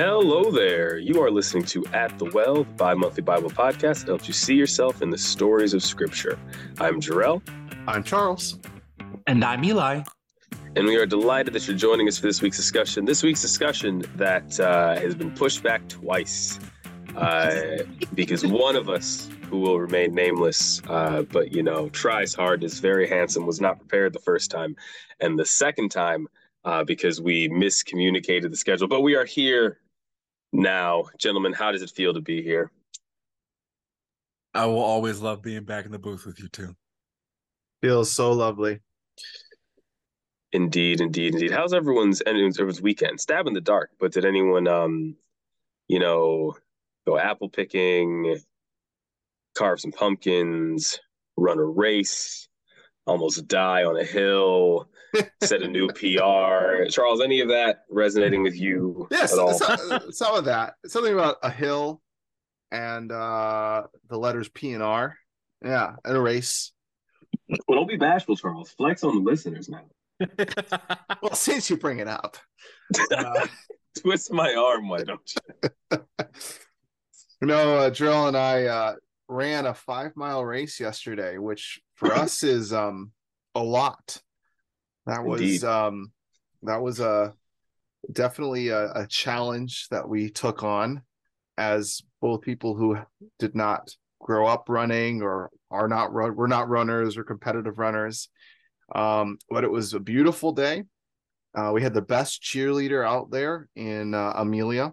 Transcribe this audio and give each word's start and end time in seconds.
Hello 0.00 0.52
there. 0.52 0.96
You 0.98 1.20
are 1.24 1.28
listening 1.28 1.64
to 1.64 1.84
At 1.86 2.20
the 2.20 2.26
Well, 2.26 2.62
the 2.62 2.64
bi 2.76 2.94
monthly 2.94 3.20
Bible 3.20 3.50
podcast 3.50 4.02
that 4.02 4.06
helps 4.06 4.28
you 4.28 4.32
see 4.32 4.54
yourself 4.54 5.02
in 5.02 5.10
the 5.10 5.18
stories 5.18 5.74
of 5.74 5.82
Scripture. 5.82 6.38
I'm 6.78 7.00
Jarrell. 7.00 7.42
I'm 7.88 8.04
Charles. 8.04 8.60
And 9.26 9.44
I'm 9.44 9.64
Eli. 9.64 10.04
And 10.76 10.86
we 10.86 10.94
are 10.94 11.04
delighted 11.04 11.52
that 11.54 11.66
you're 11.66 11.76
joining 11.76 12.06
us 12.06 12.16
for 12.16 12.28
this 12.28 12.40
week's 12.40 12.56
discussion. 12.56 13.06
This 13.06 13.24
week's 13.24 13.42
discussion 13.42 14.04
that 14.14 14.60
uh, 14.60 14.94
has 15.00 15.16
been 15.16 15.32
pushed 15.32 15.64
back 15.64 15.88
twice 15.88 16.60
uh, 17.16 17.78
because 18.14 18.46
one 18.46 18.76
of 18.76 18.88
us, 18.88 19.28
who 19.50 19.58
will 19.58 19.80
remain 19.80 20.14
nameless, 20.14 20.80
uh, 20.88 21.22
but 21.22 21.50
you 21.52 21.64
know, 21.64 21.88
tries 21.88 22.34
hard, 22.34 22.62
is 22.62 22.78
very 22.78 23.08
handsome, 23.08 23.46
was 23.46 23.60
not 23.60 23.80
prepared 23.80 24.12
the 24.12 24.20
first 24.20 24.48
time, 24.48 24.76
and 25.18 25.36
the 25.36 25.44
second 25.44 25.88
time 25.88 26.28
uh, 26.64 26.84
because 26.84 27.20
we 27.20 27.48
miscommunicated 27.48 28.48
the 28.50 28.56
schedule. 28.56 28.86
But 28.86 29.00
we 29.00 29.16
are 29.16 29.24
here 29.24 29.78
now, 30.52 31.04
gentlemen. 31.18 31.52
How 31.52 31.72
does 31.72 31.82
it 31.82 31.90
feel 31.90 32.14
to 32.14 32.20
be 32.20 32.42
here? 32.42 32.70
I 34.54 34.66
will 34.66 34.80
always 34.80 35.20
love 35.20 35.42
being 35.42 35.64
back 35.64 35.84
in 35.84 35.92
the 35.92 35.98
booth 35.98 36.26
with 36.26 36.40
you 36.40 36.48
too. 36.48 36.74
Feels 37.82 38.10
so 38.10 38.32
lovely. 38.32 38.80
Indeed, 40.52 41.00
indeed, 41.00 41.34
indeed. 41.34 41.50
How's 41.50 41.74
everyone's 41.74 42.22
everyone's 42.26 42.80
weekend? 42.80 43.20
Stab 43.20 43.46
in 43.46 43.52
the 43.52 43.60
dark, 43.60 43.90
but 44.00 44.12
did 44.12 44.24
anyone 44.24 44.66
um, 44.66 45.14
you 45.88 45.98
know, 45.98 46.54
go 47.06 47.18
apple 47.18 47.48
picking, 47.48 48.38
carve 49.56 49.80
some 49.80 49.92
pumpkins, 49.92 51.00
run 51.36 51.58
a 51.58 51.64
race, 51.64 52.48
almost 53.06 53.48
die 53.48 53.84
on 53.84 53.98
a 53.98 54.04
hill, 54.04 54.88
set 55.42 55.62
a 55.62 55.68
new 55.68 55.88
PR. 55.88 56.84
Charles, 56.90 57.20
any 57.22 57.40
of 57.40 57.48
that 57.48 57.84
resonating 57.90 58.42
with 58.42 58.54
you 58.54 59.08
Yes, 59.10 59.32
at 59.32 59.38
all? 59.38 59.54
some, 59.54 60.12
some 60.12 60.34
of 60.36 60.44
that. 60.46 60.74
Something 60.86 61.14
about 61.14 61.36
a 61.42 61.50
hill 61.50 62.00
and 62.70 63.10
uh 63.10 63.84
the 64.10 64.18
letters 64.18 64.48
P 64.50 64.72
and 64.72 64.82
R. 64.82 65.16
Yeah, 65.64 65.96
and 66.04 66.16
a 66.16 66.20
race. 66.20 66.72
Well, 67.66 67.78
don't 67.78 67.88
be 67.88 67.96
bashful, 67.96 68.36
Charles. 68.36 68.70
Flex 68.72 69.02
on 69.04 69.14
the 69.14 69.20
listeners 69.30 69.68
now. 69.68 69.84
Well, 71.22 71.34
since 71.34 71.68
you 71.70 71.76
bring 71.76 71.98
it 71.98 72.08
up. 72.08 72.36
Uh, 73.10 73.46
Twist 73.98 74.32
my 74.32 74.54
arm, 74.54 74.88
why 74.88 75.02
don't 75.02 75.32
you? 75.90 75.98
no, 77.40 77.78
uh, 77.78 77.90
Jarrell 77.90 78.28
and 78.28 78.36
I 78.36 78.64
uh 78.66 78.94
ran 79.28 79.66
a 79.66 79.74
five 79.74 80.12
mile 80.16 80.44
race 80.44 80.78
yesterday, 80.80 81.38
which 81.38 81.80
for 81.96 82.12
us 82.14 82.42
is 82.42 82.72
um 82.72 83.12
a 83.54 83.62
lot. 83.62 84.20
That 85.08 85.24
was 85.24 85.40
Indeed. 85.40 85.64
um 85.64 86.12
that 86.62 86.80
was 86.80 87.00
a 87.00 87.34
definitely 88.12 88.68
a, 88.68 88.92
a 88.92 89.06
challenge 89.06 89.88
that 89.90 90.08
we 90.08 90.30
took 90.30 90.62
on 90.62 91.02
as 91.56 92.02
both 92.20 92.42
people 92.42 92.76
who 92.76 92.98
did 93.38 93.54
not 93.56 93.90
grow 94.20 94.46
up 94.46 94.66
running 94.68 95.22
or 95.22 95.50
are 95.70 95.88
not 95.88 96.12
run 96.12 96.36
we're 96.36 96.46
not 96.46 96.68
runners 96.68 97.16
or 97.16 97.24
competitive 97.24 97.78
runners. 97.78 98.28
Um, 98.94 99.38
but 99.50 99.64
it 99.64 99.70
was 99.70 99.92
a 99.94 100.00
beautiful 100.00 100.52
day. 100.52 100.84
Uh, 101.54 101.72
we 101.74 101.82
had 101.82 101.94
the 101.94 102.02
best 102.02 102.42
cheerleader 102.42 103.06
out 103.06 103.30
there 103.30 103.68
in 103.76 104.14
uh, 104.14 104.32
Amelia. 104.36 104.92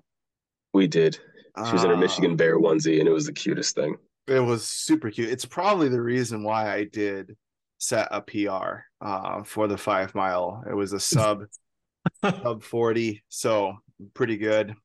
We 0.74 0.88
did. 0.88 1.18
She 1.66 1.72
was 1.72 1.84
in 1.84 1.90
her 1.90 1.96
Uh, 1.96 2.00
Michigan 2.00 2.36
Bear 2.36 2.60
onesie, 2.60 3.00
and 3.00 3.08
it 3.08 3.14
was 3.14 3.26
the 3.26 3.34
cutest 3.34 3.76
thing. 3.76 3.96
It 4.28 4.42
was 4.42 4.66
super 4.66 5.10
cute. 5.12 5.30
It's 5.30 5.46
probably 5.46 5.88
the 5.88 6.02
reason 6.02 6.44
why 6.44 6.74
I 6.74 6.86
did 6.86 7.38
set 7.78 8.08
a 8.12 8.22
PR 8.22 8.84
uh, 9.02 9.44
for 9.44 9.68
the 9.68 9.78
five 9.78 10.16
mile. 10.16 10.64
It 10.70 10.74
was 10.74 10.94
a 10.94 11.00
sub 11.00 11.44
sub 12.24 12.64
40, 12.64 13.24
so 13.30 13.76
pretty 14.14 14.38
good. 14.38 14.76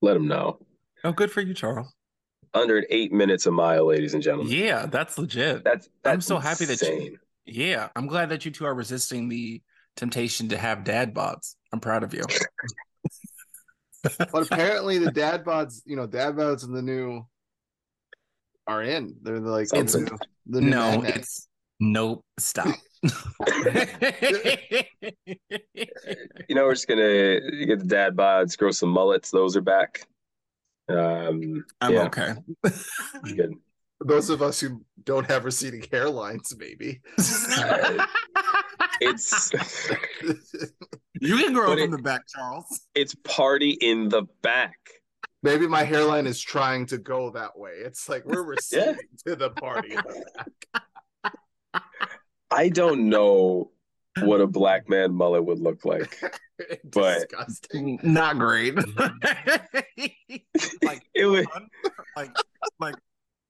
Let 0.00 0.14
them 0.14 0.26
know. 0.28 0.58
oh, 1.04 1.12
good 1.12 1.30
for 1.30 1.40
you, 1.40 1.54
Charles. 1.54 1.92
Under 2.54 2.84
eight 2.90 3.12
minutes 3.12 3.46
a 3.46 3.50
mile, 3.50 3.86
ladies 3.86 4.14
and 4.14 4.22
gentlemen. 4.22 4.52
Yeah, 4.52 4.86
that's 4.86 5.16
legit. 5.16 5.64
That's, 5.64 5.88
that's 6.02 6.14
I'm 6.14 6.20
so 6.20 6.38
happy 6.38 6.64
that 6.66 6.80
you- 6.82 7.18
yeah, 7.44 7.88
I'm 7.96 8.06
glad 8.06 8.28
that 8.28 8.44
you 8.44 8.50
two 8.50 8.64
are 8.66 8.74
resisting 8.74 9.28
the 9.28 9.62
temptation 9.96 10.48
to 10.50 10.58
have 10.58 10.84
dad 10.84 11.14
bods. 11.14 11.56
I'm 11.72 11.80
proud 11.80 12.02
of 12.02 12.14
you. 12.14 12.22
But 14.02 14.32
apparently 14.52 14.98
the 14.98 15.10
dad 15.10 15.44
bods, 15.44 15.82
you 15.84 15.96
know, 15.96 16.06
dad 16.06 16.34
bods 16.36 16.64
in 16.64 16.72
the 16.72 16.82
new 16.82 17.26
are 18.66 18.82
in. 18.82 19.16
They're 19.22 19.40
like 19.40 19.68
the 19.68 19.82
new, 19.82 20.18
the 20.46 20.60
new 20.60 20.70
no, 20.70 20.90
magnet. 20.90 21.16
it's 21.16 21.48
nope. 21.82 22.24
Stop. 22.38 22.74
You 26.48 26.54
know, 26.56 26.64
we're 26.64 26.74
just 26.74 26.86
gonna 26.88 27.40
get 27.66 27.78
the 27.80 27.84
dad 27.86 28.14
bods, 28.16 28.56
grow 28.56 28.70
some 28.70 28.90
mullets. 28.90 29.30
Those 29.30 29.56
are 29.56 29.60
back. 29.62 30.02
Um, 30.88 31.64
I'm 31.80 31.92
yeah, 31.94 32.02
okay. 32.04 32.34
good. 33.24 33.54
those 34.04 34.28
of 34.30 34.42
us 34.42 34.60
who 34.60 34.84
don't 35.04 35.28
have 35.30 35.44
receding 35.44 35.82
hairlines, 35.82 36.56
maybe. 36.56 37.00
It's 39.00 39.50
you 41.20 41.36
can 41.38 41.52
grow 41.52 41.66
But 41.74 41.78
from 41.80 41.94
it- 41.94 41.96
the 41.96 42.02
back, 42.02 42.22
Charles. 42.28 42.66
it's 42.94 43.14
party 43.24 43.70
in 43.80 44.08
the 44.08 44.22
back. 44.42 44.76
maybe 45.42 45.66
my 45.66 45.82
hairline 45.82 46.26
is 46.26 46.40
trying 46.40 46.86
to 46.86 46.98
go 46.98 47.30
that 47.30 47.58
way. 47.58 47.72
It's 47.84 48.08
like 48.08 48.24
we're 48.24 48.44
receding 48.44 48.96
to 49.26 49.34
the 49.34 49.50
party. 49.50 49.90
in 49.90 49.96
the 49.96 50.24
back. 50.36 50.82
I 52.52 52.68
don't 52.68 53.08
know 53.08 53.70
what 54.22 54.40
a 54.40 54.46
black 54.46 54.88
man 54.88 55.14
mullet 55.14 55.44
would 55.44 55.58
look 55.60 55.84
like. 55.84 56.20
But- 56.92 57.28
Disgusting. 57.28 57.98
Not 58.04 58.38
great. 58.38 58.76
like 60.82 61.02
It 61.14 61.26
would. 61.26 61.46
un- 61.54 61.68
like 62.16 62.30
like 62.78 62.94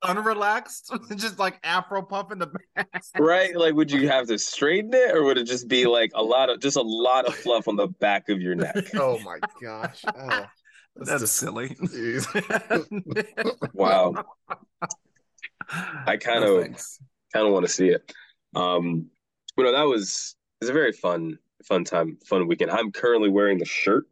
unrelaxed, 0.03 1.17
just 1.19 1.39
like 1.39 1.59
afro 1.63 2.01
puff 2.03 2.33
in 2.33 2.39
the 2.39 2.51
back. 2.75 2.89
Right? 3.19 3.55
Like, 3.55 3.75
would 3.75 3.91
you 3.91 4.09
have 4.09 4.29
to 4.29 4.39
straighten 4.39 4.95
it, 4.95 5.15
or 5.15 5.25
would 5.25 5.37
it 5.37 5.45
just 5.45 5.69
be 5.69 5.85
like 5.85 6.11
a 6.15 6.23
lot 6.23 6.49
of 6.49 6.61
just 6.61 6.77
a 6.79 6.83
lot 6.83 7.27
of 7.27 7.35
fluff 7.35 7.69
on 7.69 7.77
the 7.77 7.89
back 7.89 8.31
of 8.31 8.41
your 8.41 8.55
neck? 8.55 8.77
Oh 8.95 9.19
my 9.19 9.39
gosh. 9.63 10.01
Oh, 10.07 10.45
That's 10.97 11.21
just- 11.21 11.37
silly. 11.37 11.77
Wow. 13.75 14.15
I 16.07 16.17
kind 16.17 16.45
of 16.45 16.63
thanks. 16.63 16.99
kind 17.33 17.47
of 17.47 17.53
want 17.53 17.67
to 17.67 17.73
see 17.73 17.89
it. 17.89 18.11
Um, 18.55 19.11
but 19.57 19.65
no, 19.65 19.73
that 19.73 19.83
was 19.83 20.37
it's 20.61 20.71
a 20.71 20.73
very 20.73 20.93
fun, 20.93 21.39
fun 21.65 21.85
time, 21.85 22.19
fun 22.25 22.47
weekend. 22.47 22.71
I'm 22.71 22.93
currently 22.93 23.29
wearing 23.29 23.59
the 23.59 23.65
shirt 23.65 24.07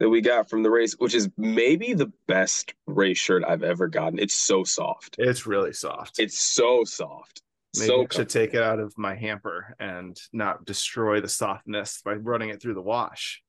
that 0.00 0.08
we 0.08 0.20
got 0.20 0.50
from 0.50 0.62
the 0.62 0.70
race, 0.70 0.94
which 0.98 1.14
is 1.14 1.28
maybe 1.36 1.94
the 1.94 2.10
best 2.26 2.74
race 2.86 3.18
shirt 3.18 3.44
I've 3.46 3.62
ever 3.62 3.86
gotten. 3.86 4.18
It's 4.18 4.34
so 4.34 4.64
soft. 4.64 5.16
It's 5.18 5.46
really 5.46 5.72
soft. 5.72 6.18
It's 6.18 6.38
so 6.38 6.82
soft. 6.84 7.42
Maybe 7.76 7.86
so 7.86 8.02
I 8.02 8.06
should 8.14 8.28
take 8.28 8.52
it 8.54 8.62
out 8.62 8.80
of 8.80 8.92
my 8.98 9.14
hamper 9.14 9.76
and 9.78 10.20
not 10.32 10.64
destroy 10.64 11.20
the 11.20 11.28
softness 11.28 12.02
by 12.04 12.14
running 12.14 12.50
it 12.50 12.60
through 12.60 12.74
the 12.74 12.82
wash. 12.82 13.42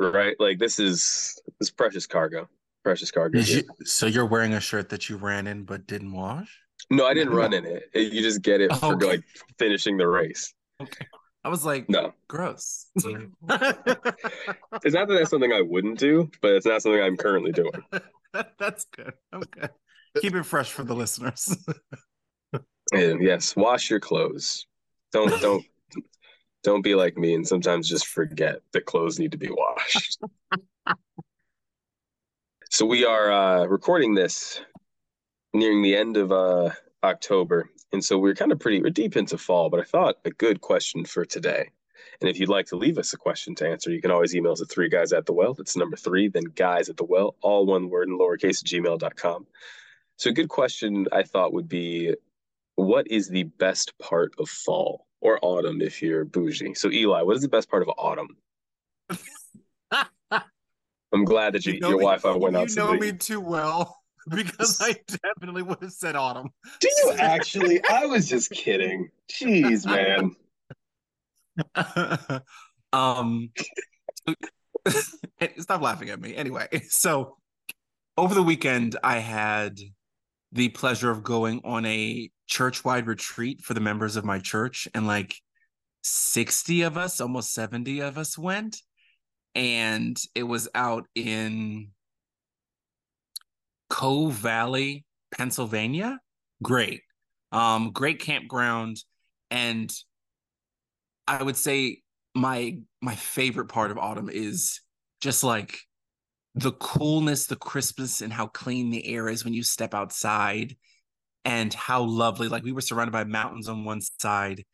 right. 0.00 0.34
Like 0.40 0.58
this 0.58 0.78
is 0.78 1.40
this 1.60 1.70
precious 1.70 2.06
cargo. 2.06 2.48
Precious 2.82 3.12
cargo. 3.12 3.38
You, 3.38 3.62
so 3.84 4.06
you're 4.06 4.26
wearing 4.26 4.54
a 4.54 4.60
shirt 4.60 4.88
that 4.88 5.08
you 5.08 5.16
ran 5.16 5.46
in 5.46 5.62
but 5.62 5.86
didn't 5.86 6.12
wash? 6.12 6.61
No, 6.90 7.06
I 7.06 7.14
didn't 7.14 7.34
run 7.34 7.52
in 7.52 7.64
it. 7.64 7.84
It- 7.94 8.12
You 8.12 8.22
just 8.22 8.42
get 8.42 8.60
it 8.60 8.72
for 8.76 8.94
Okay. 8.94 9.06
like 9.06 9.24
finishing 9.58 9.96
the 9.96 10.06
race. 10.08 10.52
I 11.44 11.48
was 11.48 11.64
like, 11.64 11.88
No, 11.88 12.12
gross. 12.28 12.86
it's 12.96 13.04
not 13.44 15.08
that 15.08 15.08
that's 15.08 15.30
something 15.30 15.52
I 15.52 15.60
wouldn't 15.60 15.98
do, 15.98 16.30
but 16.40 16.52
it's 16.52 16.66
not 16.66 16.82
something 16.82 17.00
I'm 17.02 17.16
currently 17.16 17.52
doing. 17.52 17.72
That's 18.58 18.86
good. 18.96 19.12
Okay. 19.34 19.68
Keep 20.20 20.36
it 20.36 20.44
fresh 20.46 20.70
for 20.72 20.84
the 20.84 20.94
listeners. 20.94 21.56
And 22.92 23.22
yes, 23.22 23.54
wash 23.56 23.90
your 23.90 24.00
clothes. 24.00 24.66
Don't 25.12 25.38
don't 25.42 25.64
don't 26.62 26.82
be 26.82 26.94
like 26.94 27.16
me 27.18 27.34
and 27.34 27.46
sometimes 27.46 27.88
just 27.88 28.06
forget 28.06 28.60
that 28.72 28.86
clothes 28.86 29.18
need 29.18 29.32
to 29.32 29.38
be 29.38 29.50
washed. 29.50 30.18
so 32.70 32.86
we 32.86 33.04
are 33.04 33.30
uh, 33.32 33.64
recording 33.66 34.14
this 34.14 34.60
nearing 35.54 35.82
the 35.82 35.96
end 35.96 36.16
of 36.16 36.32
uh, 36.32 36.70
October, 37.04 37.70
and 37.92 38.04
so 38.04 38.18
we're 38.18 38.34
kind 38.34 38.52
of 38.52 38.58
pretty 38.58 38.80
we're 38.80 38.90
deep 38.90 39.16
into 39.16 39.38
fall. 39.38 39.70
But 39.70 39.80
I 39.80 39.84
thought 39.84 40.16
a 40.24 40.30
good 40.30 40.60
question 40.60 41.04
for 41.04 41.24
today. 41.24 41.70
And 42.20 42.30
if 42.30 42.38
you'd 42.38 42.48
like 42.48 42.66
to 42.66 42.76
leave 42.76 42.98
us 42.98 43.12
a 43.12 43.16
question 43.16 43.54
to 43.56 43.68
answer, 43.68 43.90
you 43.90 44.00
can 44.00 44.12
always 44.12 44.34
email 44.34 44.52
us 44.52 44.62
at 44.62 44.70
three 44.70 44.88
guys 44.88 45.12
at 45.12 45.26
the 45.26 45.32
well. 45.32 45.54
That's 45.54 45.76
number 45.76 45.96
three, 45.96 46.28
then 46.28 46.44
guys 46.54 46.88
at 46.88 46.96
the 46.96 47.04
well, 47.04 47.34
all 47.42 47.66
one 47.66 47.90
word 47.90 48.08
in 48.08 48.16
lowercase 48.16 48.62
gmail.com. 48.62 49.46
So 50.16 50.30
a 50.30 50.32
good 50.32 50.48
question 50.48 51.08
I 51.10 51.24
thought 51.24 51.52
would 51.52 51.68
be 51.68 52.14
what 52.76 53.08
is 53.08 53.28
the 53.28 53.42
best 53.44 53.98
part 53.98 54.34
of 54.38 54.48
fall 54.48 55.06
or 55.20 55.38
autumn 55.42 55.82
if 55.82 56.00
you're 56.00 56.24
bougie? 56.24 56.74
So 56.74 56.90
Eli, 56.90 57.22
what 57.22 57.36
is 57.36 57.42
the 57.42 57.48
best 57.48 57.68
part 57.68 57.82
of 57.82 57.88
autumn? 57.98 58.36
I'm 61.12 61.24
glad 61.24 61.54
that 61.54 61.66
you, 61.66 61.80
know 61.80 61.88
your 61.88 61.98
me- 61.98 62.04
Wi-Fi 62.04 62.36
went 62.36 62.56
out. 62.56 62.70
You 62.70 62.76
know 62.76 62.94
me 62.94 63.12
too 63.12 63.40
well 63.40 64.01
because 64.30 64.80
I 64.80 64.96
definitely 65.24 65.62
would 65.62 65.82
have 65.82 65.92
said 65.92 66.16
autumn. 66.16 66.50
Do 66.80 66.88
you 67.04 67.12
actually? 67.18 67.80
I 67.88 68.06
was 68.06 68.28
just 68.28 68.50
kidding. 68.50 69.08
Jeez, 69.30 69.86
man. 69.86 70.34
um 72.92 73.50
stop 75.58 75.82
laughing 75.82 76.10
at 76.10 76.20
me. 76.20 76.34
Anyway, 76.34 76.66
so 76.88 77.36
over 78.16 78.34
the 78.34 78.42
weekend, 78.42 78.96
I 79.02 79.18
had 79.18 79.78
the 80.52 80.68
pleasure 80.70 81.10
of 81.10 81.22
going 81.22 81.60
on 81.64 81.84
a 81.86 82.30
church 82.46 82.84
wide 82.84 83.06
retreat 83.06 83.62
for 83.62 83.74
the 83.74 83.80
members 83.80 84.16
of 84.16 84.24
my 84.24 84.38
church, 84.38 84.86
and 84.94 85.06
like 85.06 85.34
60 86.02 86.82
of 86.82 86.96
us, 86.96 87.20
almost 87.20 87.54
70 87.54 88.00
of 88.00 88.18
us 88.18 88.36
went. 88.36 88.78
And 89.54 90.16
it 90.34 90.44
was 90.44 90.68
out 90.74 91.06
in 91.14 91.88
Cove 93.92 94.32
Valley, 94.32 95.04
Pennsylvania. 95.34 96.18
Great. 96.62 97.02
Um, 97.52 97.92
great 97.92 98.20
campground. 98.20 98.96
And 99.50 99.92
I 101.28 101.42
would 101.42 101.58
say 101.58 102.00
my 102.34 102.78
my 103.02 103.14
favorite 103.14 103.66
part 103.68 103.90
of 103.90 103.98
autumn 103.98 104.30
is 104.32 104.80
just 105.20 105.44
like 105.44 105.78
the 106.54 106.72
coolness, 106.72 107.46
the 107.46 107.56
crispness, 107.56 108.22
and 108.22 108.32
how 108.32 108.46
clean 108.46 108.88
the 108.88 109.06
air 109.06 109.28
is 109.28 109.44
when 109.44 109.52
you 109.52 109.62
step 109.62 109.92
outside, 109.92 110.74
and 111.44 111.74
how 111.74 112.02
lovely. 112.02 112.48
Like 112.48 112.64
we 112.64 112.72
were 112.72 112.80
surrounded 112.80 113.12
by 113.12 113.24
mountains 113.24 113.68
on 113.68 113.84
one 113.84 114.00
side 114.18 114.64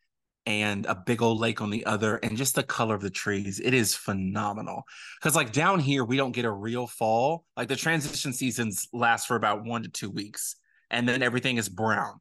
and 0.49 0.87
a 0.87 0.95
big 0.95 1.21
old 1.21 1.39
lake 1.39 1.61
on 1.61 1.69
the 1.69 1.85
other, 1.85 2.15
and 2.17 2.35
just 2.35 2.55
the 2.55 2.63
color 2.63 2.95
of 2.95 3.01
the 3.01 3.11
trees. 3.11 3.59
It 3.59 3.75
is 3.75 3.93
phenomenal. 3.93 4.81
Because 5.19 5.35
like 5.35 5.51
down 5.51 5.79
here, 5.79 6.03
we 6.03 6.17
don't 6.17 6.31
get 6.31 6.43
a 6.43 6.51
real 6.51 6.87
fall. 6.87 7.45
Like 7.55 7.67
the 7.67 7.75
transition 7.75 8.33
seasons 8.33 8.87
last 8.91 9.27
for 9.27 9.35
about 9.35 9.63
one 9.63 9.83
to 9.83 9.89
two 9.89 10.09
weeks, 10.09 10.55
and 10.89 11.07
then 11.07 11.21
everything 11.21 11.57
is 11.57 11.69
brown, 11.69 12.19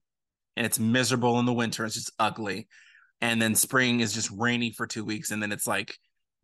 and 0.58 0.66
it's 0.66 0.78
miserable 0.78 1.38
in 1.38 1.46
the 1.46 1.54
winter. 1.54 1.86
It's 1.86 1.94
just 1.94 2.12
ugly, 2.18 2.68
and 3.22 3.40
then 3.40 3.54
spring 3.54 4.00
is 4.00 4.12
just 4.12 4.30
rainy 4.30 4.72
for 4.72 4.86
two 4.86 5.06
weeks, 5.06 5.30
and 5.30 5.42
then 5.42 5.50
it's 5.50 5.66
like 5.66 5.96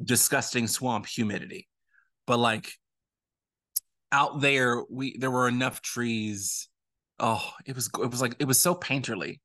disgusting 0.03 0.67
swamp 0.67 1.05
humidity. 1.05 1.69
But 2.27 2.39
like 2.39 2.73
out 4.11 4.41
there 4.41 4.83
we 4.89 5.19
there 5.19 5.31
were 5.31 5.49
enough 5.49 5.83
trees 5.83 6.69
oh 7.19 7.51
it 7.67 7.75
was 7.75 7.91
it 8.01 8.11
was 8.11 8.21
like 8.23 8.37
it 8.39 8.45
was 8.45 8.61
so 8.61 8.73
painterly 8.73 9.41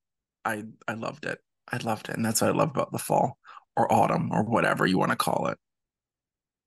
i 0.46 0.64
i 0.88 0.94
loved 0.94 1.26
it 1.26 1.40
i 1.72 1.78
loved 1.78 2.10
it 2.10 2.16
and 2.16 2.26
that's 2.26 2.42
what 2.42 2.50
i 2.50 2.54
love 2.54 2.70
about 2.70 2.92
the 2.92 3.00
fall 3.00 3.38
or 3.76 3.92
autumn 3.92 4.32
or 4.32 4.44
whatever 4.44 4.86
you 4.86 4.98
want 4.98 5.12
to 5.12 5.18
call 5.18 5.48
it 5.48 5.58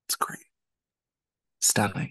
it's 0.07 0.15
great 0.15 0.39
stunning 1.61 2.09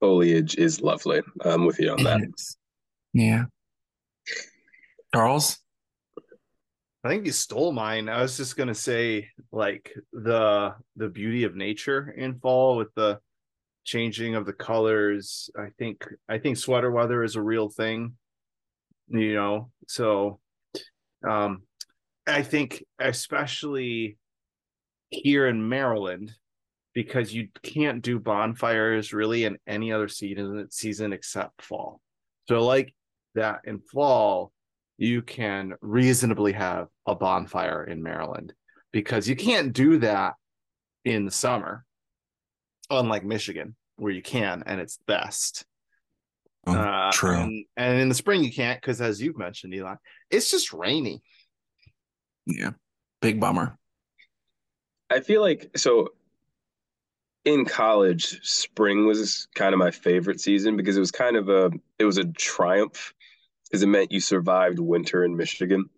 Foliage 0.00 0.56
is 0.56 0.82
lovely. 0.82 1.22
I'm 1.40 1.64
with 1.64 1.78
you 1.80 1.90
on 1.92 2.02
that. 2.02 2.20
It 2.20 2.28
is. 2.36 2.58
yeah 3.14 3.44
charles 5.14 5.58
I 7.04 7.10
think 7.10 7.26
you 7.26 7.32
stole 7.32 7.72
mine. 7.72 8.08
I 8.08 8.22
was 8.22 8.38
just 8.38 8.56
gonna 8.56 8.74
say 8.74 9.28
like 9.52 9.92
the 10.14 10.74
the 10.96 11.08
beauty 11.08 11.44
of 11.44 11.54
nature 11.54 12.14
in 12.16 12.38
fall 12.38 12.78
with 12.78 12.94
the 12.94 13.20
changing 13.84 14.36
of 14.36 14.46
the 14.46 14.54
colors. 14.54 15.50
I 15.54 15.68
think 15.78 16.06
I 16.30 16.38
think 16.38 16.56
sweater 16.56 16.90
weather 16.90 17.22
is 17.22 17.36
a 17.36 17.42
real 17.42 17.68
thing. 17.68 18.14
You 19.08 19.34
know, 19.34 19.70
so 19.86 20.40
um 21.28 21.64
I 22.26 22.42
think 22.42 22.84
especially 22.98 24.16
here 25.10 25.46
in 25.46 25.68
Maryland 25.68 26.32
because 26.94 27.34
you 27.34 27.48
can't 27.62 28.02
do 28.02 28.18
bonfires 28.18 29.12
really 29.12 29.44
in 29.44 29.58
any 29.66 29.92
other 29.92 30.08
season 30.08 30.66
season 30.70 31.12
except 31.12 31.62
fall. 31.62 32.00
So 32.48 32.64
like 32.64 32.94
that 33.34 33.60
in 33.64 33.80
fall 33.80 34.52
you 34.96 35.22
can 35.22 35.74
reasonably 35.80 36.52
have 36.52 36.86
a 37.06 37.14
bonfire 37.14 37.84
in 37.84 38.02
Maryland 38.02 38.52
because 38.92 39.28
you 39.28 39.34
can't 39.34 39.72
do 39.72 39.98
that 39.98 40.34
in 41.04 41.24
the 41.24 41.30
summer 41.30 41.84
unlike 42.90 43.24
Michigan, 43.24 43.74
where 43.96 44.12
you 44.12 44.22
can 44.22 44.62
and 44.66 44.80
it's 44.80 44.98
best. 45.06 45.64
Oh, 46.66 46.72
uh, 46.72 47.12
true. 47.12 47.36
And, 47.36 47.64
and 47.76 48.00
in 48.00 48.08
the 48.08 48.14
spring 48.14 48.42
you 48.42 48.52
can't 48.52 48.80
because, 48.80 49.00
as 49.00 49.20
you've 49.20 49.36
mentioned, 49.36 49.74
Eli, 49.74 49.96
it's 50.30 50.50
just 50.50 50.72
rainy. 50.72 51.22
Yeah 52.46 52.70
big 53.20 53.40
bummer 53.40 53.78
I 55.10 55.20
feel 55.20 55.42
like 55.42 55.70
so 55.76 56.08
in 57.44 57.64
college, 57.66 58.40
spring 58.42 59.06
was 59.06 59.48
kind 59.54 59.74
of 59.74 59.78
my 59.78 59.90
favorite 59.90 60.40
season 60.40 60.76
because 60.76 60.96
it 60.96 61.00
was 61.00 61.10
kind 61.10 61.36
of 61.36 61.48
a 61.48 61.70
it 61.98 62.04
was 62.04 62.18
a 62.18 62.24
triumph 62.24 63.12
because 63.64 63.82
it 63.82 63.86
meant 63.86 64.12
you 64.12 64.20
survived 64.20 64.78
winter 64.78 65.24
in 65.24 65.36
Michigan. 65.36 65.88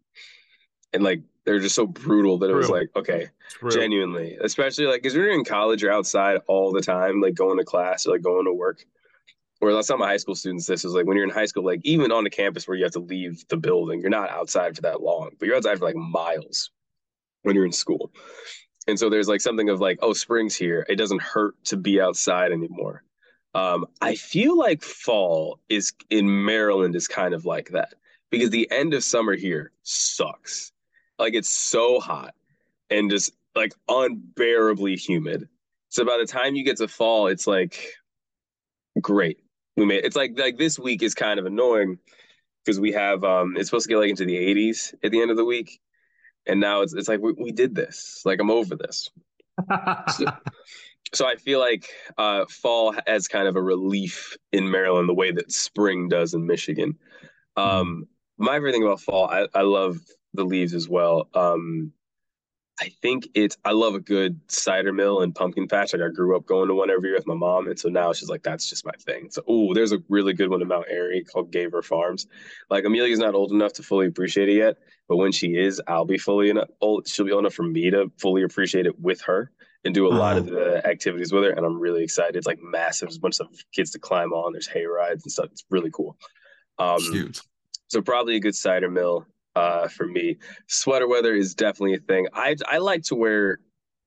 And 0.93 1.02
like 1.04 1.22
they're 1.44 1.60
just 1.60 1.75
so 1.75 1.87
brutal 1.87 2.38
that 2.38 2.50
it 2.50 2.54
was 2.54 2.69
like, 2.69 2.90
okay, 2.96 3.28
True. 3.50 3.70
genuinely, 3.70 4.37
especially 4.40 4.87
like 4.87 5.02
because 5.02 5.14
when 5.14 5.25
you're 5.25 5.34
in 5.34 5.44
college, 5.44 5.82
you're 5.82 5.93
outside 5.93 6.40
all 6.48 6.72
the 6.72 6.81
time, 6.82 7.20
like 7.20 7.34
going 7.34 7.58
to 7.58 7.64
class 7.64 8.06
or 8.06 8.12
like 8.12 8.22
going 8.22 8.46
to 8.46 8.52
work. 8.52 8.84
Whereas 9.58 9.76
I 9.76 9.81
saw 9.81 9.97
my 9.97 10.06
high 10.06 10.17
school 10.19 10.35
students, 10.35 10.67
this 10.67 10.85
was 10.85 10.93
like 10.93 11.06
when 11.06 11.17
you're 11.17 11.25
in 11.25 11.31
high 11.31 11.47
school, 11.47 11.64
like 11.64 11.81
even 11.82 12.12
on 12.12 12.25
the 12.25 12.31
campus 12.31 12.69
where 12.69 12.76
you 12.76 12.85
have 12.85 12.93
to 12.93 13.00
leave 13.00 13.47
the 13.49 13.56
building, 13.56 14.00
you're 14.00 14.11
not 14.11 14.31
outside 14.31 14.76
for 14.76 14.82
that 14.82 15.00
long, 15.00 15.31
but 15.38 15.47
you're 15.47 15.56
outside 15.56 15.79
for 15.79 15.87
like 15.87 15.97
miles 15.97 16.70
when 17.43 17.55
you're 17.55 17.64
in 17.64 17.73
school. 17.73 18.11
And 18.87 18.99
so 18.99 19.08
there's 19.08 19.29
like 19.29 19.41
something 19.41 19.69
of 19.69 19.81
like, 19.81 19.99
oh, 20.03 20.12
spring's 20.12 20.55
here. 20.55 20.85
It 20.88 20.97
doesn't 20.97 21.23
hurt 21.23 21.55
to 21.64 21.76
be 21.76 22.00
outside 22.00 22.53
anymore. 22.53 23.03
Um, 23.55 23.87
I 24.03 24.14
feel 24.14 24.58
like 24.58 24.82
fall 24.82 25.61
is 25.70 25.94
in 26.11 26.44
Maryland 26.44 26.94
is 26.94 27.08
kind 27.08 27.32
of 27.32 27.47
like 27.47 27.70
that 27.70 27.94
because 28.31 28.50
the 28.50 28.70
end 28.70 28.93
of 28.93 29.03
summer 29.03 29.35
here 29.35 29.73
sucks. 29.82 30.73
Like 31.19 31.35
it's 31.35 31.49
so 31.49 31.99
hot 31.99 32.35
and 32.91 33.11
just 33.11 33.32
like 33.55 33.73
unbearably 33.88 34.97
humid. 34.97 35.49
So 35.88 36.05
by 36.05 36.19
the 36.19 36.26
time 36.26 36.55
you 36.55 36.64
get 36.64 36.76
to 36.76 36.88
fall, 36.88 37.29
it's 37.29 37.47
like 37.47 37.94
great. 39.00 39.38
We 39.76 39.84
made 39.84 40.05
it's 40.05 40.17
like 40.17 40.38
like 40.38 40.58
this 40.58 40.78
week 40.78 41.02
is 41.02 41.14
kind 41.14 41.38
of 41.38 41.46
annoying 41.46 41.99
because 42.64 42.81
we 42.81 42.93
have 42.93 43.25
um 43.25 43.56
it's 43.56 43.69
supposed 43.69 43.84
to 43.84 43.88
get 43.90 43.99
like 43.99 44.11
into 44.11 44.25
the 44.25 44.37
80s 44.37 44.94
at 45.02 45.11
the 45.11 45.20
end 45.20 45.31
of 45.31 45.37
the 45.37 45.44
week. 45.44 45.81
And 46.46 46.61
now 46.61 46.82
it's 46.82 46.94
it's 46.94 47.08
like 47.08 47.20
we, 47.20 47.32
we 47.32 47.52
did 47.52 47.75
this. 47.75 48.23
Like 48.25 48.40
I'm 48.40 48.50
over 48.50 48.76
this. 48.76 49.11
So 51.14 51.26
I 51.26 51.37
feel 51.37 51.61
like 51.61 51.88
uh, 52.19 52.46
fall 52.46 52.94
has 53.06 53.28
kind 53.28 53.46
of 53.46 53.56
a 53.56 53.62
relief 53.62 54.37
in 54.52 54.70
Maryland 54.70 55.08
the 55.08 55.14
way 55.14 55.31
that 55.31 55.52
spring 55.52 56.08
does 56.08 56.34
in 56.34 56.46
Michigan. 56.46 56.99
Um, 57.56 58.08
my 58.38 58.55
favorite 58.55 58.72
thing 58.72 58.82
about 58.82 59.00
fall, 59.00 59.29
I, 59.29 59.46
I 59.55 59.62
love 59.62 59.99
the 60.34 60.44
leaves 60.44 60.75
as 60.75 60.88
well. 60.88 61.29
Um, 61.34 61.93
I 62.81 62.90
think 63.00 63.28
it's 63.34 63.56
I 63.64 63.73
love 63.73 63.94
a 63.94 64.00
good 64.00 64.38
cider 64.49 64.93
mill 64.93 65.23
and 65.23 65.34
pumpkin 65.34 65.67
patch. 65.67 65.93
Like 65.93 66.02
I 66.02 66.08
grew 66.08 66.37
up 66.37 66.46
going 66.46 66.69
to 66.69 66.74
one 66.74 66.91
every 66.91 67.08
year 67.08 67.19
with 67.19 67.27
my 67.27 67.34
mom, 67.34 67.69
and 67.69 67.79
so 67.79 67.89
now 67.89 68.12
she's 68.12 68.29
like 68.29 68.43
that's 68.43 68.69
just 68.69 68.84
my 68.84 68.93
thing. 69.00 69.29
So 69.31 69.43
oh, 69.48 69.72
there's 69.72 69.93
a 69.93 69.98
really 70.08 70.34
good 70.34 70.50
one 70.50 70.60
in 70.60 70.69
Mount 70.69 70.86
Airy 70.91 71.24
called 71.24 71.53
Gaver 71.53 71.82
Farms. 71.82 72.27
Like 72.69 72.84
Amelia's 72.84 73.19
not 73.19 73.34
old 73.34 73.53
enough 73.53 73.72
to 73.74 73.82
fully 73.82 74.06
appreciate 74.06 74.48
it 74.48 74.56
yet, 74.56 74.77
but 75.08 75.17
when 75.17 75.32
she 75.32 75.56
is, 75.56 75.81
I'll 75.86 76.05
be 76.05 76.19
fully 76.19 76.50
enough 76.50 76.69
old. 76.81 77.08
She'll 77.08 77.27
be 77.27 77.32
old 77.32 77.43
enough 77.43 77.55
for 77.55 77.62
me 77.62 77.91
to 77.91 78.10
fully 78.19 78.43
appreciate 78.43 78.86
it 78.86 78.98
with 79.00 79.22
her 79.22 79.50
and 79.84 79.94
do 79.94 80.06
a 80.06 80.12
lot 80.12 80.36
of 80.36 80.46
the 80.46 80.86
activities 80.86 81.32
with 81.32 81.44
her. 81.44 81.50
And 81.50 81.65
I'm 81.65 81.79
really 81.79 82.03
excited. 82.03 82.36
It's 82.36 82.46
like 82.46 82.58
massive. 82.60 83.08
There's 83.08 83.17
a 83.17 83.20
bunch 83.20 83.41
of 83.41 83.48
kids 83.72 83.93
to 83.93 83.98
climb 83.98 84.32
on. 84.32 84.53
There's 84.53 84.67
hay 84.67 84.84
rides 84.84 85.24
and 85.24 85.32
stuff. 85.32 85.46
It's 85.53 85.65
really 85.70 85.91
cool. 85.93 86.17
Um, 86.79 86.98
cute 86.98 87.41
so 87.89 88.03
probably 88.03 88.36
a 88.36 88.41
good 88.41 88.55
cider 88.55 88.91
mill 88.91 89.27
uh, 89.56 89.89
for 89.89 90.06
me. 90.06 90.36
Sweater 90.69 91.08
weather 91.08 91.34
is 91.34 91.55
definitely 91.55 91.94
a 91.94 92.01
thing. 92.01 92.29
I 92.34 92.56
I 92.69 92.79
like 92.79 93.03
to 93.05 93.17
wear 93.17 93.60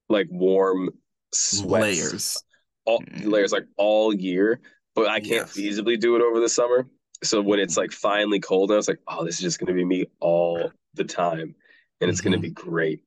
like 0.08 0.28
warm 0.30 0.92
sweats, 1.34 1.72
layers 2.00 2.44
all, 2.86 3.02
Mm. 3.02 3.26
layers 3.32 3.52
like 3.52 3.68
all 3.78 4.14
year, 4.14 4.62
but 4.96 5.08
I 5.08 5.20
can't 5.20 5.48
Yes. 5.48 5.58
feasibly 5.58 6.00
do 6.00 6.16
it 6.16 6.22
over 6.22 6.40
the 6.40 6.50
summer. 6.50 6.88
So 7.24 7.42
when 7.42 7.60
it's 7.60 7.78
like 7.78 7.92
finally 7.92 8.40
cold, 8.40 8.72
I 8.72 8.76
was 8.78 8.88
like, 8.88 9.00
oh, 9.08 9.26
this 9.26 9.36
is 9.36 9.42
just 9.42 9.60
gonna 9.60 9.74
be 9.74 9.86
me 9.86 10.06
all 10.22 10.72
the 10.94 11.04
time, 11.04 11.56
and 12.02 12.10
it's 12.10 12.22
gonna 12.22 12.38
Mhm. 12.38 12.42
be 12.42 12.52
great. 12.52 13.04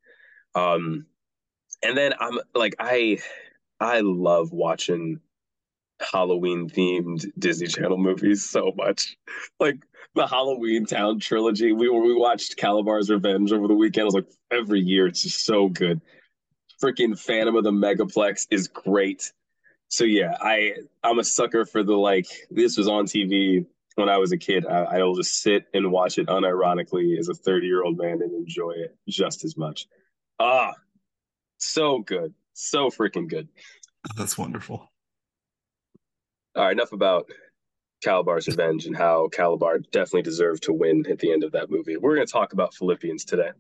Um, 0.55 1.07
and 1.83 1.97
then 1.97 2.15
I'm 2.21 2.39
like, 2.55 2.75
I 2.79 3.19
I 3.81 4.01
love 4.01 4.53
watching 4.53 5.21
Halloween 6.01 6.69
themed 6.69 7.31
Disney 7.39 7.67
Channel 7.69 7.99
movies 7.99 8.45
so 8.49 8.73
much. 8.77 9.17
Like 9.61 9.85
the 10.15 10.27
Halloweentown 10.27 11.21
trilogy. 11.21 11.73
We 11.73 11.89
we 11.89 12.15
watched 12.15 12.57
Kalabar's 12.57 13.11
Revenge 13.11 13.53
over 13.53 13.67
the 13.69 13.75
weekend. 13.75 14.03
I 14.03 14.05
was 14.07 14.15
like, 14.15 14.29
every 14.51 14.81
year 14.81 15.07
it's 15.07 15.23
just 15.23 15.45
so 15.45 15.69
good. 15.69 16.01
Freaking 16.83 17.19
Phantom 17.19 17.57
of 17.57 17.65
the 17.65 17.71
Megaplex 17.71 18.47
is 18.51 18.69
great. 18.69 19.33
So 19.89 20.05
yeah, 20.05 20.37
I 20.41 20.75
I'm 21.03 21.19
a 21.19 21.25
sucker 21.25 21.65
for 21.65 21.83
the 21.83 21.95
like 21.97 22.27
this 22.51 22.77
was 22.77 22.89
on 22.89 23.07
TV 23.07 23.67
when 23.95 24.09
I 24.09 24.19
was 24.19 24.33
a 24.33 24.39
kid. 24.39 24.67
I, 24.67 24.85
I 24.85 25.03
will 25.03 25.15
just 25.15 25.43
sit 25.43 25.67
and 25.75 25.93
watch 25.93 26.19
it 26.19 26.27
unironically 26.29 27.19
as 27.19 27.29
a 27.29 27.35
30 27.35 27.67
year 27.67 27.85
old 27.85 27.99
man 27.99 28.23
and 28.23 28.35
enjoy 28.35 28.73
it 28.73 28.97
just 29.09 29.45
as 29.45 29.57
much. 29.57 29.87
Ah, 30.39 30.73
so 31.59 31.99
good. 32.01 32.35
So 32.55 32.91
freaking 32.91 33.29
good. 33.29 33.49
that's 34.17 34.37
wonderful 34.37 34.91
All 36.57 36.65
right, 36.65 36.73
enough 36.73 36.93
about 36.93 37.31
Kalabar's 38.05 38.49
Revenge 38.49 38.87
and 38.87 38.97
how 38.97 39.29
Kalabar 39.29 39.79
definitely 39.91 40.23
deserved 40.23 40.63
to 40.65 40.73
win 40.73 41.05
at 41.09 41.19
the 41.19 41.33
end 41.33 41.45
of 41.45 41.53
that 41.53 41.71
movie. 41.71 41.97
We're 41.97 42.15
going 42.15 42.27
to 42.27 42.33
talk 42.33 42.53
about 42.53 42.75
Philippians 42.75 43.25
today. 43.25 43.51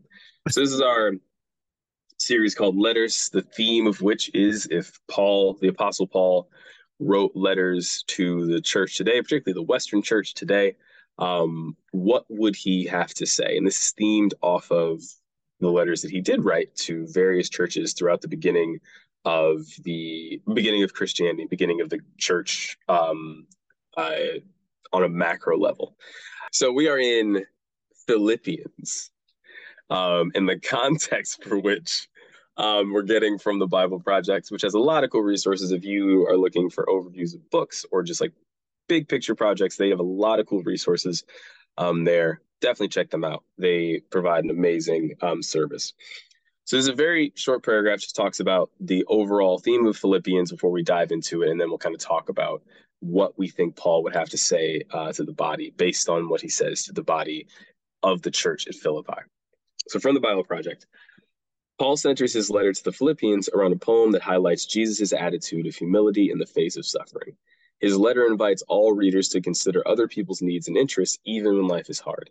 So 0.51 0.61
this 0.61 0.73
is 0.73 0.81
our 0.81 1.13
series 2.19 2.55
called 2.55 2.77
Letters, 2.77 3.31
the 3.33 3.43
theme 3.43 3.87
of 3.87 4.01
which 4.01 4.31
is 4.35 4.67
if 4.71 4.99
Paul, 5.09 5.59
the 5.61 5.69
Apostle 5.69 6.07
Paul, 6.07 6.49
wrote 6.99 7.33
letters 7.35 8.05
to 8.07 8.47
the 8.47 8.61
church 8.61 8.97
today, 8.97 9.21
particularly 9.21 9.55
the 9.55 9.67
Western 9.67 10.03
church 10.03 10.35
today, 10.35 10.77
um, 11.19 11.77
what 11.91 12.25
would 12.29 12.57
he 12.57 12.85
have 12.87 13.13
to 13.15 13.27
say? 13.27 13.57
And 13.57 13.67
this 13.67 13.81
is 13.81 13.95
themed 14.01 14.33
off 14.41 14.71
of 14.71 15.01
the 15.61 15.69
letters 15.69 16.03
that 16.03 16.11
he 16.11 16.21
did 16.21 16.45
write 16.45 16.75
to 16.75 17.07
various 17.09 17.49
churches 17.49 17.93
throughout 17.93 18.21
the 18.21 18.29
beginning 18.29 18.79
of 19.25 19.61
the 19.85 20.41
beginning 20.53 20.83
of 20.83 20.95
Christianity, 20.95 21.47
beginning 21.49 21.81
of 21.81 21.91
the 21.91 22.01
church 22.19 22.77
um, 22.89 23.47
uh, 23.97 24.41
on 24.93 25.05
a 25.05 25.09
macro 25.09 25.59
level. 25.59 25.97
So 26.53 26.73
we 26.73 26.89
are 26.89 26.99
in 26.99 27.45
Philippians, 28.07 29.11
um, 29.91 30.31
the 30.35 30.59
context 30.63 31.45
for 31.45 31.59
which 31.59 32.09
um, 32.57 32.93
we're 32.93 33.03
getting 33.03 33.39
from 33.39 33.59
the 33.59 33.67
Bible 33.67 34.01
Project, 34.01 34.49
which 34.51 34.63
has 34.63 34.75
a 34.75 34.79
lot 34.79 35.05
of 35.05 35.11
cool 35.11 35.23
resources. 35.23 35.73
If 35.73 35.85
you 35.85 36.27
are 36.29 36.37
looking 36.37 36.69
for 36.69 36.87
overviews 36.87 37.35
of 37.35 37.49
books 37.51 37.87
or 37.91 38.03
just 38.03 38.21
like 38.21 38.33
big 38.89 39.09
picture 39.09 39.35
projects, 39.35 39.77
they 39.77 39.89
have 39.89 40.01
a 40.01 40.05
lot 40.05 40.41
of 40.41 40.47
cool 40.47 40.63
resources 40.63 41.25
um, 41.79 42.05
there. 42.05 42.43
Definitely 42.61 42.89
check 42.89 43.11
them 43.11 43.25
out. 43.25 43.45
They 43.59 44.03
provide 44.11 44.45
an 44.45 44.51
amazing 44.51 45.15
um, 45.23 45.43
service. 45.43 45.95
So 46.65 46.77
there's 46.77 46.89
a 46.89 46.95
very 46.95 47.33
short 47.35 47.65
paragraph 47.65 48.01
just 48.01 48.15
talks 48.15 48.39
about 48.39 48.71
the 48.79 49.05
overall 49.09 49.59
theme 49.59 49.87
of 49.87 49.97
Philippians 49.97 50.53
before 50.53 50.71
we 50.71 50.83
dive 50.83 51.11
into 51.11 51.43
it, 51.43 51.51
and 51.51 51.61
then 51.61 51.69
we'll 51.69 51.79
kind 51.79 51.95
of 51.95 52.01
talk 52.01 52.29
about 52.29 52.63
what 53.03 53.37
we 53.37 53.49
think 53.49 53.75
Paul 53.75 54.05
would 54.05 54.15
have 54.15 54.29
to 54.31 54.39
say 54.39 54.83
uh, 54.93 55.13
to 55.13 55.25
the 55.25 55.33
body 55.33 55.75
based 55.77 56.09
on 56.09 56.29
what 56.29 56.41
he 56.41 56.49
says 56.49 56.85
to 56.85 56.93
the 56.93 57.03
body 57.03 57.49
of 58.03 58.23
the 58.23 58.31
church 58.31 58.69
at 58.69 58.77
Philippi. 58.77 59.21
So 59.89 59.99
from 59.99 60.15
the 60.15 60.21
Bible 60.21 60.45
Project, 60.45 60.87
Paul 61.81 61.97
centers 61.97 62.33
his 62.33 62.49
letter 62.49 62.73
to 62.73 62.85
the 62.85 62.93
Philippians 62.93 63.49
around 63.49 63.73
a 63.73 63.77
poem 63.77 64.13
that 64.13 64.23
highlights 64.23 64.67
Jesus' 64.67 65.13
attitude 65.13 65.67
of 65.67 65.75
humility 65.75 66.31
in 66.31 66.39
the 66.39 66.47
face 66.47 66.77
of 66.77 66.87
suffering. 66.87 67.37
His 67.81 67.97
letter 67.97 68.25
invites 68.29 68.63
all 68.69 68.93
readers 68.93 69.29
to 69.31 69.41
consider 69.41 69.87
other 69.87 70.07
people's 70.07 70.41
needs 70.41 70.69
and 70.69 70.77
interests, 70.77 71.19
even 71.25 71.57
when 71.57 71.67
life 71.67 71.91
is 71.91 71.99
hard. 71.99 72.31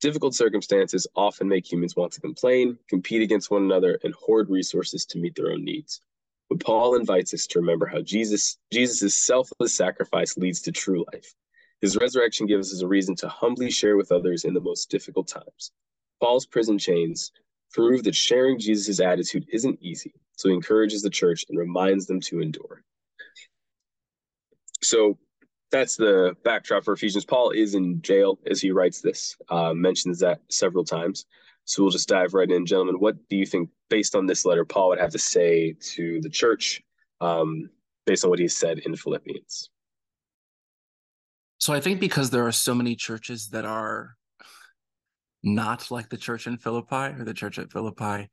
Difficult 0.00 0.34
circumstances 0.34 1.06
often 1.14 1.48
make 1.48 1.70
humans 1.70 1.94
want 1.94 2.12
to 2.14 2.20
complain, 2.20 2.76
compete 2.88 3.22
against 3.22 3.52
one 3.52 3.62
another, 3.62 4.00
and 4.02 4.12
hoard 4.14 4.50
resources 4.50 5.04
to 5.06 5.18
meet 5.18 5.36
their 5.36 5.52
own 5.52 5.64
needs. 5.64 6.00
But 6.48 6.60
Paul 6.60 6.96
invites 6.96 7.34
us 7.34 7.46
to 7.48 7.60
remember 7.60 7.86
how 7.86 8.00
Jesus 8.00 8.58
Jesus' 8.72 9.14
selfless 9.14 9.74
sacrifice 9.74 10.36
leads 10.36 10.62
to 10.62 10.72
true 10.72 11.04
life. 11.12 11.34
His 11.80 11.96
resurrection 11.96 12.46
gives 12.46 12.72
us 12.72 12.82
a 12.82 12.88
reason 12.88 13.14
to 13.16 13.28
humbly 13.28 13.70
share 13.70 13.96
with 13.96 14.10
others 14.10 14.44
in 14.44 14.54
the 14.54 14.60
most 14.60 14.90
difficult 14.90 15.28
times. 15.28 15.72
Paul's 16.20 16.46
prison 16.46 16.78
chains 16.78 17.30
prove 17.72 18.02
that 18.04 18.14
sharing 18.14 18.58
Jesus' 18.58 18.98
attitude 19.00 19.46
isn't 19.52 19.78
easy, 19.80 20.14
so 20.36 20.48
he 20.48 20.54
encourages 20.54 21.02
the 21.02 21.10
church 21.10 21.44
and 21.48 21.58
reminds 21.58 22.06
them 22.06 22.20
to 22.22 22.40
endure. 22.40 22.82
So 24.82 25.18
that's 25.70 25.96
the 25.96 26.34
backdrop 26.44 26.84
for 26.84 26.94
Ephesians. 26.94 27.24
Paul 27.24 27.50
is 27.50 27.74
in 27.74 28.00
jail 28.00 28.38
as 28.50 28.60
he 28.60 28.70
writes 28.70 29.00
this, 29.00 29.36
uh, 29.50 29.74
mentions 29.74 30.20
that 30.20 30.40
several 30.48 30.84
times. 30.84 31.26
So 31.68 31.82
we'll 31.82 31.92
just 31.92 32.08
dive 32.08 32.32
right 32.32 32.50
in, 32.50 32.64
gentlemen. 32.64 32.98
What 32.98 33.16
do 33.28 33.36
you 33.36 33.44
think, 33.44 33.68
based 33.90 34.16
on 34.16 34.24
this 34.24 34.46
letter, 34.46 34.64
Paul 34.64 34.88
would 34.88 34.98
have 34.98 35.10
to 35.10 35.18
say 35.18 35.74
to 35.78 36.18
the 36.22 36.30
church 36.30 36.82
um, 37.20 37.68
based 38.06 38.24
on 38.24 38.30
what 38.30 38.38
he 38.38 38.48
said 38.48 38.78
in 38.78 38.96
Philippians? 38.96 39.68
So 41.58 41.74
I 41.74 41.80
think 41.80 42.00
because 42.00 42.30
there 42.30 42.46
are 42.46 42.52
so 42.52 42.74
many 42.74 42.96
churches 42.96 43.50
that 43.50 43.66
are 43.66 44.16
not 45.42 45.90
like 45.90 46.08
the 46.08 46.16
church 46.16 46.46
in 46.46 46.56
Philippi 46.56 47.14
or 47.18 47.24
the 47.26 47.34
church 47.34 47.58
at 47.58 47.70
Philippi, 47.70 48.30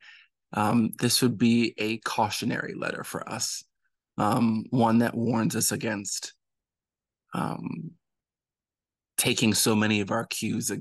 um, 0.53 0.91
this 0.99 1.21
would 1.21 1.37
be 1.37 1.73
a 1.77 1.97
cautionary 1.97 2.73
letter 2.73 3.03
for 3.03 3.27
us, 3.29 3.65
um, 4.17 4.63
one 4.69 4.99
that 4.99 5.13
warns 5.13 5.57
us 5.57 5.73
against 5.73 6.33
um, 7.33 7.91
taking 9.17 9.53
so 9.53 9.75
many 9.75 9.99
of 9.99 10.09
our 10.09 10.25
cues 10.25 10.71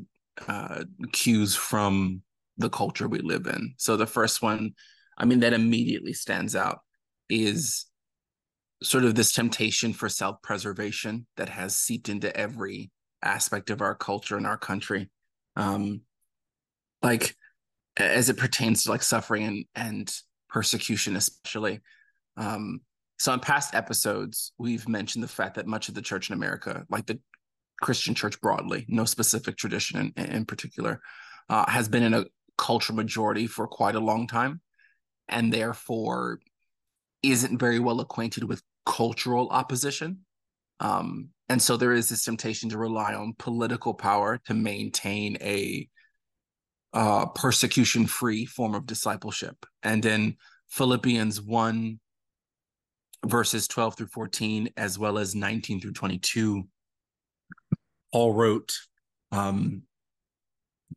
uh, 0.46 0.84
cues 1.10 1.56
from 1.56 2.22
the 2.56 2.70
culture 2.70 3.08
we 3.08 3.18
live 3.18 3.46
in. 3.46 3.74
So 3.76 3.96
the 3.96 4.06
first 4.06 4.42
one, 4.42 4.72
I 5.18 5.24
mean, 5.24 5.40
that 5.40 5.52
immediately 5.52 6.12
stands 6.12 6.54
out 6.54 6.80
is 7.28 7.86
sort 8.82 9.04
of 9.04 9.14
this 9.14 9.32
temptation 9.32 9.92
for 9.92 10.08
self-preservation 10.08 11.26
that 11.36 11.48
has 11.48 11.76
seeped 11.76 12.08
into 12.08 12.34
every 12.36 12.90
aspect 13.22 13.70
of 13.70 13.80
our 13.80 13.94
culture 13.94 14.36
and 14.36 14.46
our 14.46 14.58
country. 14.58 15.10
Um, 15.56 16.02
like 17.02 17.34
as 17.96 18.28
it 18.28 18.38
pertains 18.38 18.84
to 18.84 18.90
like 18.90 19.02
suffering 19.02 19.44
and, 19.44 19.64
and 19.74 20.14
persecution, 20.48 21.16
especially. 21.16 21.80
Um, 22.36 22.80
so 23.18 23.32
in 23.32 23.40
past 23.40 23.74
episodes, 23.74 24.52
we've 24.58 24.88
mentioned 24.88 25.22
the 25.22 25.28
fact 25.28 25.54
that 25.54 25.66
much 25.66 25.88
of 25.88 25.94
the 25.94 26.02
church 26.02 26.30
in 26.30 26.34
America, 26.34 26.84
like 26.90 27.06
the 27.06 27.20
Christian 27.80 28.14
church 28.14 28.40
broadly, 28.40 28.84
no 28.88 29.04
specific 29.04 29.56
tradition 29.56 30.12
in, 30.16 30.24
in 30.24 30.44
particular, 30.44 31.00
uh, 31.48 31.70
has 31.70 31.88
been 31.88 32.02
in 32.02 32.14
a 32.14 32.24
cultural 32.56 32.96
majority 32.96 33.46
for 33.46 33.66
quite 33.66 33.94
a 33.94 34.00
long 34.00 34.26
time, 34.26 34.60
and 35.28 35.52
therefore 35.52 36.40
isn't 37.22 37.58
very 37.58 37.78
well 37.78 38.00
acquainted 38.00 38.44
with 38.44 38.62
cultural 38.86 39.48
opposition. 39.50 40.20
Um, 40.80 41.30
and 41.48 41.60
so 41.60 41.76
there 41.76 41.92
is 41.92 42.08
this 42.08 42.24
temptation 42.24 42.68
to 42.70 42.78
rely 42.78 43.14
on 43.14 43.34
political 43.38 43.94
power 43.94 44.40
to 44.46 44.54
maintain 44.54 45.36
a 45.40 45.88
uh, 46.92 47.26
persecution 47.26 48.06
free 48.06 48.46
form 48.46 48.74
of 48.74 48.86
discipleship. 48.86 49.66
And 49.82 50.04
in 50.04 50.36
Philippians 50.68 51.40
1, 51.40 51.98
verses 53.26 53.68
12 53.68 53.96
through 53.96 54.06
14, 54.08 54.70
as 54.76 54.98
well 54.98 55.18
as 55.18 55.34
19 55.34 55.80
through 55.80 55.92
22, 55.92 56.64
Paul 58.12 58.32
wrote, 58.32 58.72
um, 59.32 59.82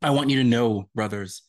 I 0.01 0.11
want 0.11 0.29
you 0.29 0.37
to 0.37 0.43
know, 0.43 0.89
brothers, 0.93 1.43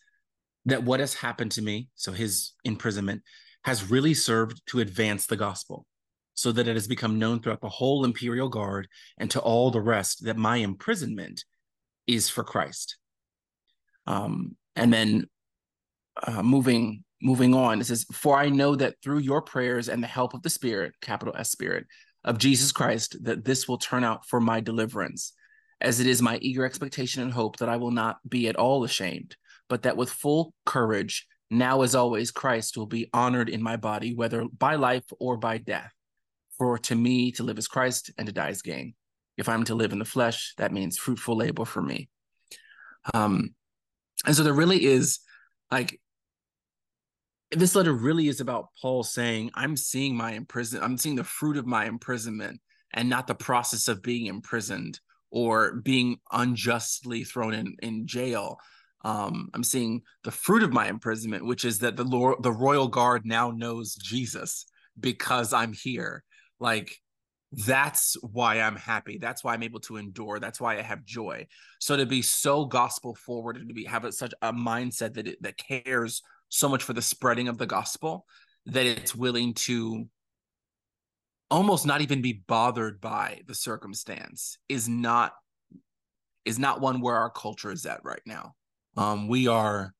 that 0.64 0.82
what 0.82 1.00
has 1.00 1.14
happened 1.14 1.52
to 1.52 1.62
me, 1.62 1.88
so 1.94 2.12
his 2.12 2.52
imprisonment, 2.64 3.22
has 3.64 3.90
really 3.90 4.14
served 4.14 4.62
to 4.66 4.80
advance 4.80 5.26
the 5.26 5.36
gospel, 5.36 5.86
so 6.34 6.52
that 6.52 6.68
it 6.68 6.74
has 6.74 6.86
become 6.86 7.18
known 7.18 7.40
throughout 7.40 7.60
the 7.60 7.68
whole 7.68 8.04
imperial 8.04 8.48
guard 8.48 8.88
and 9.18 9.30
to 9.30 9.40
all 9.40 9.70
the 9.70 9.80
rest 9.80 10.24
that 10.24 10.36
my 10.36 10.56
imprisonment 10.56 11.44
is 12.06 12.28
for 12.28 12.44
Christ. 12.44 12.96
Um, 14.06 14.56
and 14.76 14.92
then 14.92 15.26
uh, 16.22 16.42
moving 16.42 17.04
moving 17.20 17.54
on, 17.54 17.80
it 17.80 17.84
says, 17.84 18.06
For 18.12 18.38
I 18.38 18.48
know 18.48 18.76
that 18.76 18.94
through 19.02 19.18
your 19.18 19.42
prayers 19.42 19.88
and 19.88 20.02
the 20.02 20.06
help 20.06 20.34
of 20.34 20.42
the 20.42 20.50
Spirit, 20.50 20.94
capital 21.00 21.34
S 21.36 21.50
Spirit, 21.50 21.86
of 22.24 22.38
Jesus 22.38 22.72
Christ, 22.72 23.16
that 23.24 23.44
this 23.44 23.68
will 23.68 23.78
turn 23.78 24.04
out 24.04 24.26
for 24.26 24.40
my 24.40 24.60
deliverance, 24.60 25.32
as 25.80 26.00
it 26.00 26.06
is 26.06 26.20
my 26.20 26.38
eager 26.42 26.64
expectation 26.64 27.22
and 27.22 27.32
hope 27.32 27.58
that 27.58 27.68
I 27.68 27.76
will 27.76 27.90
not 27.90 28.18
be 28.28 28.48
at 28.48 28.56
all 28.56 28.84
ashamed, 28.84 29.36
but 29.68 29.82
that 29.82 29.96
with 29.96 30.10
full 30.10 30.52
courage, 30.66 31.26
now 31.50 31.82
as 31.82 31.94
always, 31.94 32.30
Christ 32.30 32.76
will 32.76 32.86
be 32.86 33.08
honored 33.12 33.48
in 33.48 33.62
my 33.62 33.76
body, 33.76 34.14
whether 34.14 34.44
by 34.46 34.74
life 34.74 35.04
or 35.18 35.36
by 35.36 35.58
death. 35.58 35.92
For 36.58 36.76
to 36.78 36.94
me, 36.94 37.30
to 37.32 37.44
live 37.44 37.58
is 37.58 37.68
Christ 37.68 38.10
and 38.18 38.26
to 38.26 38.32
die 38.32 38.48
is 38.48 38.62
gain. 38.62 38.94
If 39.36 39.48
I'm 39.48 39.64
to 39.64 39.76
live 39.76 39.92
in 39.92 40.00
the 40.00 40.04
flesh, 40.04 40.54
that 40.58 40.72
means 40.72 40.98
fruitful 40.98 41.36
labor 41.36 41.64
for 41.64 41.80
me. 41.80 42.08
Um, 43.14 43.54
and 44.26 44.34
so 44.34 44.42
there 44.42 44.52
really 44.52 44.84
is 44.84 45.20
like 45.70 46.00
this 47.52 47.74
letter 47.74 47.92
really 47.92 48.28
is 48.28 48.40
about 48.40 48.68
Paul 48.82 49.04
saying, 49.04 49.52
I'm 49.54 49.76
seeing 49.76 50.16
my 50.16 50.32
imprison, 50.32 50.82
I'm 50.82 50.98
seeing 50.98 51.14
the 51.14 51.24
fruit 51.24 51.56
of 51.56 51.66
my 51.66 51.86
imprisonment 51.86 52.60
and 52.92 53.08
not 53.08 53.26
the 53.26 53.34
process 53.34 53.88
of 53.88 54.02
being 54.02 54.26
imprisoned 54.26 54.98
or 55.30 55.80
being 55.82 56.18
unjustly 56.32 57.24
thrown 57.24 57.54
in, 57.54 57.76
in 57.80 58.06
jail. 58.06 58.58
Um, 59.04 59.48
I'm 59.54 59.64
seeing 59.64 60.02
the 60.24 60.30
fruit 60.30 60.62
of 60.62 60.72
my 60.72 60.88
imprisonment, 60.88 61.46
which 61.46 61.64
is 61.64 61.78
that 61.80 61.96
the 61.96 62.04
Lord, 62.04 62.42
the 62.42 62.52
royal 62.52 62.88
guard 62.88 63.22
now 63.24 63.50
knows 63.50 63.94
Jesus 63.94 64.66
because 64.98 65.52
I'm 65.52 65.72
here. 65.72 66.24
Like 66.58 66.96
that's 67.52 68.16
why 68.22 68.60
I'm 68.60 68.76
happy. 68.76 69.18
That's 69.18 69.42
why 69.42 69.54
I'm 69.54 69.62
able 69.62 69.80
to 69.80 69.96
endure. 69.96 70.38
That's 70.38 70.60
why 70.60 70.78
I 70.78 70.82
have 70.82 71.04
joy. 71.04 71.46
So 71.80 71.96
to 71.96 72.04
be 72.04 72.20
so 72.20 72.66
gospel 72.66 73.14
forward 73.14 73.56
and 73.56 73.68
to 73.68 73.74
be 73.74 73.84
have 73.84 74.12
such 74.12 74.34
a 74.42 74.52
mindset 74.52 75.14
that 75.14 75.28
it, 75.28 75.42
that 75.42 75.56
cares 75.56 76.22
so 76.48 76.68
much 76.68 76.82
for 76.82 76.92
the 76.92 77.02
spreading 77.02 77.48
of 77.48 77.58
the 77.58 77.66
gospel 77.66 78.26
that 78.66 78.84
it's 78.84 79.14
willing 79.14 79.54
to 79.54 80.06
almost 81.50 81.86
not 81.86 82.00
even 82.00 82.22
be 82.22 82.44
bothered 82.46 83.00
by 83.00 83.40
the 83.46 83.54
circumstance 83.54 84.58
is 84.68 84.88
not 84.88 85.32
is 86.44 86.58
not 86.58 86.80
one 86.80 87.00
where 87.00 87.16
our 87.16 87.30
culture 87.30 87.70
is 87.70 87.84
at 87.84 88.00
right 88.04 88.22
now. 88.24 88.54
Um, 88.96 89.28
we 89.28 89.48
are 89.48 89.92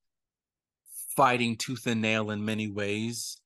fighting 1.17 1.57
tooth 1.57 1.87
and 1.87 2.00
nail 2.00 2.31
in 2.31 2.45
many 2.45 2.69
ways 2.69 3.38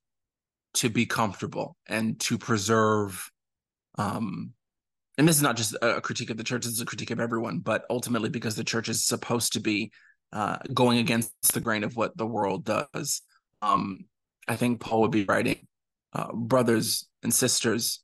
to 0.74 0.88
be 0.88 1.06
comfortable 1.06 1.76
and 1.86 2.18
to 2.20 2.38
preserve 2.38 3.30
um 3.98 4.52
and 5.18 5.28
this 5.28 5.36
is 5.36 5.42
not 5.42 5.56
just 5.56 5.76
a 5.82 6.00
critique 6.00 6.30
of 6.30 6.38
the 6.38 6.44
church 6.44 6.64
it's 6.64 6.80
a 6.80 6.84
critique 6.84 7.10
of 7.10 7.20
everyone 7.20 7.58
but 7.58 7.84
ultimately 7.90 8.30
because 8.30 8.56
the 8.56 8.64
church 8.64 8.88
is 8.88 9.04
supposed 9.04 9.52
to 9.52 9.60
be 9.60 9.90
uh, 10.32 10.56
going 10.72 10.98
against 10.98 11.52
the 11.52 11.60
grain 11.60 11.84
of 11.84 11.96
what 11.96 12.16
the 12.16 12.26
world 12.26 12.64
does. 12.64 13.22
Um, 13.60 14.06
I 14.48 14.56
think 14.56 14.80
Paul 14.80 15.02
would 15.02 15.10
be 15.10 15.24
writing, 15.24 15.66
uh, 16.12 16.32
brothers 16.32 17.08
and 17.22 17.32
sisters, 17.32 18.02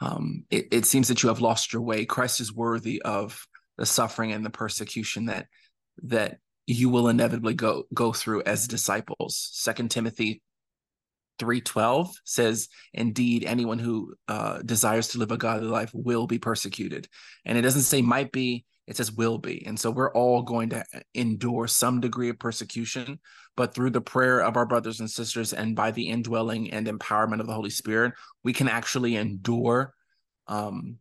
um, 0.00 0.44
it, 0.50 0.68
it 0.72 0.86
seems 0.86 1.08
that 1.08 1.22
you 1.22 1.28
have 1.28 1.40
lost 1.40 1.72
your 1.72 1.82
way. 1.82 2.04
Christ 2.04 2.40
is 2.40 2.54
worthy 2.54 3.02
of 3.02 3.46
the 3.76 3.86
suffering 3.86 4.32
and 4.32 4.44
the 4.44 4.50
persecution 4.50 5.26
that 5.26 5.46
that 6.02 6.38
you 6.66 6.88
will 6.88 7.08
inevitably 7.08 7.54
go 7.54 7.84
go 7.92 8.12
through 8.12 8.42
as 8.42 8.68
disciples. 8.68 9.48
Second 9.52 9.90
Timothy 9.90 10.42
3:12 11.38 12.12
says, 12.24 12.68
"Indeed, 12.92 13.44
anyone 13.44 13.78
who 13.78 14.14
uh, 14.28 14.62
desires 14.62 15.08
to 15.08 15.18
live 15.18 15.32
a 15.32 15.38
godly 15.38 15.68
life 15.68 15.90
will 15.92 16.26
be 16.26 16.38
persecuted." 16.38 17.08
And 17.44 17.58
it 17.58 17.62
doesn't 17.62 17.82
say 17.82 18.02
might 18.02 18.30
be; 18.30 18.64
it 18.90 18.96
says 18.96 19.12
will 19.12 19.38
be. 19.38 19.64
And 19.66 19.78
so 19.78 19.88
we're 19.88 20.12
all 20.14 20.42
going 20.42 20.70
to 20.70 20.84
endure 21.14 21.68
some 21.68 22.00
degree 22.00 22.28
of 22.28 22.40
persecution, 22.40 23.20
but 23.56 23.72
through 23.72 23.90
the 23.90 24.00
prayer 24.00 24.40
of 24.40 24.56
our 24.56 24.66
brothers 24.66 24.98
and 24.98 25.08
sisters 25.08 25.52
and 25.52 25.76
by 25.76 25.92
the 25.92 26.08
indwelling 26.08 26.72
and 26.72 26.88
empowerment 26.88 27.38
of 27.38 27.46
the 27.46 27.54
Holy 27.54 27.70
Spirit, 27.70 28.14
we 28.42 28.52
can 28.52 28.68
actually 28.68 29.14
endure 29.14 29.94
um, 30.48 30.96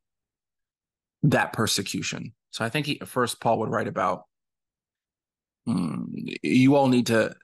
that 1.24 1.52
persecution. 1.52 2.34
So 2.52 2.64
I 2.64 2.70
think 2.70 2.86
he, 2.86 3.02
first 3.06 3.42
Paul 3.42 3.58
would 3.58 3.72
write 3.72 3.88
about 3.88 4.26
mm, 5.68 6.06
you 6.44 6.76
all 6.76 6.90
need 6.90 7.08
to 7.08 7.36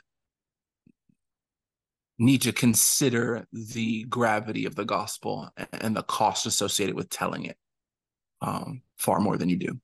need 2.20 2.44
to 2.44 2.54
consider 2.54 3.48
the 3.52 4.04
gravity 4.04 4.68
of 4.68 4.76
the 4.76 4.86
gospel 4.86 5.50
and 5.72 5.96
the 5.96 6.04
cost 6.04 6.46
associated 6.46 6.96
with 6.96 7.10
telling 7.10 7.46
it 7.46 7.58
um, 8.42 8.84
far 8.96 9.20
more 9.20 9.38
than 9.38 9.50
you 9.50 9.58
do. 9.58 9.80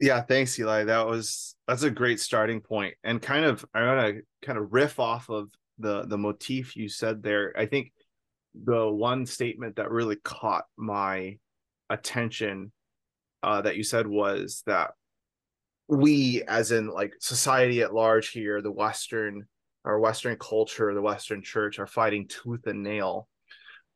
Yeah, 0.00 0.20
thanks, 0.20 0.58
Eli. 0.58 0.84
That 0.84 1.06
was 1.06 1.56
that's 1.66 1.82
a 1.82 1.90
great 1.90 2.20
starting 2.20 2.60
point. 2.60 2.94
and 3.02 3.20
kind 3.20 3.44
of 3.44 3.64
I 3.74 3.86
want 3.86 4.16
to 4.16 4.22
kind 4.42 4.58
of 4.58 4.72
riff 4.72 5.00
off 5.00 5.30
of 5.30 5.48
the 5.78 6.06
the 6.06 6.18
motif 6.18 6.76
you 6.76 6.88
said 6.88 7.22
there. 7.22 7.54
I 7.56 7.66
think 7.66 7.92
the 8.54 8.88
one 8.88 9.26
statement 9.26 9.76
that 9.76 9.90
really 9.90 10.16
caught 10.16 10.64
my 10.76 11.38
attention 11.90 12.72
uh, 13.42 13.62
that 13.62 13.76
you 13.76 13.84
said 13.84 14.06
was 14.06 14.62
that 14.66 14.92
we, 15.88 16.42
as 16.48 16.72
in 16.72 16.88
like 16.88 17.14
society 17.20 17.82
at 17.82 17.94
large 17.94 18.30
here, 18.30 18.60
the 18.60 18.72
Western 18.72 19.46
our 19.84 20.00
Western 20.00 20.36
culture, 20.36 20.92
the 20.92 21.00
Western 21.00 21.42
church, 21.42 21.78
are 21.78 21.86
fighting 21.86 22.26
tooth 22.28 22.66
and 22.66 22.82
nail. 22.82 23.28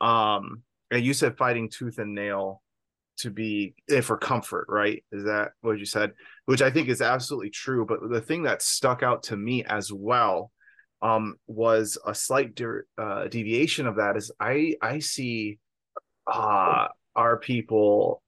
Um, 0.01 0.63
and 0.91 1.05
you 1.05 1.13
said 1.13 1.37
fighting 1.37 1.69
tooth 1.69 1.99
and 1.99 2.15
nail 2.15 2.63
to 3.23 3.31
be 3.31 3.75
eh, 3.91 4.01
for 4.01 4.17
comfort, 4.17 4.67
right? 4.69 5.05
Is 5.13 5.25
that 5.25 5.53
what 5.61 5.79
you 5.79 5.85
said? 5.85 6.13
Which 6.47 6.63
I 6.63 6.71
think 6.71 6.89
is 6.89 7.03
absolutely 7.03 7.51
true. 7.51 7.87
But 7.87 8.09
the 8.11 8.21
thing 8.21 8.45
that 8.45 8.63
stuck 8.63 9.03
out 9.03 9.25
to 9.25 9.37
me 9.37 9.65
as 9.65 9.93
well 9.93 10.51
um, 11.03 11.37
was 11.47 11.99
a 12.07 12.15
slight 12.15 12.55
de- 12.55 12.83
uh, 12.99 13.29
deviation 13.29 13.87
of 13.87 13.97
that. 13.97 14.17
Is 14.17 14.31
I 14.41 14.75
I 14.83 14.99
see 14.99 15.59
uh, 16.27 16.89
our 17.17 17.39
people, 17.39 18.23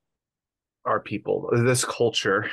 our 0.84 1.00
people, 1.00 1.50
this 1.52 1.84
culture, 1.84 2.50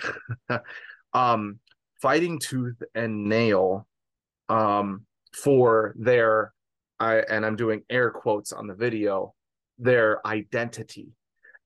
um, 1.14 1.60
fighting 2.02 2.40
tooth 2.40 2.82
and 2.96 3.26
nail 3.26 3.88
um, 4.48 5.06
for 5.34 5.94
their, 5.98 6.54
I, 7.00 7.18
and 7.18 7.46
I'm 7.46 7.56
doing 7.56 7.84
air 7.90 8.12
quotes 8.12 8.52
on 8.52 8.68
the 8.68 8.74
video, 8.74 9.34
their 9.78 10.26
identity 10.26 11.10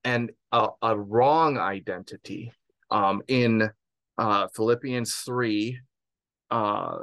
and 0.03 0.31
a, 0.51 0.69
a 0.81 0.98
wrong 0.98 1.57
identity 1.57 2.51
um, 2.91 3.22
in 3.27 3.69
uh, 4.17 4.48
Philippians 4.55 5.13
3. 5.15 5.79
Uh, 6.51 6.98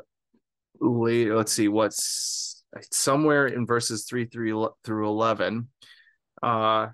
let's 0.81 1.53
see, 1.53 1.69
what's 1.69 2.65
somewhere 2.91 3.47
in 3.47 3.67
verses 3.67 4.05
3 4.09 4.27
3 4.27 4.67
through 4.85 5.09
11. 5.09 5.69
Uh, 6.43 6.89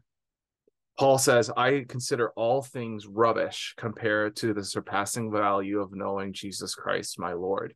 Paul 0.99 1.19
says, 1.19 1.50
I 1.54 1.85
consider 1.87 2.30
all 2.30 2.63
things 2.63 3.07
rubbish 3.07 3.75
compared 3.76 4.37
to 4.37 4.54
the 4.54 4.65
surpassing 4.65 5.30
value 5.30 5.80
of 5.80 5.93
knowing 5.93 6.33
Jesus 6.33 6.75
Christ, 6.75 7.19
my 7.19 7.35
Lord. 7.35 7.75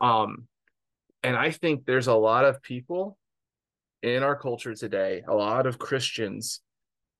Um, 0.00 0.48
and 1.22 1.36
I 1.36 1.52
think 1.52 1.84
there's 1.84 2.08
a 2.08 2.14
lot 2.14 2.44
of 2.44 2.60
people 2.62 3.16
in 4.02 4.22
our 4.22 4.34
culture 4.34 4.74
today, 4.74 5.22
a 5.28 5.34
lot 5.34 5.66
of 5.66 5.78
Christians 5.78 6.60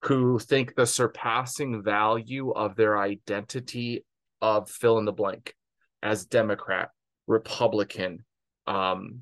who 0.03 0.39
think 0.39 0.75
the 0.75 0.87
surpassing 0.87 1.83
value 1.83 2.51
of 2.51 2.77
their 2.77 2.99
identity 2.99 4.05
of 4.41 4.71
fill 4.71 4.99
in 4.99 5.05
the 5.05 5.13
blank 5.13 5.55
as 6.03 6.25
Democrat, 6.25 6.91
Republican, 7.27 8.25
um, 8.67 9.21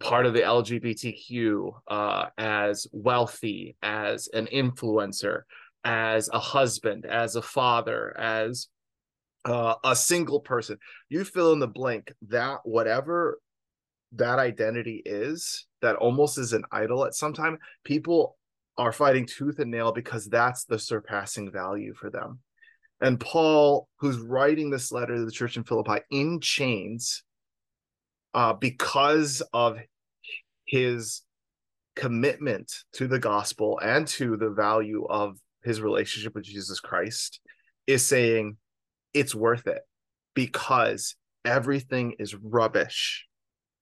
part 0.00 0.26
of 0.26 0.34
the 0.34 0.40
LGBTQ, 0.40 1.70
uh, 1.88 2.26
as 2.36 2.86
wealthy, 2.92 3.76
as 3.82 4.28
an 4.32 4.46
influencer, 4.52 5.42
as 5.84 6.28
a 6.32 6.40
husband, 6.40 7.06
as 7.06 7.36
a 7.36 7.42
father, 7.42 8.14
as 8.18 8.66
uh, 9.44 9.74
a 9.84 9.94
single 9.94 10.40
person. 10.40 10.76
You 11.08 11.24
fill 11.24 11.52
in 11.52 11.60
the 11.60 11.68
blank 11.68 12.12
that 12.28 12.58
whatever 12.64 13.38
that 14.12 14.40
identity 14.40 15.02
is, 15.04 15.66
that 15.82 15.96
almost 15.96 16.38
is 16.38 16.52
an 16.52 16.64
idol 16.72 17.04
at 17.04 17.14
some 17.14 17.32
time, 17.32 17.58
people 17.84 18.36
are 18.78 18.92
fighting 18.92 19.26
tooth 19.26 19.58
and 19.58 19.70
nail 19.70 19.92
because 19.92 20.26
that's 20.26 20.64
the 20.64 20.78
surpassing 20.78 21.50
value 21.50 21.94
for 21.94 22.10
them. 22.10 22.40
And 23.00 23.20
Paul, 23.20 23.88
who's 23.98 24.18
writing 24.18 24.70
this 24.70 24.90
letter 24.90 25.16
to 25.16 25.24
the 25.24 25.30
church 25.30 25.56
in 25.56 25.64
Philippi 25.64 26.00
in 26.10 26.40
chains, 26.40 27.22
uh, 28.34 28.52
because 28.52 29.42
of 29.52 29.78
his 30.66 31.22
commitment 31.94 32.72
to 32.92 33.06
the 33.06 33.18
gospel 33.18 33.78
and 33.82 34.06
to 34.06 34.36
the 34.36 34.50
value 34.50 35.06
of 35.08 35.38
his 35.62 35.80
relationship 35.80 36.34
with 36.34 36.44
Jesus 36.44 36.80
Christ, 36.80 37.40
is 37.86 38.06
saying 38.06 38.56
it's 39.14 39.34
worth 39.34 39.66
it 39.66 39.82
because 40.34 41.16
everything 41.44 42.14
is 42.18 42.34
rubbish. 42.34 43.26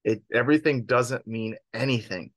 It 0.05 0.23
everything 0.33 0.85
doesn't 0.85 1.27
mean 1.27 1.57
anything 1.73 2.31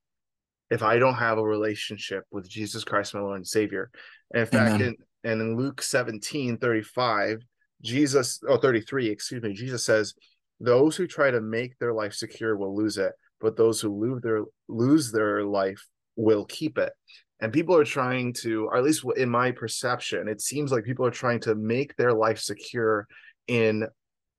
if 0.70 0.84
I 0.84 1.00
don't 1.00 1.16
have 1.16 1.38
a 1.38 1.44
relationship 1.44 2.24
with 2.32 2.50
Jesus 2.50 2.84
Christ, 2.84 3.14
my 3.14 3.22
Lord 3.22 3.38
and 3.38 3.48
Savior. 3.48 3.90
And 4.34 4.42
in 4.42 4.48
fact, 4.48 4.82
in, 4.82 4.96
and 5.24 5.42
in 5.42 5.58
Luke 5.58 5.82
17 5.82 6.58
35, 6.58 7.40
Jesus, 7.82 8.40
oh, 8.48 8.58
33, 8.58 9.10
excuse 9.10 9.42
me, 9.42 9.54
Jesus 9.54 9.86
says, 9.86 10.14
Those 10.60 10.96
who 10.96 11.08
try 11.08 11.32
to 11.32 11.42
make 11.42 11.78
their 11.78 11.94
life 11.94 12.14
secure 12.14 12.58
will 12.58 12.76
lose 12.76 12.98
it, 12.98 13.14
but 13.40 13.56
those 13.56 13.80
who 13.80 13.94
lose 13.94 14.22
their 14.22 14.44
lose 14.68 15.12
their 15.12 15.44
life 15.44 15.86
will 16.16 16.46
keep 16.46 16.78
it. 16.78 16.92
And 17.40 17.54
people 17.54 17.76
are 17.78 17.86
trying 17.86 18.34
to, 18.42 18.66
or 18.66 18.78
at 18.78 18.84
least 18.84 19.06
in 19.16 19.30
my 19.30 19.52
perception, 19.52 20.28
it 20.28 20.42
seems 20.42 20.72
like 20.72 20.84
people 20.84 21.06
are 21.06 21.12
trying 21.12 21.40
to 21.42 21.54
make 21.54 21.96
their 21.96 22.14
life 22.14 22.40
secure 22.40 23.08
in 23.48 23.88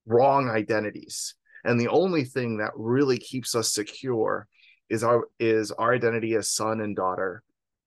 wrong 0.04 0.50
identities. 0.50 1.34
And 1.64 1.80
the 1.80 1.88
only 1.88 2.24
thing 2.24 2.58
that 2.58 2.72
really 2.74 3.18
keeps 3.18 3.54
us 3.54 3.72
secure 3.72 4.48
is 4.90 5.04
our 5.04 5.28
is 5.38 5.70
our 5.72 5.94
identity 5.94 6.34
as 6.34 6.50
son 6.50 6.80
and 6.80 6.96
daughter 6.96 7.42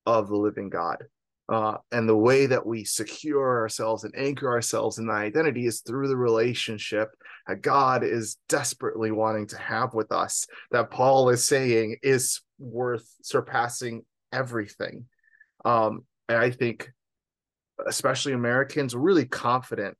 of 0.05 0.27
the 0.27 0.37
living 0.37 0.69
God. 0.69 1.03
Uh, 1.49 1.77
and 1.91 2.07
the 2.07 2.15
way 2.15 2.45
that 2.45 2.65
we 2.65 2.85
secure 2.85 3.59
ourselves 3.59 4.05
and 4.05 4.13
anchor 4.15 4.49
ourselves 4.49 4.99
in 4.99 5.07
that 5.07 5.15
identity 5.15 5.65
is 5.65 5.81
through 5.81 6.07
the 6.07 6.15
relationship 6.15 7.09
that 7.45 7.61
God 7.61 8.05
is 8.05 8.37
desperately 8.47 9.11
wanting 9.11 9.47
to 9.47 9.57
have 9.57 9.93
with 9.93 10.13
us, 10.13 10.47
that 10.71 10.91
Paul 10.91 11.29
is 11.29 11.43
saying 11.43 11.97
is 12.03 12.41
worth 12.57 13.05
surpassing 13.21 14.03
everything. 14.31 15.05
Um, 15.65 16.05
and 16.29 16.37
I 16.37 16.51
think, 16.51 16.89
especially 17.85 18.31
Americans, 18.31 18.95
are 18.95 18.99
really 18.99 19.25
confident 19.25 19.97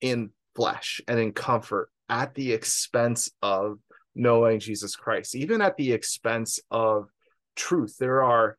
in 0.00 0.30
flesh 0.56 1.00
and 1.06 1.20
in 1.20 1.32
comfort 1.32 1.88
at 2.08 2.34
the 2.34 2.52
expense 2.52 3.30
of 3.42 3.78
knowing 4.18 4.58
Jesus 4.58 4.96
Christ, 4.96 5.34
even 5.34 5.62
at 5.62 5.76
the 5.76 5.92
expense 5.92 6.58
of 6.70 7.08
truth. 7.54 7.96
There 7.98 8.22
are 8.22 8.58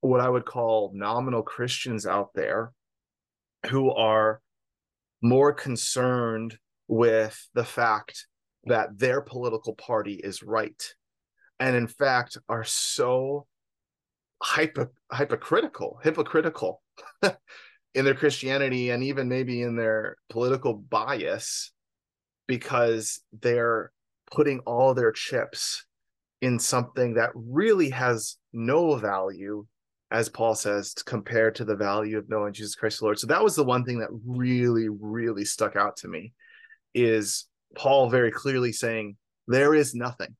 what 0.00 0.20
I 0.20 0.28
would 0.28 0.44
call 0.44 0.90
nominal 0.92 1.42
Christians 1.42 2.06
out 2.06 2.30
there 2.34 2.72
who 3.68 3.92
are 3.92 4.40
more 5.22 5.52
concerned 5.52 6.58
with 6.88 7.48
the 7.54 7.64
fact 7.64 8.26
that 8.64 8.98
their 8.98 9.20
political 9.20 9.74
party 9.74 10.14
is 10.14 10.42
right 10.42 10.82
and 11.60 11.76
in 11.76 11.86
fact 11.86 12.36
are 12.48 12.64
so 12.64 13.46
hypo, 14.42 14.88
hypocritical 15.12 16.00
hypocritical 16.02 16.82
in 17.94 18.04
their 18.04 18.14
christianity 18.14 18.90
and 18.90 19.02
even 19.02 19.28
maybe 19.28 19.62
in 19.62 19.76
their 19.76 20.16
political 20.28 20.74
bias 20.74 21.72
because 22.46 23.20
they're 23.40 23.92
putting 24.32 24.60
all 24.60 24.94
their 24.94 25.12
chips 25.12 25.84
in 26.40 26.58
something 26.58 27.14
that 27.14 27.30
really 27.34 27.90
has 27.90 28.36
no 28.52 28.96
value 28.96 29.66
as 30.12 30.28
Paul 30.28 30.54
says, 30.54 30.92
compared 31.06 31.54
to 31.54 31.64
the 31.64 31.74
value 31.74 32.18
of 32.18 32.28
knowing 32.28 32.52
Jesus 32.52 32.74
Christ 32.74 32.98
the 32.98 33.06
Lord. 33.06 33.18
So 33.18 33.26
that 33.28 33.42
was 33.42 33.56
the 33.56 33.64
one 33.64 33.82
thing 33.82 33.98
that 34.00 34.10
really, 34.26 34.88
really 34.90 35.46
stuck 35.46 35.74
out 35.74 35.96
to 35.98 36.08
me 36.08 36.34
is 36.94 37.46
Paul 37.74 38.10
very 38.10 38.30
clearly 38.30 38.72
saying, 38.72 39.16
there 39.48 39.74
is 39.74 39.94
nothing, 39.94 40.36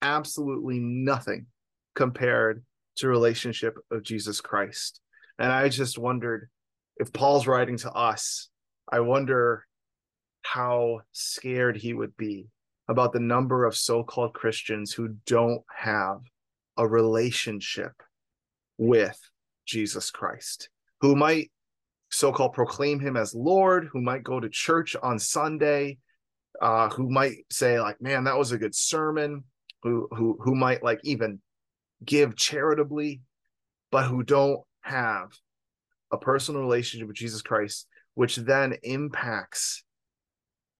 absolutely 0.00 0.80
nothing 0.80 1.46
compared 1.94 2.64
to 2.96 3.08
relationship 3.08 3.76
of 3.90 4.02
Jesus 4.02 4.40
Christ. 4.40 5.00
And 5.38 5.52
I 5.52 5.68
just 5.68 5.98
wondered 5.98 6.48
if 6.96 7.12
Paul's 7.12 7.46
writing 7.46 7.76
to 7.78 7.92
us, 7.92 8.48
I 8.90 9.00
wonder 9.00 9.66
how 10.42 11.00
scared 11.12 11.76
he 11.76 11.92
would 11.92 12.16
be 12.16 12.46
about 12.88 13.12
the 13.12 13.20
number 13.20 13.64
of 13.64 13.76
so-called 13.76 14.34
Christians 14.34 14.92
who 14.92 15.16
don't 15.26 15.62
have 15.74 16.20
a 16.76 16.86
relationship 16.86 17.92
with 18.78 19.18
Jesus 19.66 20.10
Christ, 20.10 20.68
who 21.00 21.16
might 21.16 21.50
so-called 22.10 22.52
proclaim 22.52 23.00
him 23.00 23.16
as 23.16 23.34
Lord, 23.34 23.88
who 23.92 24.00
might 24.00 24.22
go 24.22 24.38
to 24.38 24.48
church 24.48 24.96
on 25.02 25.18
Sunday, 25.18 25.98
uh, 26.60 26.88
who 26.90 27.10
might 27.10 27.38
say 27.50 27.80
like, 27.80 28.00
"Man, 28.00 28.24
that 28.24 28.38
was 28.38 28.52
a 28.52 28.58
good 28.58 28.74
sermon," 28.74 29.44
who 29.82 30.08
who 30.10 30.38
who 30.40 30.54
might 30.54 30.82
like 30.82 31.00
even 31.04 31.40
give 32.04 32.36
charitably, 32.36 33.22
but 33.90 34.06
who 34.06 34.22
don't 34.22 34.60
have 34.82 35.32
a 36.10 36.18
personal 36.18 36.60
relationship 36.60 37.08
with 37.08 37.16
Jesus 37.16 37.42
Christ, 37.42 37.86
which 38.14 38.36
then 38.36 38.76
impacts 38.82 39.83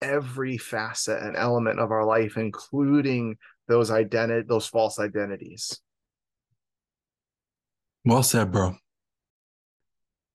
every 0.04 0.58
facet 0.58 1.22
and 1.22 1.36
element 1.36 1.80
of 1.80 1.90
our 1.90 2.04
life, 2.04 2.36
including 2.36 3.36
those 3.68 3.90
identity, 3.90 4.46
those 4.48 4.66
false 4.66 4.98
identities. 4.98 5.80
Well 8.04 8.22
said, 8.22 8.52
bro. 8.52 8.76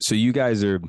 So 0.02 0.16
you 0.16 0.32
guys 0.32 0.64
are 0.64 0.80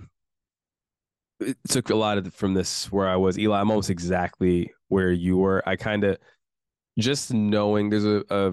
it 1.40 1.56
took 1.68 1.90
a 1.90 1.94
lot 1.94 2.18
of 2.18 2.34
from 2.34 2.54
this 2.54 2.90
where 2.92 3.08
I 3.08 3.16
was 3.16 3.38
Eli. 3.38 3.60
I'm 3.60 3.70
almost 3.70 3.90
exactly 3.90 4.70
where 4.88 5.10
you 5.10 5.38
were. 5.38 5.62
I 5.66 5.76
kind 5.76 6.04
of 6.04 6.18
just 6.98 7.32
knowing 7.32 7.88
there's 7.88 8.04
a, 8.04 8.22
a, 8.30 8.52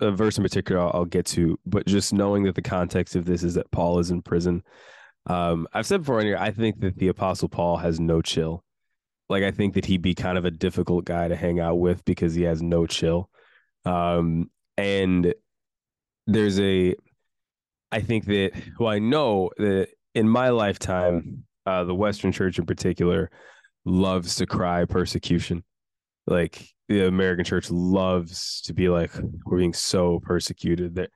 a 0.00 0.10
verse 0.12 0.38
in 0.38 0.44
particular 0.44 0.80
I'll, 0.80 0.90
I'll, 0.94 1.04
get 1.04 1.26
to, 1.26 1.58
but 1.66 1.86
just 1.86 2.12
knowing 2.12 2.44
that 2.44 2.54
the 2.54 2.62
context 2.62 3.16
of 3.16 3.24
this 3.24 3.42
is 3.42 3.54
that 3.54 3.70
Paul 3.70 3.98
is 3.98 4.10
in 4.10 4.22
prison. 4.22 4.62
Um, 5.26 5.66
I've 5.72 5.86
said 5.86 6.02
before 6.02 6.20
in 6.20 6.26
here, 6.26 6.38
I 6.38 6.50
think 6.50 6.80
that 6.80 6.96
the 6.96 7.08
Apostle 7.08 7.48
Paul 7.48 7.76
has 7.78 7.98
no 7.98 8.22
chill. 8.22 8.62
Like 9.28 9.44
I 9.44 9.50
think 9.50 9.74
that 9.74 9.84
he'd 9.84 10.02
be 10.02 10.14
kind 10.14 10.38
of 10.38 10.44
a 10.44 10.50
difficult 10.50 11.04
guy 11.04 11.28
to 11.28 11.36
hang 11.36 11.60
out 11.60 11.76
with 11.76 12.04
because 12.04 12.34
he 12.34 12.42
has 12.42 12.62
no 12.62 12.86
chill. 12.86 13.28
Um, 13.84 14.50
and 14.76 15.34
there's 16.26 16.58
a, 16.60 16.94
I 17.90 18.00
think 18.00 18.26
that 18.26 18.52
well, 18.78 18.90
I 18.90 18.98
know 18.98 19.50
that 19.58 19.88
in 20.14 20.28
my 20.28 20.50
lifetime, 20.50 21.44
uh, 21.66 21.84
the 21.84 21.94
Western 21.94 22.32
Church 22.32 22.58
in 22.58 22.66
particular 22.66 23.30
loves 23.84 24.36
to 24.36 24.46
cry 24.46 24.84
persecution. 24.84 25.64
Like 26.26 26.68
the 26.88 27.06
American 27.06 27.44
church 27.44 27.70
loves 27.70 28.62
to 28.62 28.74
be 28.74 28.88
like, 28.88 29.10
we're 29.44 29.58
being 29.58 29.74
so 29.74 30.20
persecuted 30.20 30.94
that 30.96 31.10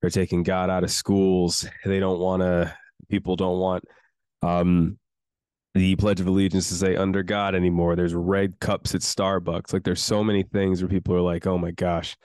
they're 0.00 0.10
taking 0.10 0.42
God 0.42 0.70
out 0.70 0.84
of 0.84 0.90
schools. 0.90 1.66
They 1.84 2.00
don't 2.00 2.18
want 2.18 2.42
to, 2.42 2.74
people 3.08 3.36
don't 3.36 3.58
want 3.58 3.84
um, 4.42 4.98
the 5.76 5.94
Pledge 5.96 6.20
of 6.20 6.26
Allegiance 6.26 6.70
to 6.70 6.74
say 6.74 6.96
under 6.96 7.22
God 7.22 7.54
anymore. 7.54 7.96
There's 7.96 8.14
red 8.14 8.58
cups 8.60 8.94
at 8.94 9.02
Starbucks. 9.02 9.74
Like 9.74 9.84
there's 9.84 10.02
so 10.02 10.24
many 10.24 10.42
things 10.42 10.80
where 10.80 10.88
people 10.88 11.14
are 11.14 11.20
like, 11.20 11.46
oh 11.46 11.58
my 11.58 11.70
gosh, 11.70 12.16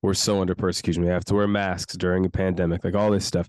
we're 0.00 0.14
so 0.14 0.40
under 0.40 0.54
persecution. 0.54 1.02
We 1.02 1.10
have 1.10 1.24
to 1.26 1.34
wear 1.34 1.46
masks 1.46 1.96
during 1.96 2.24
a 2.24 2.30
pandemic, 2.30 2.84
like 2.84 2.94
all 2.94 3.10
this 3.10 3.26
stuff. 3.26 3.48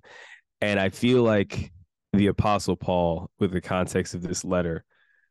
And 0.59 0.77
I 0.77 0.89
feel 0.89 1.23
like 1.23 1.71
the 2.11 2.27
apostle 2.27 2.75
Paul, 2.75 3.29
with 3.39 3.51
the 3.51 3.61
context 3.61 4.13
of 4.13 4.23
this 4.23 4.43
letter, 4.43 4.83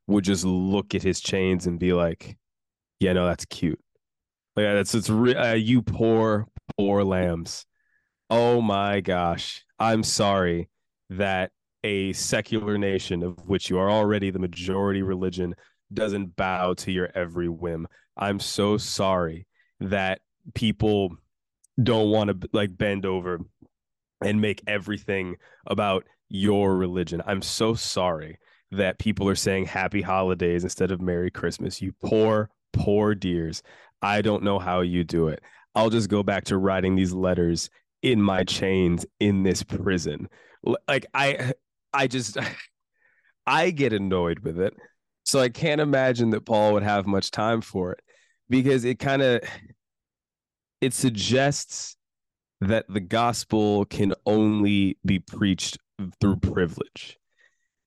would 0.07 0.25
just 0.25 0.45
look 0.45 0.95
at 0.95 1.03
his 1.03 1.21
chains 1.21 1.67
and 1.67 1.79
be 1.79 1.93
like, 1.93 2.39
yeah, 3.01 3.13
no, 3.13 3.27
that's 3.27 3.45
cute. 3.45 3.81
Like 4.57 4.65
that's 4.65 4.95
it's 4.95 5.11
re- 5.11 5.35
uh, 5.35 5.55
you 5.55 5.83
poor 5.83 6.49
poor 6.79 7.05
lambs. 7.05 7.67
Oh 8.31 8.63
my 8.63 9.01
gosh. 9.01 9.65
I'm 9.79 10.03
sorry 10.03 10.71
that 11.11 11.53
a 11.85 12.13
secular 12.13 12.77
nation 12.79 13.23
of 13.23 13.49
which 13.49 13.71
you 13.71 13.79
are 13.79 13.91
already 13.91 14.31
the 14.31 14.39
majority 14.39 15.03
religion 15.03 15.55
doesn't 15.93 16.37
bow 16.37 16.75
to 16.75 16.93
your 16.93 17.11
every 17.15 17.49
whim. 17.49 17.87
I'm 18.17 18.41
so 18.41 18.77
sorry 18.77 19.47
that 19.81 20.21
people 20.55 21.17
don't 21.83 22.11
want 22.11 22.41
to 22.41 22.49
like 22.53 22.77
bend 22.77 23.07
over 23.07 23.41
and 24.25 24.41
make 24.41 24.63
everything 24.67 25.37
about 25.67 26.05
your 26.29 26.77
religion. 26.77 27.23
I'm 27.27 27.43
so 27.43 27.75
sorry 27.75 28.39
that 28.71 28.99
people 28.99 29.29
are 29.29 29.35
saying 29.35 29.67
happy 29.67 30.03
holidays 30.03 30.65
instead 30.65 30.91
of 30.91 31.01
Merry 31.01 31.31
Christmas. 31.31 31.81
You 31.81 31.93
poor, 32.03 32.51
poor 32.73 33.15
dears. 33.15 33.63
I 34.03 34.21
don't 34.21 34.43
know 34.43 34.59
how 34.59 34.81
you 34.81 35.05
do 35.05 35.29
it. 35.29 35.41
I'll 35.75 35.91
just 35.91 36.09
go 36.09 36.23
back 36.23 36.45
to 36.47 36.59
writing 36.59 36.97
these 36.97 37.13
letters 37.13 37.71
in 38.03 38.21
my 38.21 38.45
chains 38.45 39.07
in 39.21 39.43
this 39.43 39.63
prison. 39.63 40.29
Like 40.87 41.07
I 41.15 41.53
I 41.93 42.07
just 42.07 42.37
I 43.47 43.71
get 43.71 43.93
annoyed 43.93 44.41
with 44.41 44.61
it. 44.61 44.75
So 45.25 45.41
I 45.41 45.49
can't 45.49 45.81
imagine 45.81 46.31
that 46.31 46.47
Paul 46.47 46.73
would 46.73 46.83
have 46.83 47.07
much 47.07 47.31
time 47.31 47.61
for 47.61 47.93
it 47.93 48.01
because 48.49 48.85
it 48.85 48.99
kind 48.99 49.23
of 49.23 49.43
it 50.81 50.95
suggests 50.95 51.97
that 52.61 52.87
the 52.89 53.01
gospel 53.01 53.85
can 53.85 54.15
only 54.27 54.99
be 55.05 55.19
preached 55.19 55.79
through 56.21 56.37
privilege. 56.37 57.19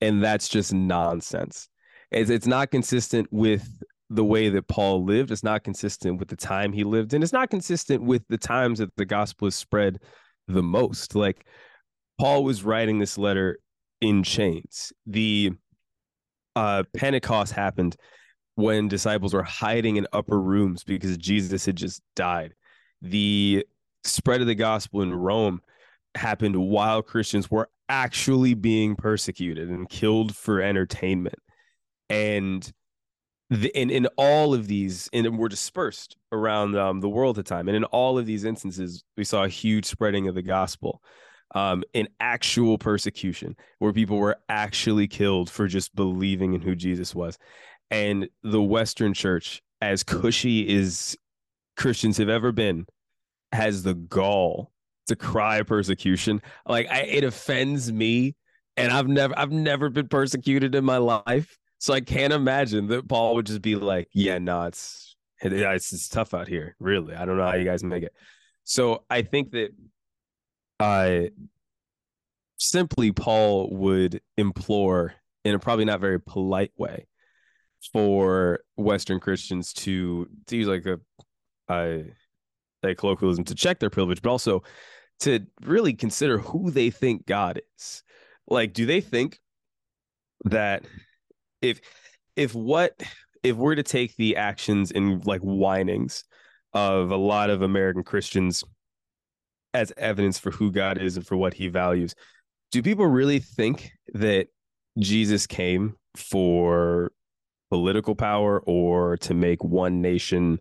And 0.02 0.24
that's 0.24 0.50
just 0.50 0.74
nonsense. 0.74 1.68
It's, 2.12 2.30
it's 2.30 2.48
not 2.48 2.72
consistent 2.72 3.28
with 3.32 3.82
the 4.10 4.24
way 4.24 4.50
that 4.50 4.68
Paul 4.68 5.06
lived. 5.06 5.32
It's 5.32 5.44
not 5.44 5.64
consistent 5.64 6.20
with 6.20 6.28
the 6.28 6.36
time 6.36 6.74
he 6.74 6.84
lived 6.84 7.14
and 7.14 7.24
It's 7.24 7.34
not 7.34 7.50
consistent 7.50 8.04
with 8.04 8.24
the 8.28 8.38
times 8.38 8.80
that 8.80 8.96
the 8.98 9.06
gospel 9.06 9.48
is 9.48 9.56
spread 9.56 10.00
the 10.48 10.64
most. 10.64 11.16
Like 11.16 11.46
Paul 12.20 12.44
was 12.44 12.64
writing 12.64 13.00
this 13.00 13.18
letter 13.18 13.60
in 14.02 14.24
chains. 14.24 14.92
The 15.06 15.52
uh, 16.56 16.84
Pentecost 16.94 17.54
happened 17.54 17.96
when 18.56 18.88
disciples 18.88 19.34
were 19.34 19.44
hiding 19.44 19.96
in 19.96 20.08
upper 20.12 20.40
rooms 20.40 20.84
because 20.84 21.18
Jesus 21.18 21.66
had 21.66 21.76
just 21.76 22.02
died. 22.16 22.54
The 23.02 23.66
spread 24.04 24.42
of 24.42 24.48
the 24.48 24.56
gospel 24.56 25.02
in 25.02 25.14
Rome 25.14 25.62
happened 26.16 26.56
while 26.56 27.02
Christians 27.02 27.50
were 27.50 27.70
actually 27.88 28.54
being 28.54 28.96
persecuted 28.96 29.70
and 29.70 29.90
killed 29.90 30.36
for 30.36 30.62
entertainment. 30.62 31.40
And 32.10 32.70
the, 33.50 33.70
in, 33.78 33.90
in 33.90 34.08
all 34.18 34.54
of 34.54 34.68
these, 34.68 35.10
and 35.14 35.38
were 35.38 35.50
dispersed 35.50 36.18
around 36.32 36.78
um, 36.78 37.02
the 37.02 37.10
world 37.10 37.38
at 37.38 37.46
the 37.46 37.50
time. 37.50 37.68
And 37.68 37.76
in 37.76 37.84
all 37.86 38.18
of 38.18 38.26
these 38.26 38.44
instances, 38.44 39.04
we 39.18 39.24
saw 39.24 39.44
a 39.44 39.50
huge 39.50 39.86
spreading 39.86 40.28
of 40.28 40.36
the 40.36 40.42
gospel 40.42 41.02
um, 41.54 41.84
in 41.94 42.08
actual 42.20 42.78
persecution 42.78 43.56
where 43.80 43.94
people 43.94 44.18
were 44.18 44.38
actually 44.50 45.08
killed 45.08 45.50
for 45.50 45.68
just 45.68 45.94
believing 45.96 46.54
in 46.54 46.62
who 46.62 46.76
Jesus 46.76 47.14
was. 47.14 47.38
And 47.90 48.30
the 48.44 48.62
Western 48.62 49.14
church, 49.14 49.62
as 49.82 50.04
cushy 50.04 50.78
as 50.78 51.18
Christians 51.76 52.18
have 52.18 52.30
ever 52.30 52.52
been, 52.52 52.86
has 53.52 53.84
the 53.84 53.94
gall 53.94 54.72
to 55.08 55.16
cry 55.16 55.62
persecution. 55.64 56.42
Like 56.66 56.90
I, 56.90 57.02
it 57.02 57.24
offends 57.24 57.92
me, 57.92 58.36
and 58.78 58.92
I've 58.92 59.08
never 59.08 59.38
I've 59.38 59.52
never 59.52 59.90
been 59.90 60.08
persecuted 60.08 60.74
in 60.74 60.86
my 60.86 60.98
life, 60.98 61.58
so 61.80 61.94
I 61.94 62.00
can't 62.02 62.32
imagine 62.32 62.88
that 62.88 63.10
Paul 63.10 63.36
would 63.36 63.48
just 63.48 63.62
be 63.62 63.76
like, 63.76 64.08
"Yeah, 64.14 64.38
no, 64.38 64.64
it's 64.64 65.18
it's, 65.42 65.92
it's 65.92 66.08
tough 66.08 66.34
out 66.34 66.48
here. 66.48 66.76
Really, 66.80 67.14
I 67.14 67.26
don't 67.26 67.38
know 67.38 67.46
how 67.46 67.56
you 67.56 67.66
guys 67.66 67.84
make 67.84 68.04
it." 68.04 68.14
So 68.64 69.04
I 69.10 69.24
think 69.24 69.52
that 69.52 69.72
uh 70.82 71.30
simply 72.58 73.12
Paul 73.12 73.70
would 73.72 74.22
implore 74.38 75.16
in 75.44 75.56
a 75.56 75.60
probably 75.60 75.86
not 75.86 76.00
very 76.00 76.20
polite 76.20 76.72
way 76.78 77.08
for 77.92 78.60
Western 78.76 79.20
Christians 79.20 79.74
to 79.74 80.28
to 80.48 80.58
use 80.58 80.68
like 80.68 80.86
a, 80.86 81.00
a 81.70 82.04
a 82.84 82.96
colloquialism 82.96 83.44
to 83.46 83.56
check 83.56 83.80
their 83.80 83.90
privilege, 83.90 84.22
but 84.22 84.30
also 84.30 84.64
to 85.22 85.46
really 85.62 85.94
consider 85.94 86.40
who 86.40 86.72
they 86.72 86.90
think 86.90 87.26
God 87.26 87.62
is. 87.78 88.04
Like, 88.48 88.74
do 88.74 88.86
they 88.86 89.02
think 89.02 89.40
that 90.46 90.84
if 91.62 91.80
if 92.36 92.56
what 92.56 93.00
if 93.44 93.56
we're 93.56 93.76
to 93.76 93.84
take 93.84 94.16
the 94.16 94.36
actions 94.36 94.92
and 94.92 95.26
like 95.26 95.42
whinings 95.42 96.24
of 96.74 97.12
a 97.12 97.18
lot 97.18 97.50
of 97.50 97.62
American 97.62 98.04
Christians 98.04 98.64
as 99.74 99.94
evidence 99.98 100.38
for 100.38 100.52
who 100.52 100.72
God 100.72 100.98
is 100.98 101.18
and 101.18 101.26
for 101.26 101.38
what 101.38 101.54
he 101.54 101.68
values, 101.68 102.16
do 102.72 102.82
people 102.82 103.06
really 103.06 103.40
think 103.40 103.92
that 104.14 104.48
Jesus 105.00 105.48
came 105.48 105.96
for 106.16 107.12
political 107.70 108.16
power 108.16 108.62
or 108.66 109.18
to 109.18 109.34
make 109.34 109.64
one 109.64 110.02
nation 110.02 110.60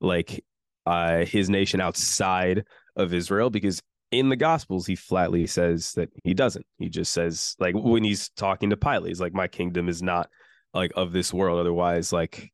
like 0.00 0.44
uh, 0.86 1.24
his 1.24 1.48
nation 1.48 1.80
outside 1.80 2.64
of 2.96 3.14
Israel 3.14 3.50
because 3.50 3.80
in 4.10 4.28
the 4.28 4.36
Gospels, 4.36 4.86
he 4.86 4.96
flatly 4.96 5.46
says 5.46 5.92
that 5.94 6.08
he 6.24 6.32
doesn't. 6.32 6.64
He 6.78 6.88
just 6.88 7.12
says, 7.12 7.54
like, 7.58 7.74
when 7.76 8.04
he's 8.04 8.30
talking 8.30 8.70
to 8.70 8.76
Pilate, 8.76 9.08
he's 9.08 9.20
like, 9.20 9.34
my 9.34 9.48
kingdom 9.48 9.88
is 9.88 10.02
not 10.02 10.30
like 10.72 10.92
of 10.96 11.12
this 11.12 11.32
world. 11.32 11.60
Otherwise, 11.60 12.12
like, 12.12 12.50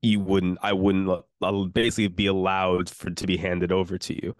you 0.00 0.20
wouldn't 0.20 0.58
I 0.62 0.72
wouldn't 0.72 1.24
I'll 1.42 1.66
basically 1.66 2.08
be 2.08 2.26
allowed 2.26 2.90
for 2.90 3.10
to 3.10 3.26
be 3.26 3.36
handed 3.36 3.72
over 3.72 3.98
to 3.98 4.14
you. 4.14 4.34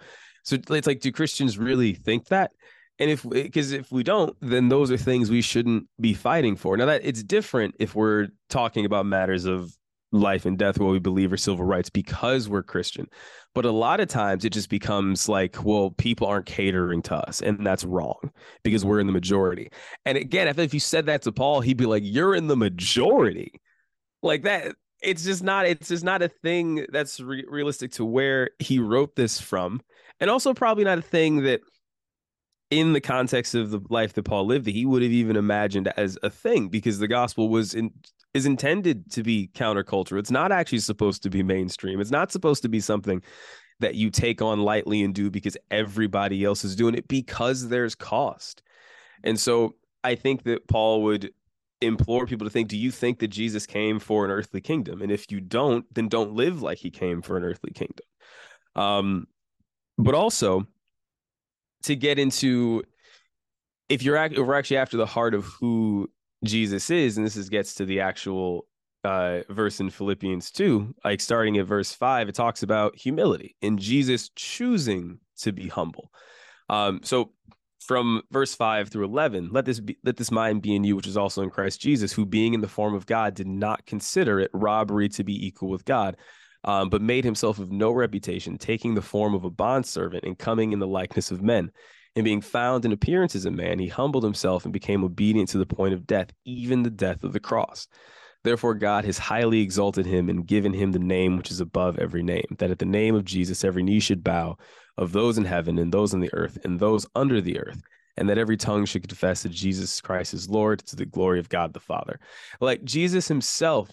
So 0.44 0.56
it's 0.56 0.86
like, 0.86 1.00
do 1.00 1.10
Christians 1.10 1.58
really 1.58 1.94
think 1.94 2.26
that? 2.28 2.52
And 2.98 3.10
if 3.10 3.24
eh, 3.26 3.42
because 3.42 3.72
if 3.72 3.90
we 3.90 4.02
don't, 4.02 4.36
then 4.40 4.68
those 4.68 4.90
are 4.90 4.96
things 4.96 5.30
we 5.30 5.42
shouldn't 5.42 5.88
be 6.00 6.14
fighting 6.14 6.56
for. 6.56 6.76
Now 6.76 6.86
that 6.86 7.04
it's 7.04 7.22
different 7.22 7.74
if 7.78 7.94
we're 7.94 8.28
talking 8.48 8.84
about 8.84 9.06
matters 9.06 9.46
of 9.46 9.76
life 10.12 10.46
and 10.46 10.56
death, 10.56 10.78
what 10.78 10.92
we 10.92 11.00
believe 11.00 11.32
are 11.32 11.36
civil 11.36 11.64
rights 11.64 11.90
because 11.90 12.48
we're 12.48 12.62
Christian. 12.62 13.08
But 13.54 13.64
a 13.64 13.70
lot 13.70 14.00
of 14.00 14.08
times 14.08 14.44
it 14.44 14.52
just 14.52 14.68
becomes 14.68 15.28
like, 15.28 15.64
well, 15.64 15.90
people 15.90 16.26
aren't 16.26 16.46
catering 16.46 17.02
to 17.02 17.16
us, 17.16 17.40
and 17.40 17.64
that's 17.66 17.84
wrong 17.84 18.30
because 18.62 18.84
we're 18.84 19.00
in 19.00 19.06
the 19.06 19.12
majority. 19.12 19.70
And 20.04 20.16
again, 20.16 20.48
if 20.48 20.74
you 20.74 20.80
said 20.80 21.06
that 21.06 21.22
to 21.22 21.32
Paul, 21.32 21.60
he'd 21.60 21.76
be 21.76 21.86
like, 21.86 22.02
"You're 22.04 22.34
in 22.34 22.46
the 22.48 22.56
majority." 22.56 23.60
Like 24.22 24.42
that, 24.44 24.76
it's 25.02 25.24
just 25.24 25.42
not. 25.42 25.66
It's 25.66 25.88
just 25.88 26.04
not 26.04 26.22
a 26.22 26.28
thing 26.28 26.86
that's 26.90 27.20
re- 27.20 27.44
realistic 27.48 27.92
to 27.92 28.04
where 28.04 28.50
he 28.58 28.78
wrote 28.78 29.16
this 29.16 29.40
from, 29.40 29.80
and 30.20 30.30
also 30.30 30.54
probably 30.54 30.84
not 30.84 30.98
a 30.98 31.02
thing 31.02 31.42
that 31.42 31.60
in 32.70 32.92
the 32.92 33.00
context 33.00 33.54
of 33.54 33.70
the 33.70 33.80
life 33.88 34.14
that 34.14 34.24
Paul 34.24 34.46
lived, 34.46 34.64
that 34.64 34.72
he 34.72 34.86
would 34.86 35.02
have 35.02 35.12
even 35.12 35.36
imagined 35.36 35.88
as 35.96 36.18
a 36.22 36.30
thing 36.30 36.68
because 36.68 36.98
the 36.98 37.08
gospel 37.08 37.48
was 37.48 37.74
in, 37.74 37.90
is 38.32 38.46
intended 38.46 39.10
to 39.12 39.22
be 39.22 39.50
counterculture. 39.54 40.18
It's 40.18 40.30
not 40.30 40.50
actually 40.50 40.80
supposed 40.80 41.22
to 41.22 41.30
be 41.30 41.42
mainstream. 41.42 42.00
It's 42.00 42.10
not 42.10 42.32
supposed 42.32 42.62
to 42.62 42.68
be 42.68 42.80
something 42.80 43.22
that 43.80 43.94
you 43.94 44.10
take 44.10 44.40
on 44.40 44.60
lightly 44.60 45.02
and 45.02 45.14
do 45.14 45.30
because 45.30 45.56
everybody 45.70 46.44
else 46.44 46.64
is 46.64 46.76
doing 46.76 46.94
it 46.94 47.06
because 47.06 47.68
there's 47.68 47.94
cost. 47.94 48.62
And 49.22 49.38
so 49.38 49.76
I 50.02 50.14
think 50.14 50.44
that 50.44 50.66
Paul 50.68 51.02
would 51.04 51.30
implore 51.80 52.26
people 52.26 52.46
to 52.46 52.50
think 52.50 52.68
do 52.68 52.78
you 52.78 52.90
think 52.90 53.18
that 53.18 53.28
Jesus 53.28 53.66
came 53.66 53.98
for 53.98 54.24
an 54.24 54.30
earthly 54.30 54.60
kingdom? 54.60 55.02
And 55.02 55.12
if 55.12 55.30
you 55.30 55.40
don't, 55.40 55.84
then 55.94 56.08
don't 56.08 56.34
live 56.34 56.62
like 56.62 56.78
he 56.78 56.90
came 56.90 57.22
for 57.22 57.36
an 57.36 57.44
earthly 57.44 57.72
kingdom. 57.72 58.06
Um, 58.74 59.26
but 59.98 60.14
also 60.14 60.66
to 61.84 61.96
get 61.96 62.18
into 62.18 62.82
if 63.88 64.02
you're 64.02 64.16
if 64.16 64.38
we're 64.38 64.54
actually 64.54 64.78
after 64.78 64.96
the 64.96 65.06
heart 65.06 65.34
of 65.34 65.44
who 65.44 66.10
Jesus 66.44 66.90
is, 66.90 67.16
and 67.16 67.26
this 67.26 67.36
is 67.36 67.48
gets 67.48 67.74
to 67.74 67.84
the 67.84 68.00
actual 68.00 68.66
uh, 69.04 69.40
verse 69.50 69.80
in 69.80 69.90
Philippians 69.90 70.50
2, 70.50 70.94
like 71.04 71.20
starting 71.20 71.58
at 71.58 71.66
verse 71.66 71.92
5, 71.92 72.28
it 72.28 72.34
talks 72.34 72.62
about 72.62 72.96
humility 72.96 73.54
and 73.62 73.78
Jesus 73.78 74.30
choosing 74.34 75.18
to 75.38 75.52
be 75.52 75.68
humble. 75.68 76.10
Um, 76.68 77.00
so 77.02 77.32
from 77.80 78.22
verse 78.30 78.54
5 78.54 78.88
through 78.88 79.04
11, 79.04 79.50
let 79.52 79.66
this 79.66 79.80
be, 79.80 79.98
let 80.04 80.16
this 80.16 80.30
mind 80.30 80.62
be 80.62 80.74
in 80.74 80.84
you, 80.84 80.96
which 80.96 81.06
is 81.06 81.18
also 81.18 81.42
in 81.42 81.50
Christ 81.50 81.80
Jesus, 81.80 82.12
who 82.12 82.24
being 82.24 82.54
in 82.54 82.62
the 82.62 82.68
form 82.68 82.94
of 82.94 83.04
God 83.04 83.34
did 83.34 83.46
not 83.46 83.84
consider 83.84 84.40
it 84.40 84.50
robbery 84.54 85.08
to 85.10 85.24
be 85.24 85.46
equal 85.46 85.68
with 85.68 85.84
God, 85.84 86.16
um, 86.64 86.88
but 86.88 87.02
made 87.02 87.24
himself 87.24 87.58
of 87.58 87.70
no 87.70 87.90
reputation, 87.90 88.58
taking 88.58 88.94
the 88.94 89.02
form 89.02 89.34
of 89.34 89.44
a 89.44 89.50
bondservant 89.50 90.24
and 90.24 90.38
coming 90.38 90.72
in 90.72 90.78
the 90.78 90.86
likeness 90.86 91.30
of 91.30 91.42
men. 91.42 91.70
And 92.16 92.24
being 92.24 92.40
found 92.40 92.84
in 92.84 92.92
appearance 92.92 93.34
as 93.34 93.44
a 93.44 93.50
man, 93.50 93.78
he 93.78 93.88
humbled 93.88 94.22
himself 94.22 94.64
and 94.64 94.72
became 94.72 95.02
obedient 95.02 95.48
to 95.50 95.58
the 95.58 95.66
point 95.66 95.94
of 95.94 96.06
death, 96.06 96.28
even 96.44 96.82
the 96.82 96.90
death 96.90 97.24
of 97.24 97.32
the 97.32 97.40
cross. 97.40 97.88
Therefore, 98.44 98.74
God 98.74 99.04
has 99.04 99.18
highly 99.18 99.60
exalted 99.60 100.06
him 100.06 100.28
and 100.28 100.46
given 100.46 100.72
him 100.72 100.92
the 100.92 100.98
name 100.98 101.36
which 101.36 101.50
is 101.50 101.60
above 101.60 101.98
every 101.98 102.22
name, 102.22 102.44
that 102.58 102.70
at 102.70 102.78
the 102.78 102.84
name 102.84 103.14
of 103.14 103.24
Jesus 103.24 103.64
every 103.64 103.82
knee 103.82 104.00
should 104.00 104.22
bow, 104.22 104.56
of 104.96 105.12
those 105.12 105.38
in 105.38 105.44
heaven 105.44 105.78
and 105.78 105.92
those 105.92 106.14
on 106.14 106.20
the 106.20 106.32
earth 106.34 106.58
and 106.62 106.78
those 106.78 107.06
under 107.14 107.40
the 107.40 107.58
earth, 107.58 107.82
and 108.16 108.28
that 108.28 108.38
every 108.38 108.56
tongue 108.56 108.84
should 108.84 109.08
confess 109.08 109.42
that 109.42 109.50
Jesus 109.50 110.00
Christ 110.00 110.34
is 110.34 110.48
Lord 110.48 110.86
to 110.86 110.94
the 110.94 111.06
glory 111.06 111.40
of 111.40 111.48
God 111.48 111.72
the 111.72 111.80
Father. 111.80 112.20
Like 112.60 112.84
Jesus 112.84 113.26
himself 113.26 113.90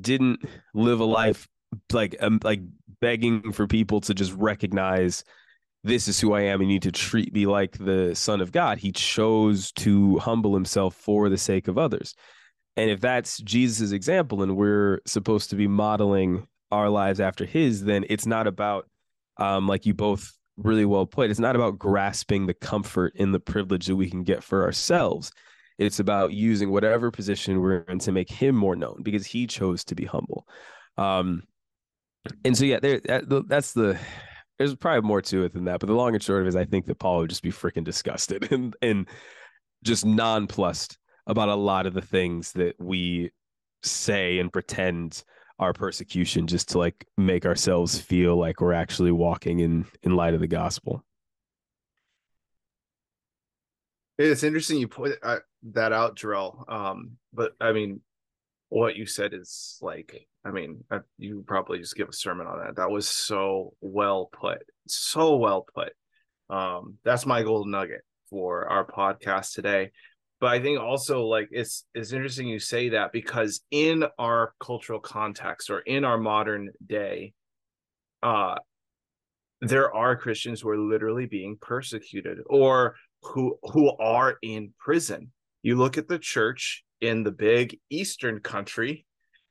didn't 0.00 0.42
live 0.74 1.00
a 1.00 1.04
life 1.04 1.48
like 1.92 2.16
um, 2.20 2.40
like 2.42 2.60
begging 3.00 3.52
for 3.52 3.66
people 3.66 4.00
to 4.02 4.14
just 4.14 4.32
recognize 4.32 5.24
this 5.84 6.08
is 6.08 6.20
who 6.20 6.32
I 6.32 6.42
am 6.42 6.60
and 6.60 6.70
you 6.70 6.76
need 6.76 6.82
to 6.82 6.92
treat 6.92 7.32
me 7.32 7.46
like 7.46 7.78
the 7.78 8.14
son 8.14 8.40
of 8.40 8.52
God. 8.52 8.78
He 8.78 8.92
chose 8.92 9.72
to 9.72 10.18
humble 10.18 10.54
himself 10.54 10.94
for 10.94 11.28
the 11.28 11.38
sake 11.38 11.68
of 11.68 11.78
others. 11.78 12.14
And 12.76 12.90
if 12.90 13.00
that's 13.00 13.38
Jesus' 13.38 13.92
example 13.92 14.42
and 14.42 14.56
we're 14.56 15.00
supposed 15.06 15.50
to 15.50 15.56
be 15.56 15.66
modeling 15.68 16.46
our 16.70 16.88
lives 16.88 17.20
after 17.20 17.44
his, 17.44 17.84
then 17.84 18.04
it's 18.08 18.26
not 18.26 18.46
about 18.46 18.88
um, 19.38 19.66
like 19.66 19.86
you 19.86 19.94
both 19.94 20.32
really 20.56 20.84
well 20.84 21.06
put, 21.06 21.30
it's 21.30 21.40
not 21.40 21.56
about 21.56 21.78
grasping 21.78 22.46
the 22.46 22.54
comfort 22.54 23.14
and 23.18 23.32
the 23.32 23.40
privilege 23.40 23.86
that 23.86 23.96
we 23.96 24.10
can 24.10 24.24
get 24.24 24.42
for 24.42 24.64
ourselves. 24.64 25.32
It's 25.78 26.00
about 26.00 26.32
using 26.32 26.70
whatever 26.70 27.10
position 27.12 27.60
we're 27.60 27.80
in 27.82 28.00
to 28.00 28.12
make 28.12 28.30
him 28.30 28.56
more 28.56 28.74
known 28.74 29.02
because 29.02 29.24
he 29.24 29.46
chose 29.46 29.84
to 29.84 29.94
be 29.94 30.04
humble. 30.04 30.46
Um, 30.96 31.44
and 32.44 32.56
so 32.56 32.64
yeah, 32.64 32.80
there 32.80 33.00
that, 33.04 33.44
that's 33.48 33.72
the 33.72 33.98
there's 34.58 34.74
probably 34.74 35.06
more 35.06 35.22
to 35.22 35.44
it 35.44 35.52
than 35.52 35.64
that, 35.64 35.80
but 35.80 35.86
the 35.86 35.94
long 35.94 36.14
and 36.14 36.22
short 36.22 36.40
of 36.40 36.46
it 36.46 36.48
is 36.48 36.56
I 36.56 36.64
think 36.64 36.86
that 36.86 36.98
Paul 36.98 37.18
would 37.18 37.30
just 37.30 37.42
be 37.42 37.52
freaking 37.52 37.84
disgusted 37.84 38.50
and 38.52 38.74
and 38.82 39.08
just 39.84 40.04
nonplussed 40.04 40.98
about 41.26 41.48
a 41.48 41.54
lot 41.54 41.86
of 41.86 41.94
the 41.94 42.02
things 42.02 42.52
that 42.52 42.74
we 42.78 43.30
say 43.82 44.38
and 44.38 44.52
pretend 44.52 45.22
are 45.58 45.72
persecution 45.72 46.46
just 46.46 46.70
to 46.70 46.78
like 46.78 47.06
make 47.16 47.44
ourselves 47.44 47.98
feel 47.98 48.36
like 48.36 48.60
we're 48.60 48.72
actually 48.72 49.12
walking 49.12 49.60
in 49.60 49.86
in 50.02 50.14
light 50.16 50.34
of 50.34 50.40
the 50.40 50.46
gospel. 50.46 51.04
It's 54.18 54.42
interesting 54.42 54.78
you 54.78 54.88
put 54.88 55.18
uh, 55.22 55.38
that 55.74 55.92
out, 55.92 56.16
Jarrell. 56.16 56.68
Um, 56.68 57.18
but 57.32 57.52
I 57.60 57.72
mean, 57.72 58.00
what 58.68 58.96
you 58.96 59.06
said 59.06 59.32
is 59.34 59.78
like 59.80 60.28
I 60.48 60.50
mean, 60.50 60.82
I, 60.90 61.00
you 61.18 61.44
probably 61.46 61.78
just 61.78 61.94
give 61.94 62.08
a 62.08 62.12
sermon 62.12 62.46
on 62.46 62.58
that. 62.60 62.76
That 62.76 62.90
was 62.90 63.06
so 63.06 63.74
well 63.82 64.30
put, 64.32 64.62
so 64.86 65.36
well 65.36 65.66
put. 65.74 65.92
Um, 66.48 66.94
that's 67.04 67.26
my 67.26 67.42
gold 67.42 67.68
nugget 67.68 68.00
for 68.30 68.66
our 68.66 68.86
podcast 68.86 69.52
today. 69.52 69.90
But 70.40 70.50
I 70.50 70.60
think 70.60 70.80
also 70.80 71.24
like 71.24 71.48
it's 71.50 71.84
it's 71.94 72.12
interesting 72.12 72.46
you 72.48 72.60
say 72.60 72.90
that 72.90 73.12
because 73.12 73.60
in 73.70 74.04
our 74.18 74.54
cultural 74.60 75.00
context 75.00 75.68
or 75.68 75.80
in 75.80 76.04
our 76.04 76.16
modern 76.16 76.70
day, 76.86 77.34
uh, 78.22 78.54
there 79.60 79.94
are 79.94 80.16
Christians 80.16 80.60
who 80.60 80.70
are 80.70 80.78
literally 80.78 81.26
being 81.26 81.58
persecuted 81.60 82.38
or 82.46 82.94
who 83.22 83.58
who 83.64 83.90
are 83.98 84.38
in 84.40 84.72
prison. 84.78 85.32
You 85.62 85.76
look 85.76 85.98
at 85.98 86.08
the 86.08 86.20
church 86.20 86.84
in 87.00 87.22
the 87.22 87.32
big 87.32 87.78
Eastern 87.90 88.40
country 88.40 89.06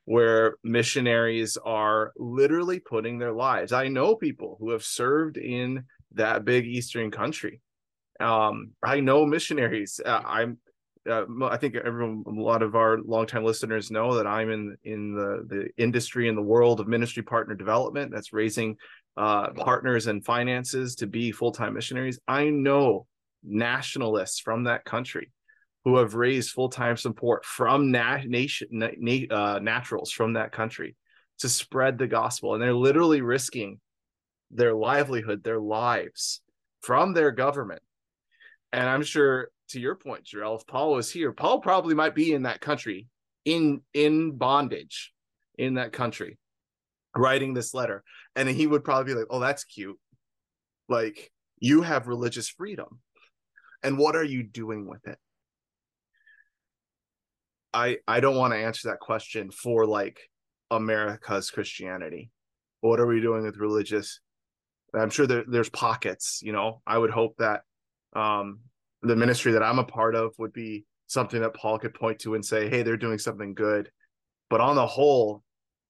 where 0.05 0.55
missionaries 0.63 1.57
are 1.65 2.13
literally 2.15 2.79
putting 2.79 3.17
their 3.17 3.33
lives. 3.33 3.73
I 3.73 3.89
know 3.89 4.15
people 4.15 4.55
who 4.59 4.71
have 4.71 4.83
served 4.83 5.35
in 5.35 5.83
that 6.13 6.45
big 6.45 6.65
Eastern 6.65 7.11
country. 7.11 7.59
Um, 8.19 8.71
I 8.81 9.01
know 9.01 9.25
missionaries. 9.25 9.99
Uh, 10.03 10.21
I'm. 10.25 10.57
Uh, 11.09 11.23
I 11.43 11.55
think 11.55 11.75
everyone, 11.75 12.23
a 12.27 12.41
lot 12.41 12.61
of 12.61 12.75
our 12.75 12.99
longtime 12.99 13.45
listeners 13.45 13.91
know 13.91 14.15
that 14.15 14.27
I'm 14.27 14.49
in 14.49 14.77
in 14.83 15.13
the 15.13 15.45
the 15.47 15.69
industry 15.81 16.27
in 16.27 16.35
the 16.35 16.41
world 16.41 16.79
of 16.79 16.87
ministry 16.87 17.23
partner 17.23 17.55
development. 17.55 18.11
That's 18.13 18.33
raising 18.33 18.75
uh, 19.15 19.51
partners 19.51 20.07
and 20.07 20.23
finances 20.23 20.95
to 20.95 21.07
be 21.07 21.31
full 21.31 21.51
time 21.51 21.73
missionaries. 21.73 22.19
I 22.27 22.49
know 22.49 23.07
nationalists 23.43 24.39
from 24.39 24.65
that 24.65 24.85
country 24.85 25.31
who 25.87 25.95
have 25.95 26.15
raised 26.15 26.49
full-time 26.49 26.97
support 26.97 27.45
from 27.45 27.91
na- 27.91 28.19
nation 28.25 28.67
na- 28.71 28.89
uh, 29.31 29.57
naturals 29.59 30.11
from 30.11 30.33
that 30.33 30.51
country 30.51 30.97
to 31.39 31.47
spread 31.47 31.97
the 31.97 32.07
gospel. 32.07 32.53
And 32.53 32.61
they're 32.61 32.73
literally 32.73 33.21
risking 33.21 33.79
their 34.51 34.73
livelihood 34.73 35.45
their 35.45 35.61
lives 35.61 36.41
from 36.81 37.13
their 37.13 37.31
government. 37.31 37.81
And 38.73 38.83
i'm 38.89 39.03
sure 39.03 39.49
to 39.69 39.79
your 39.79 39.95
point 39.95 40.25
Jarrell, 40.25 40.59
if 40.59 40.67
paul 40.67 40.91
was 40.91 41.09
here 41.09 41.31
paul 41.31 41.61
probably 41.61 41.95
might 41.95 42.15
be 42.15 42.33
in 42.33 42.43
that 42.43 42.59
country 42.59 43.07
in 43.45 43.79
in 43.93 44.31
bondage 44.31 45.13
in 45.57 45.75
that 45.75 45.93
country 45.93 46.37
writing 47.15 47.53
this 47.53 47.73
letter. 47.73 48.03
And 48.35 48.49
he 48.49 48.67
would 48.67 48.83
probably 48.83 49.13
be 49.13 49.17
like 49.17 49.27
oh 49.29 49.39
that's 49.39 49.63
cute. 49.63 49.97
Like 50.89 51.31
you 51.59 51.81
have 51.81 52.07
religious 52.07 52.49
freedom. 52.49 52.99
And 53.83 53.97
what 53.97 54.17
are 54.17 54.23
you 54.23 54.43
doing 54.43 54.85
with 54.85 55.07
it 55.07 55.17
I 57.77 57.97
I 58.07 58.19
don't 58.21 58.35
want 58.35 58.53
to 58.53 58.59
answer 58.59 58.89
that 58.89 58.99
question 58.99 59.51
for 59.51 59.85
like 59.85 60.19
America's 60.71 61.51
Christianity. 61.51 62.31
What 62.81 62.99
are 62.99 63.05
we 63.05 63.21
doing 63.21 63.43
with 63.43 63.57
religious? 63.57 64.19
I'm 64.95 65.11
sure 65.11 65.27
there, 65.27 65.43
there's 65.47 65.69
pockets. 65.69 66.41
You 66.41 66.53
know, 66.53 66.81
I 66.87 66.97
would 66.97 67.11
hope 67.11 67.35
that 67.37 67.61
um, 68.13 68.61
the 69.03 69.15
ministry 69.15 69.51
that 69.51 69.61
I'm 69.61 69.77
a 69.77 69.83
part 69.83 70.15
of 70.15 70.33
would 70.39 70.53
be 70.53 70.85
something 71.05 71.39
that 71.41 71.53
Paul 71.53 71.77
could 71.77 71.93
point 71.93 72.17
to 72.19 72.33
and 72.33 72.43
say, 72.43 72.67
"Hey, 72.67 72.81
they're 72.81 72.97
doing 72.97 73.19
something 73.19 73.53
good." 73.53 73.91
But 74.49 74.59
on 74.59 74.75
the 74.75 74.87
whole, 74.87 75.43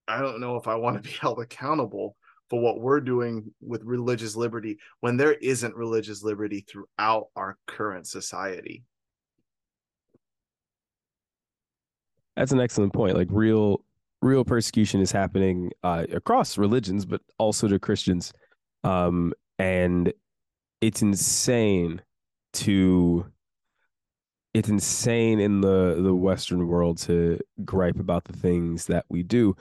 I 0.10 0.20
don't 0.20 0.42
know 0.42 0.58
if 0.58 0.68
I 0.68 0.76
want 0.76 1.02
to 1.02 1.10
be 1.10 1.16
held 1.22 1.40
accountable 1.40 2.18
for 2.50 2.60
what 2.60 2.82
we're 2.82 3.02
doing 3.02 3.54
with 3.62 3.84
religious 3.84 4.36
liberty 4.36 4.78
when 5.00 5.16
there 5.16 5.34
isn't 5.34 5.76
religious 5.76 6.22
liberty 6.22 6.66
throughout 6.70 7.28
our 7.38 7.58
current 7.66 8.08
society. 8.08 8.84
That's 12.38 12.52
an 12.52 12.62
excellent 12.62 12.94
point. 12.94 13.18
Like 13.18 13.30
real 13.32 13.82
real 14.22 14.46
persecution 14.46 15.02
is 15.02 15.12
happening 15.12 15.72
uh, 15.84 16.06
across 16.14 16.58
religions, 16.58 17.06
but 17.06 17.22
also 17.38 17.68
to 17.68 17.80
Christians. 17.80 18.32
Um, 18.84 19.34
and 19.60 20.14
it's 20.80 21.02
insane 21.02 22.02
to 22.54 23.26
it's 24.54 24.70
insane 24.70 25.40
in 25.40 25.62
the 25.62 26.00
the 26.00 26.14
Western 26.14 26.68
world 26.68 27.00
to 27.00 27.40
gripe 27.66 28.00
about 28.00 28.24
the 28.26 28.34
things 28.34 28.86
that 28.86 29.06
we 29.10 29.24
do, 29.24 29.56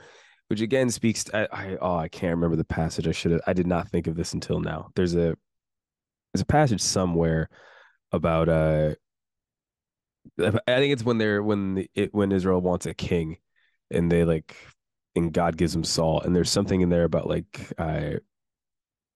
which 0.49 0.61
again 0.61 0.91
speaks. 0.91 1.23
To, 1.25 1.51
I, 1.51 1.71
I 1.71 1.77
oh 1.81 1.95
I 1.97 2.07
can't 2.07 2.35
remember 2.35 2.55
the 2.55 2.63
passage. 2.63 3.07
I 3.07 3.11
should 3.11 3.31
have. 3.31 3.41
I 3.47 3.53
did 3.53 3.67
not 3.67 3.89
think 3.89 4.05
of 4.05 4.15
this 4.15 4.33
until 4.33 4.59
now. 4.59 4.89
There's 4.95 5.15
a 5.15 5.35
there's 6.33 6.41
a 6.41 6.45
passage 6.45 6.81
somewhere 6.81 7.49
about 8.11 8.49
uh 8.49 8.93
I 10.39 10.51
think 10.51 10.93
it's 10.93 11.03
when 11.03 11.17
they're 11.17 11.41
when 11.41 11.87
it 11.95 12.13
when 12.13 12.31
Israel 12.31 12.61
wants 12.61 12.85
a 12.85 12.93
king, 12.93 13.37
and 13.91 14.11
they 14.11 14.23
like 14.23 14.55
and 15.15 15.33
God 15.33 15.57
gives 15.57 15.73
them 15.73 15.83
Saul, 15.83 16.21
and 16.21 16.35
there's 16.35 16.51
something 16.51 16.81
in 16.81 16.89
there 16.89 17.05
about 17.05 17.27
like 17.27 17.73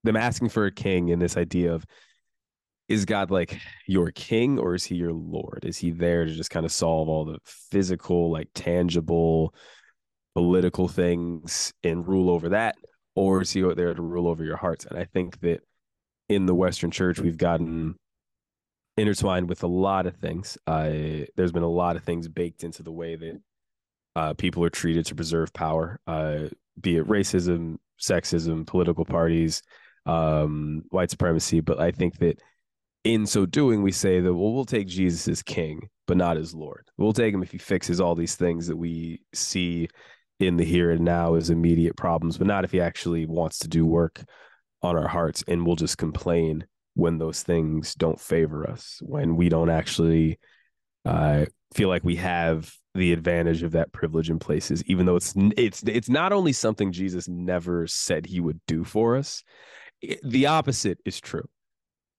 them 0.04 0.18
asking 0.18 0.50
for 0.50 0.66
a 0.66 0.72
king 0.72 1.12
and 1.12 1.22
this 1.22 1.38
idea 1.38 1.74
of 1.74 1.86
is 2.88 3.06
God 3.06 3.32
like 3.32 3.58
your 3.88 4.12
king 4.12 4.60
or 4.60 4.76
is 4.76 4.84
he 4.84 4.96
your 4.96 5.14
Lord? 5.14 5.64
Is 5.64 5.78
he 5.78 5.92
there 5.92 6.26
to 6.26 6.32
just 6.32 6.50
kind 6.50 6.66
of 6.66 6.72
solve 6.74 7.08
all 7.08 7.24
the 7.24 7.38
physical, 7.46 8.32
like 8.32 8.50
tangible 8.54 9.54
political 10.36 10.88
things 10.88 11.72
and 11.84 12.06
rule 12.06 12.30
over 12.30 12.50
that? 12.50 12.76
Or 13.16 13.42
is 13.42 13.52
he 13.52 13.64
out 13.64 13.78
there 13.78 13.94
to 13.94 14.02
rule 14.02 14.28
over 14.28 14.44
your 14.44 14.58
hearts? 14.58 14.86
And 14.86 14.98
I 14.98 15.06
think 15.06 15.40
that 15.40 15.62
in 16.28 16.46
the 16.46 16.56
Western 16.56 16.92
church, 16.92 17.20
we've 17.20 17.38
gotten 17.38 17.96
intertwined 19.02 19.50
with 19.50 19.64
a 19.64 19.68
lot 19.68 20.06
of 20.06 20.16
things. 20.16 20.58
Uh, 20.68 21.26
there's 21.36 21.52
been 21.52 21.64
a 21.64 21.70
lot 21.70 21.96
of 21.96 22.04
things 22.04 22.28
baked 22.28 22.64
into 22.64 22.84
the 22.84 22.92
way 22.92 23.16
that 23.16 23.42
uh, 24.16 24.34
people 24.34 24.64
are 24.64 24.70
treated 24.70 25.06
to 25.08 25.16
preserve 25.16 25.52
power, 25.54 26.00
uh, 26.08 26.44
be 26.80 26.98
it 26.98 27.08
racism, 27.08 27.78
sexism, 28.00 28.66
political 28.66 29.06
parties, 29.06 29.62
um, 30.06 30.84
white 30.90 31.10
supremacy. 31.10 31.62
But 31.62 31.80
I 31.80 31.92
think 31.92 32.18
that 32.20 32.42
in 33.04 33.26
so 33.26 33.46
doing, 33.46 33.82
we 33.82 33.92
say 33.92 34.20
that, 34.20 34.34
well, 34.34 34.54
we'll 34.54 34.66
take 34.66 34.88
Jesus 34.88 35.28
as 35.28 35.42
king, 35.42 35.90
but 36.08 36.18
not 36.18 36.38
as 36.38 36.54
Lord. 36.54 36.88
We'll 36.98 37.14
take 37.14 37.34
him 37.34 37.44
if 37.44 37.52
he 37.52 37.58
fixes 37.58 38.00
all 38.00 38.16
these 38.16 38.36
things 38.36 38.68
that 38.68 38.78
we 38.78 39.22
see 39.34 39.88
in 40.40 40.58
the 40.58 40.66
here 40.66 40.92
and 40.92 41.06
now 41.06 41.36
as 41.36 41.50
immediate 41.50 41.96
problems, 41.96 42.38
but 42.38 42.48
not 42.48 42.64
if 42.64 42.72
he 42.72 42.82
actually 42.82 43.26
wants 43.26 43.60
to 43.60 43.68
do 43.68 43.86
work 43.86 44.24
on 44.82 44.96
our 44.96 45.08
hearts. 45.08 45.44
And 45.48 45.66
we'll 45.66 45.76
just 45.76 45.98
complain 45.98 46.66
when 46.94 47.18
those 47.18 47.44
things 47.44 47.96
don't 47.96 48.20
favor 48.20 48.70
us, 48.70 49.00
when 49.02 49.36
we 49.36 49.50
don't 49.50 49.70
actually 49.70 50.40
uh, 51.06 51.46
feel 51.74 51.90
like 51.90 52.04
we 52.04 52.18
have 52.18 52.74
the 52.94 53.14
advantage 53.14 53.64
of 53.64 53.72
that 53.72 53.92
privilege 53.94 54.30
in 54.30 54.40
places, 54.40 54.84
even 54.86 55.06
though 55.06 55.16
it's 55.16 55.34
it's 55.56 55.84
it's 55.84 56.10
not 56.10 56.34
only 56.34 56.52
something 56.52 56.92
Jesus 56.92 57.28
never 57.28 57.88
said 57.88 58.26
he 58.26 58.40
would 58.40 58.60
do 58.68 58.84
for 58.84 59.16
us. 59.16 59.44
It, 60.02 60.20
the 60.24 60.48
opposite 60.48 61.00
is 61.06 61.20
true. 61.20 61.48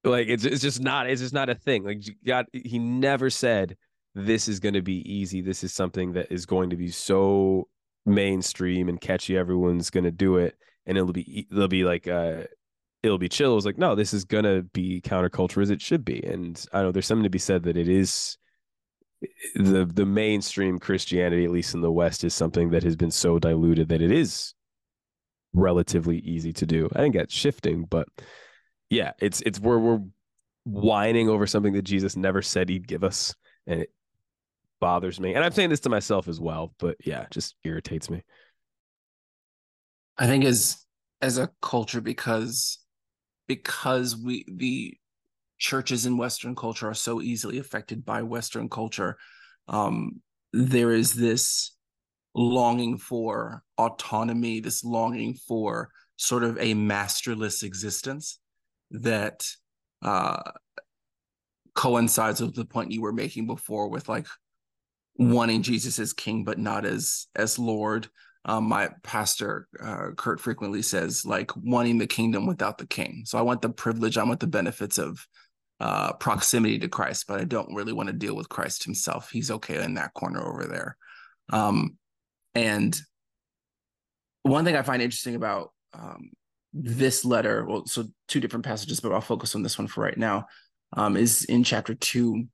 Like 0.05 0.29
it's 0.29 0.45
it's 0.45 0.63
just 0.63 0.81
not 0.81 1.09
it's 1.09 1.21
just 1.21 1.35
not 1.35 1.51
a 1.51 1.55
thing. 1.55 1.85
Like 1.85 2.03
God, 2.27 2.47
he 2.53 2.79
never 2.79 3.29
said 3.29 3.77
this 4.15 4.49
is 4.49 4.61
going 4.61 4.75
to 4.75 4.83
be 4.83 5.01
easy. 5.11 5.43
This 5.43 5.63
is 5.63 5.73
something 5.73 6.13
that 6.15 6.33
is 6.33 6.47
going 6.47 6.71
to 6.71 6.77
be 6.77 6.89
so 6.89 7.69
mainstream 8.07 8.89
and 8.89 9.01
catchy. 9.01 9.37
Everyone's 9.37 9.91
going 9.91 10.05
to 10.05 10.11
do 10.11 10.39
it, 10.39 10.57
and 10.87 10.97
it'll 10.97 11.13
be 11.13 11.47
it'll 11.51 11.69
be 11.69 11.85
like 11.85 12.09
uh 12.09 12.45
it'll 13.03 13.19
be 13.19 13.29
chill. 13.29 13.53
It 13.53 13.57
was 13.57 13.67
like 13.67 13.79
no, 13.79 13.95
this 13.95 14.15
is 14.15 14.25
to 14.27 14.62
be 14.73 15.01
counterculture 15.01 15.62
as 15.62 15.71
it 15.71 15.81
should 15.81 16.05
be. 16.05 16.23
And 16.25 16.65
I 16.73 16.83
know 16.83 16.93
there's 16.93 17.07
something 17.07 17.25
to 17.25 17.31
be 17.31 17.38
said 17.38 17.65
that 17.65 17.77
it 17.77 17.88
is 17.88 18.38
the 19.55 19.85
the 19.85 20.07
mainstream 20.07 20.79
Christianity, 20.79 21.45
at 21.45 21.51
least 21.51 21.75
in 21.75 21.81
the 21.81 21.93
West, 21.93 22.25
is 22.25 22.35
something 22.35 22.71
that 22.71 22.83
has 22.83 22.97
been 22.97 23.11
so 23.11 23.38
diluted 23.38 23.88
that 23.88 24.03
it 24.03 24.12
is 24.12 24.55
relatively 25.53 26.19
easy 26.19 26.53
to 26.55 26.67
do. 26.67 26.88
I 26.95 26.99
think 26.99 27.15
that's 27.15 27.35
shifting, 27.35 27.85
but 27.85 28.09
yeah, 28.91 29.12
it's 29.21 29.41
it's 29.43 29.61
where 29.61 29.79
we're 29.79 30.01
whining 30.65 31.29
over 31.29 31.47
something 31.47 31.73
that 31.75 31.83
Jesus 31.83 32.17
never 32.17 32.43
said 32.43 32.69
he'd 32.69 32.87
give 32.88 33.05
us, 33.05 33.35
and 33.67 33.81
it 33.83 33.93
bothers 34.81 35.21
me. 35.21 35.35
And 35.35 35.45
I'm 35.45 35.53
saying 35.53 35.71
this 35.71 35.81
to 35.81 35.88
myself 35.88 36.29
as 36.29 36.41
well, 36.41 36.75
but 36.79 36.97
yeah, 37.05 37.27
just 37.31 37.55
irritates 37.65 38.11
me. 38.11 38.23
I 40.19 40.27
think 40.27 40.45
as 40.45 40.85
as 41.21 41.38
a 41.38 41.51
culture 41.61 42.01
because 42.01 42.79
because 43.47 44.17
we 44.17 44.45
the 44.49 44.97
churches 45.59 46.07
in 46.07 46.17
Western 46.17 46.57
culture 46.57 46.89
are 46.89 46.95
so 46.95 47.21
easily 47.21 47.59
affected 47.59 48.05
by 48.05 48.23
Western 48.23 48.69
culture. 48.69 49.17
Um, 49.69 50.21
there 50.53 50.93
is 50.93 51.15
this 51.15 51.77
longing 52.35 52.99
for 52.99 53.63
autonomy, 53.79 54.61
this 54.61 54.85
longing 54.85 55.35
for 55.35 55.91
sort 56.17 56.43
of 56.43 56.59
a 56.59 56.75
masterless 56.75 57.63
existence 57.63 58.39
that 58.91 59.47
uh, 60.03 60.43
coincides 61.75 62.41
with 62.41 62.55
the 62.55 62.65
point 62.65 62.93
you 62.93 63.01
were 63.01 63.13
making 63.13 63.47
before 63.47 63.89
with 63.89 64.09
like 64.09 64.27
wanting 65.17 65.63
Jesus 65.63 65.99
as 65.99 66.13
king, 66.13 66.45
but 66.45 66.59
not 66.59 66.85
as 66.85 67.27
as 67.37 67.59
Lord. 67.59 68.09
Um, 68.45 68.65
my 68.65 68.91
pastor 69.03 69.69
uh, 69.83 70.09
Kurt 70.17 70.41
frequently 70.41 70.83
says 70.83 71.25
like 71.25 71.51
wanting 71.57 71.99
the 71.99 72.07
kingdom 72.07 72.47
without 72.47 72.79
the 72.79 72.87
king. 72.87 73.23
So 73.25 73.39
I 73.39 73.43
want 73.43 73.63
the 73.63 73.71
privilege, 73.71 74.19
I 74.19 74.25
want 74.25 74.41
the 74.41 74.49
benefits 74.49 74.99
of 74.99 75.25
uh, 75.81 76.13
proximity 76.15 76.79
to 76.81 76.89
Christ, 76.89 77.27
but 77.29 77.41
I 77.41 77.45
don't 77.45 77.75
really 77.75 77.93
want 77.93 78.09
to 78.09 78.13
deal 78.13 78.35
with 78.35 78.49
Christ 78.49 78.85
Himself. 78.85 79.31
He's 79.31 79.51
okay 79.51 79.83
in 79.83 79.95
that 79.95 80.15
corner 80.15 80.45
over 80.45 80.65
there. 80.65 80.97
Um, 81.53 81.97
and 82.55 82.99
one 84.43 84.65
thing 84.65 84.77
I 84.77 84.83
find 84.83 85.03
interesting 85.03 85.35
about 85.35 85.73
um, 85.95 86.31
this 86.73 87.25
letter, 87.25 87.65
well, 87.65 87.87
so 87.87 88.07
two 88.29 88.41
different 88.41 88.65
passages, 88.65 89.01
but 89.01 89.13
I'll 89.13 89.21
focus 89.21 89.55
on 89.55 89.63
this 89.63 89.79
one 89.79 89.89
for 89.89 90.03
right 90.03 90.17
now, 90.17 90.47
um, 90.97 91.17
is 91.17 91.45
in 91.45 91.65
chapter 91.65 91.95
two. 91.95 92.47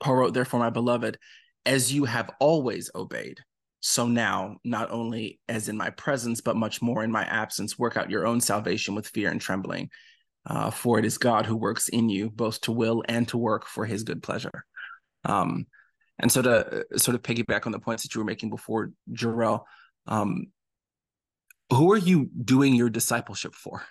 Paul 0.00 0.16
wrote, 0.16 0.34
Therefore, 0.34 0.60
my 0.60 0.70
beloved, 0.70 1.18
as 1.66 1.92
you 1.92 2.04
have 2.04 2.30
always 2.40 2.90
obeyed, 2.94 3.40
so 3.80 4.06
now, 4.06 4.58
not 4.64 4.90
only 4.90 5.40
as 5.48 5.68
in 5.68 5.76
my 5.76 5.90
presence, 5.90 6.40
but 6.40 6.56
much 6.56 6.82
more 6.82 7.02
in 7.02 7.10
my 7.10 7.24
absence, 7.24 7.78
work 7.78 7.96
out 7.96 8.10
your 8.10 8.26
own 8.26 8.40
salvation 8.40 8.94
with 8.94 9.08
fear 9.08 9.30
and 9.30 9.40
trembling. 9.40 9.90
Uh, 10.46 10.70
for 10.70 10.98
it 10.98 11.04
is 11.04 11.18
God 11.18 11.46
who 11.46 11.56
works 11.56 11.88
in 11.88 12.08
you, 12.08 12.30
both 12.30 12.60
to 12.62 12.72
will 12.72 13.02
and 13.08 13.28
to 13.28 13.38
work 13.38 13.66
for 13.66 13.84
his 13.84 14.02
good 14.02 14.22
pleasure. 14.22 14.64
Um, 15.24 15.66
and 16.18 16.30
so 16.30 16.42
to 16.42 16.84
uh, 16.94 16.98
sort 16.98 17.14
of 17.14 17.22
piggyback 17.22 17.66
on 17.66 17.72
the 17.72 17.78
points 17.78 18.02
that 18.02 18.14
you 18.14 18.20
were 18.20 18.26
making 18.26 18.50
before, 18.50 18.92
Jarrell, 19.12 19.64
um, 20.06 20.46
who 21.70 21.92
are 21.92 21.98
you 21.98 22.30
doing 22.42 22.74
your 22.74 22.90
discipleship 22.90 23.54
for 23.54 23.84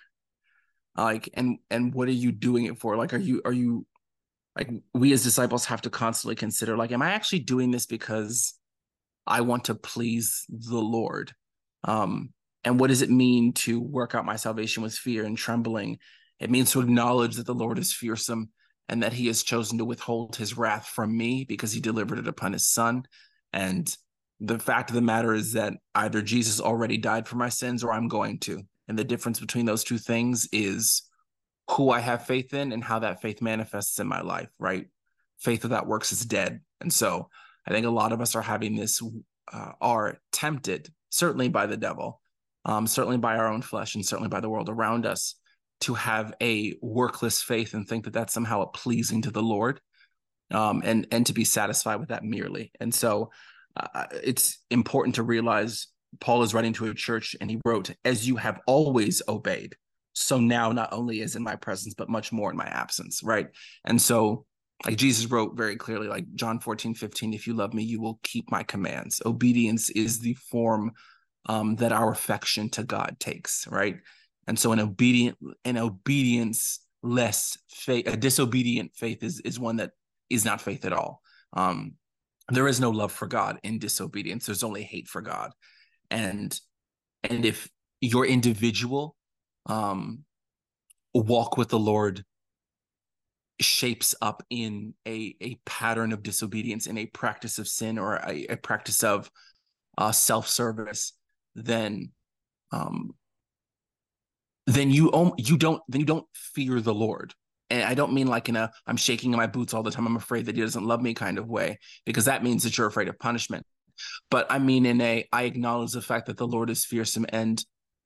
like 0.96 1.28
and 1.34 1.58
and 1.70 1.94
what 1.94 2.08
are 2.08 2.12
you 2.12 2.32
doing 2.32 2.66
it 2.66 2.78
for 2.78 2.96
like 2.96 3.14
are 3.14 3.18
you 3.18 3.40
are 3.44 3.52
you 3.52 3.86
like 4.56 4.68
we 4.92 5.12
as 5.12 5.22
disciples 5.22 5.64
have 5.64 5.80
to 5.80 5.90
constantly 5.90 6.34
consider 6.34 6.76
like 6.76 6.92
am 6.92 7.00
i 7.00 7.12
actually 7.12 7.38
doing 7.38 7.70
this 7.70 7.86
because 7.86 8.54
i 9.30 9.40
want 9.40 9.64
to 9.64 9.74
please 9.74 10.44
the 10.48 10.78
lord 10.78 11.32
um 11.84 12.30
and 12.64 12.78
what 12.78 12.88
does 12.88 13.00
it 13.00 13.10
mean 13.10 13.52
to 13.54 13.80
work 13.80 14.14
out 14.14 14.26
my 14.26 14.36
salvation 14.36 14.82
with 14.82 14.94
fear 14.94 15.24
and 15.24 15.38
trembling 15.38 15.98
it 16.38 16.50
means 16.50 16.70
to 16.70 16.80
acknowledge 16.80 17.36
that 17.36 17.46
the 17.46 17.54
lord 17.54 17.78
is 17.78 17.92
fearsome 17.92 18.50
and 18.88 19.02
that 19.02 19.12
he 19.12 19.28
has 19.28 19.42
chosen 19.42 19.78
to 19.78 19.84
withhold 19.84 20.36
his 20.36 20.58
wrath 20.58 20.86
from 20.86 21.16
me 21.16 21.44
because 21.48 21.72
he 21.72 21.80
delivered 21.80 22.18
it 22.18 22.28
upon 22.28 22.52
his 22.52 22.66
son 22.66 23.02
and 23.52 23.96
the 24.40 24.58
fact 24.58 24.90
of 24.90 24.94
the 24.94 25.02
matter 25.02 25.34
is 25.34 25.52
that 25.52 25.74
either 25.94 26.22
Jesus 26.22 26.60
already 26.60 26.96
died 26.96 27.28
for 27.28 27.36
my 27.36 27.50
sins 27.50 27.84
or 27.84 27.92
I'm 27.92 28.08
going 28.08 28.38
to. 28.40 28.62
And 28.88 28.98
the 28.98 29.04
difference 29.04 29.38
between 29.38 29.66
those 29.66 29.84
two 29.84 29.98
things 29.98 30.48
is 30.50 31.02
who 31.70 31.90
I 31.90 32.00
have 32.00 32.26
faith 32.26 32.54
in 32.54 32.72
and 32.72 32.82
how 32.82 33.00
that 33.00 33.20
faith 33.20 33.42
manifests 33.42 34.00
in 34.00 34.06
my 34.08 34.22
life, 34.22 34.48
right? 34.58 34.86
Faith 35.38 35.62
without 35.62 35.86
works 35.86 36.10
is 36.10 36.24
dead. 36.24 36.60
And 36.80 36.92
so 36.92 37.28
I 37.66 37.72
think 37.72 37.86
a 37.86 37.90
lot 37.90 38.12
of 38.12 38.20
us 38.20 38.34
are 38.34 38.42
having 38.42 38.76
this, 38.76 39.02
uh, 39.52 39.72
are 39.80 40.18
tempted, 40.32 40.92
certainly 41.10 41.48
by 41.48 41.66
the 41.66 41.76
devil, 41.76 42.20
um, 42.64 42.86
certainly 42.86 43.18
by 43.18 43.36
our 43.36 43.48
own 43.48 43.62
flesh, 43.62 43.94
and 43.94 44.04
certainly 44.04 44.28
by 44.28 44.40
the 44.40 44.48
world 44.48 44.68
around 44.68 45.06
us, 45.06 45.36
to 45.82 45.94
have 45.94 46.34
a 46.42 46.74
workless 46.82 47.42
faith 47.42 47.74
and 47.74 47.88
think 47.88 48.04
that 48.04 48.12
that's 48.12 48.34
somehow 48.34 48.64
pleasing 48.66 49.22
to 49.22 49.30
the 49.30 49.42
Lord, 49.42 49.80
um, 50.50 50.82
and 50.84 51.06
and 51.10 51.26
to 51.26 51.32
be 51.32 51.44
satisfied 51.44 51.96
with 51.96 52.08
that 52.10 52.24
merely. 52.24 52.70
And 52.80 52.94
so 52.94 53.30
uh, 53.76 54.06
it's 54.22 54.58
important 54.70 55.14
to 55.16 55.22
realize 55.22 55.88
Paul 56.18 56.42
is 56.42 56.54
writing 56.54 56.72
to 56.74 56.86
a 56.86 56.94
church 56.94 57.36
and 57.40 57.50
he 57.50 57.60
wrote, 57.64 57.90
As 58.04 58.26
you 58.26 58.36
have 58.36 58.60
always 58.66 59.22
obeyed, 59.28 59.76
so 60.12 60.38
now 60.38 60.72
not 60.72 60.92
only 60.92 61.20
is 61.20 61.36
in 61.36 61.42
my 61.42 61.56
presence, 61.56 61.94
but 61.94 62.08
much 62.08 62.32
more 62.32 62.50
in 62.50 62.56
my 62.56 62.66
absence, 62.66 63.22
right? 63.22 63.48
And 63.84 64.00
so, 64.00 64.44
like 64.86 64.96
Jesus 64.96 65.26
wrote 65.30 65.56
very 65.56 65.76
clearly, 65.76 66.08
like 66.08 66.26
John 66.34 66.60
14, 66.60 66.94
15, 66.94 67.34
if 67.34 67.46
you 67.46 67.54
love 67.54 67.74
me, 67.74 67.82
you 67.82 68.00
will 68.00 68.18
keep 68.22 68.50
my 68.50 68.62
commands. 68.62 69.20
Obedience 69.26 69.90
is 69.90 70.18
the 70.20 70.34
form 70.34 70.92
um, 71.46 71.76
that 71.76 71.92
our 71.92 72.12
affection 72.12 72.70
to 72.70 72.84
God 72.84 73.16
takes, 73.20 73.66
right? 73.68 73.96
And 74.46 74.58
so, 74.58 74.72
an 74.72 74.80
obedient, 74.80 75.38
an 75.64 75.76
obedience 75.78 76.80
less 77.02 77.58
faith, 77.70 78.06
a 78.08 78.16
disobedient 78.16 78.92
faith 78.94 79.22
is 79.22 79.40
is 79.40 79.58
one 79.60 79.76
that 79.76 79.92
is 80.30 80.44
not 80.44 80.60
faith 80.60 80.84
at 80.84 80.92
all. 80.92 81.20
Um, 81.52 81.94
there 82.48 82.68
is 82.68 82.80
no 82.80 82.90
love 82.90 83.12
for 83.12 83.26
God 83.26 83.58
in 83.62 83.78
disobedience. 83.78 84.46
There's 84.46 84.64
only 84.64 84.82
hate 84.82 85.08
for 85.08 85.20
God. 85.22 85.52
and 86.10 86.58
and 87.22 87.44
if 87.44 87.68
your 88.00 88.26
individual 88.26 89.16
um 89.66 90.24
walk 91.14 91.56
with 91.56 91.68
the 91.68 91.78
lord 91.78 92.24
shapes 93.60 94.14
up 94.22 94.42
in 94.50 94.94
a 95.06 95.36
a 95.40 95.58
pattern 95.66 96.12
of 96.12 96.22
disobedience 96.22 96.86
in 96.86 96.98
a 96.98 97.06
practice 97.06 97.58
of 97.58 97.68
sin 97.68 97.98
or 97.98 98.16
a, 98.16 98.46
a 98.46 98.56
practice 98.56 99.04
of 99.04 99.30
uh, 99.98 100.12
self-service 100.12 101.12
then 101.54 102.10
um 102.72 103.12
then 104.66 104.90
you 104.90 105.10
you 105.36 105.56
don't 105.56 105.82
then 105.88 106.00
you 106.00 106.06
don't 106.06 106.26
fear 106.34 106.80
the 106.80 106.94
lord. 106.94 107.34
And 107.70 107.84
i 107.84 107.94
don't 107.94 108.12
mean 108.12 108.26
like 108.26 108.48
in 108.48 108.56
a 108.56 108.70
i'm 108.86 108.96
shaking 108.96 109.32
in 109.32 109.36
my 109.36 109.46
boots 109.46 109.74
all 109.74 109.82
the 109.82 109.90
time 109.90 110.06
i'm 110.06 110.16
afraid 110.16 110.46
that 110.46 110.56
he 110.56 110.62
doesn't 110.62 110.84
love 110.84 111.02
me 111.02 111.14
kind 111.14 111.38
of 111.38 111.48
way 111.48 111.78
because 112.04 112.24
that 112.26 112.42
means 112.42 112.64
that 112.64 112.76
you're 112.76 112.86
afraid 112.86 113.08
of 113.08 113.18
punishment. 113.18 113.64
But 114.30 114.46
i 114.50 114.58
mean 114.58 114.86
in 114.86 115.00
a 115.00 115.26
i 115.32 115.42
acknowledge 115.44 115.92
the 115.92 116.02
fact 116.02 116.26
that 116.26 116.36
the 116.36 116.46
lord 116.46 116.70
is 116.70 116.84
fearsome 116.84 117.26
and 117.28 117.62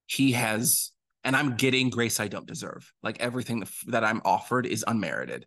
he 0.07 0.33
has 0.33 0.91
and 1.25 1.37
i'm 1.37 1.57
getting 1.57 1.91
grace 1.91 2.21
i 2.21 2.29
don't 2.29 2.47
deserve. 2.47 2.91
Like 3.03 3.21
everything 3.21 3.65
that 3.87 4.05
i'm 4.05 4.23
offered 4.25 4.67
is 4.67 4.85
unmerited. 4.87 5.47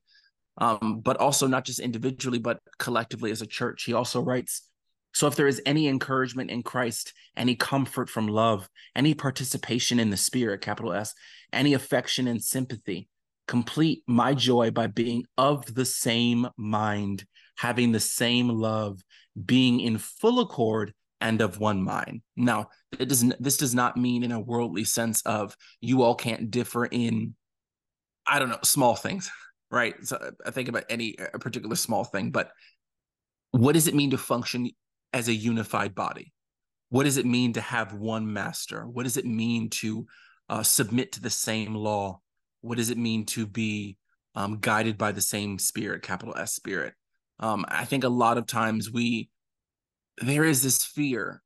Um, 0.60 1.02
but 1.02 1.18
also 1.18 1.46
not 1.46 1.66
just 1.66 1.80
individually 1.80 2.40
but 2.40 2.60
collectively 2.80 3.30
as 3.30 3.44
a 3.44 3.48
church. 3.48 3.84
He 3.84 3.94
also 3.94 4.22
writes 4.22 4.68
so 5.14 5.26
if 5.26 5.36
there 5.36 5.48
is 5.48 5.62
any 5.66 5.88
encouragement 5.88 6.52
in 6.52 6.62
christ 6.62 7.14
any 7.36 7.56
comfort 7.56 8.10
from 8.10 8.28
love 8.28 8.70
any 8.96 9.14
participation 9.14 10.00
in 10.00 10.10
the 10.10 10.18
spirit 10.18 10.62
capital 10.62 10.94
s 10.94 11.14
any 11.54 11.74
affection 11.74 12.28
and 12.28 12.44
sympathy 12.44 13.08
complete 13.48 14.04
my 14.08 14.34
joy 14.34 14.70
by 14.70 14.88
being 14.88 15.26
of 15.38 15.74
the 15.74 15.86
same 15.86 16.48
mind 16.58 17.26
having 17.58 17.92
the 17.92 18.00
same 18.00 18.50
love 18.50 19.02
being 19.46 19.80
in 19.80 19.98
full 19.98 20.40
accord 20.40 20.94
and 21.22 21.42
of 21.42 21.60
one 21.60 21.82
mind. 21.84 22.22
Now, 22.36 22.70
it 22.98 23.10
does 23.10 23.28
this 23.40 23.58
does 23.58 23.74
not 23.74 23.98
mean 23.98 24.24
in 24.24 24.32
a 24.32 24.40
worldly 24.40 24.84
sense 24.84 25.22
of 25.24 25.56
you 25.82 26.04
all 26.04 26.16
can't 26.16 26.52
differ 26.52 26.86
in 26.86 27.36
I 28.26 28.40
don't 28.40 28.50
know, 28.50 28.60
small 28.64 28.96
things, 28.96 29.32
right? 29.72 29.96
So 30.06 30.32
I 30.46 30.52
think 30.52 30.70
about 30.70 30.86
any 30.90 31.16
a 31.34 31.40
particular 31.40 31.76
small 31.76 32.04
thing, 32.04 32.32
but 32.32 32.52
what 33.52 33.74
does 33.74 33.88
it 33.88 33.96
mean 33.96 34.12
to 34.12 34.18
function 34.18 34.70
as 35.14 35.28
a 35.28 35.34
unified 35.34 35.96
body? 35.96 36.34
What 36.90 37.04
does 37.04 37.18
it 37.18 37.26
mean 37.26 37.54
to 37.54 37.62
have 37.62 37.94
one 37.94 38.32
master? 38.32 38.86
What 38.88 39.04
does 39.04 39.18
it 39.18 39.26
mean 39.26 39.70
to 39.70 40.06
uh, 40.50 40.64
submit 40.64 41.14
to 41.14 41.22
the 41.22 41.30
same 41.30 41.74
law? 41.74 42.22
What 42.62 42.78
does 42.78 42.90
it 42.90 42.98
mean 42.98 43.26
to 43.28 43.46
be 43.46 43.98
um, 44.36 44.60
guided 44.60 44.98
by 44.98 45.12
the 45.12 45.22
same 45.22 45.60
spirit, 45.60 46.02
capital 46.02 46.38
S 46.38 46.54
spirit? 46.54 46.94
Um, 47.40 47.66
I 47.68 47.86
think 47.86 48.04
a 48.04 48.10
lot 48.10 48.38
of 48.38 48.48
times 48.48 48.92
we 48.92 49.30
there 50.20 50.44
is 50.44 50.64
this 50.64 50.84
fear 50.84 51.42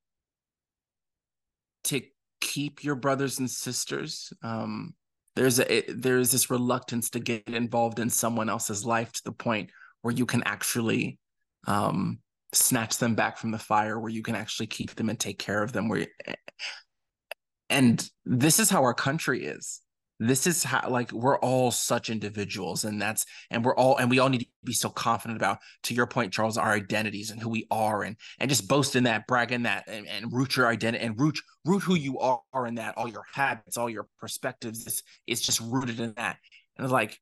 to 1.85 2.01
keep 2.39 2.83
your 2.83 2.95
brothers 2.95 3.39
and 3.39 3.49
sisters. 3.49 4.31
Um, 4.43 4.93
there's 5.35 5.59
a 5.59 5.83
there's 5.89 6.31
this 6.31 6.49
reluctance 6.49 7.09
to 7.11 7.19
get 7.19 7.47
involved 7.47 7.99
in 7.99 8.09
someone 8.09 8.49
else's 8.49 8.85
life 8.85 9.11
to 9.13 9.23
the 9.23 9.31
point 9.31 9.71
where 10.01 10.13
you 10.13 10.25
can 10.25 10.43
actually 10.43 11.19
um, 11.67 12.19
snatch 12.53 12.97
them 12.97 13.15
back 13.15 13.37
from 13.37 13.51
the 13.51 13.57
fire 13.57 13.99
where 13.99 14.11
you 14.11 14.23
can 14.23 14.35
actually 14.35 14.67
keep 14.67 14.95
them 14.95 15.09
and 15.09 15.19
take 15.19 15.39
care 15.39 15.63
of 15.63 15.71
them 15.71 15.87
where 15.87 16.07
and 17.69 18.09
this 18.25 18.59
is 18.59 18.69
how 18.69 18.83
our 18.83 18.93
country 18.93 19.45
is 19.45 19.80
this 20.29 20.45
is 20.45 20.63
how 20.63 20.87
like 20.89 21.11
we're 21.11 21.39
all 21.39 21.71
such 21.71 22.09
individuals 22.09 22.83
and 22.83 23.01
that's 23.01 23.25
and 23.49 23.65
we're 23.65 23.75
all 23.75 23.97
and 23.97 24.09
we 24.09 24.19
all 24.19 24.29
need 24.29 24.41
to 24.41 24.47
be 24.63 24.73
so 24.73 24.89
confident 24.89 25.37
about 25.37 25.57
to 25.83 25.93
your 25.93 26.05
point 26.05 26.31
charles 26.31 26.57
our 26.57 26.71
identities 26.71 27.31
and 27.31 27.41
who 27.41 27.49
we 27.49 27.65
are 27.71 28.03
and 28.03 28.15
and 28.39 28.49
just 28.49 28.67
boast 28.67 28.95
in 28.95 29.03
that 29.05 29.25
brag 29.25 29.51
in 29.51 29.63
that 29.63 29.83
and, 29.87 30.07
and 30.07 30.31
root 30.31 30.55
your 30.55 30.67
identity 30.67 31.03
and 31.03 31.19
root 31.19 31.39
root 31.65 31.81
who 31.81 31.95
you 31.95 32.19
are 32.19 32.67
in 32.67 32.75
that 32.75 32.97
all 32.97 33.07
your 33.07 33.25
habits 33.33 33.77
all 33.77 33.89
your 33.89 34.07
perspectives 34.19 35.01
it's 35.27 35.41
just 35.41 35.59
rooted 35.61 35.99
in 35.99 36.13
that. 36.17 36.37
And 36.77 36.89
like 36.91 37.19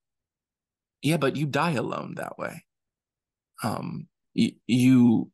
yeah 1.01 1.17
but 1.17 1.35
you 1.35 1.45
die 1.45 1.71
alone 1.71 2.15
that 2.15 2.37
way. 2.37 2.63
Um 3.63 4.07
you 4.33 5.31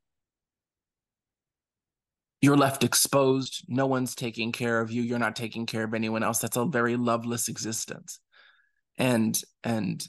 you're 2.46 2.56
left 2.56 2.84
exposed. 2.84 3.66
No 3.68 3.88
one's 3.88 4.14
taking 4.14 4.52
care 4.52 4.80
of 4.80 4.92
you. 4.92 5.02
You're 5.02 5.18
not 5.18 5.36
taking 5.36 5.66
care 5.66 5.84
of 5.84 5.96
anyone 5.96 6.22
else. 6.22 6.38
That's 6.38 6.58
a 6.58 6.66
very 6.66 6.96
loveless 6.96 7.48
existence. 7.48 8.20
And 9.00 9.42
and 9.64 10.08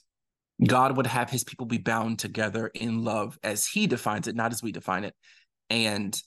god 0.64 0.96
would 0.96 1.06
have 1.06 1.28
his 1.28 1.44
people 1.44 1.66
be 1.66 1.78
bound 1.78 2.18
together 2.18 2.68
in 2.68 3.04
love 3.04 3.38
as 3.42 3.66
he 3.66 3.86
defines 3.86 4.26
it 4.26 4.34
not 4.36 4.52
as 4.52 4.62
we 4.62 4.70
define 4.70 5.04
it. 5.04 5.14
And 5.70 6.20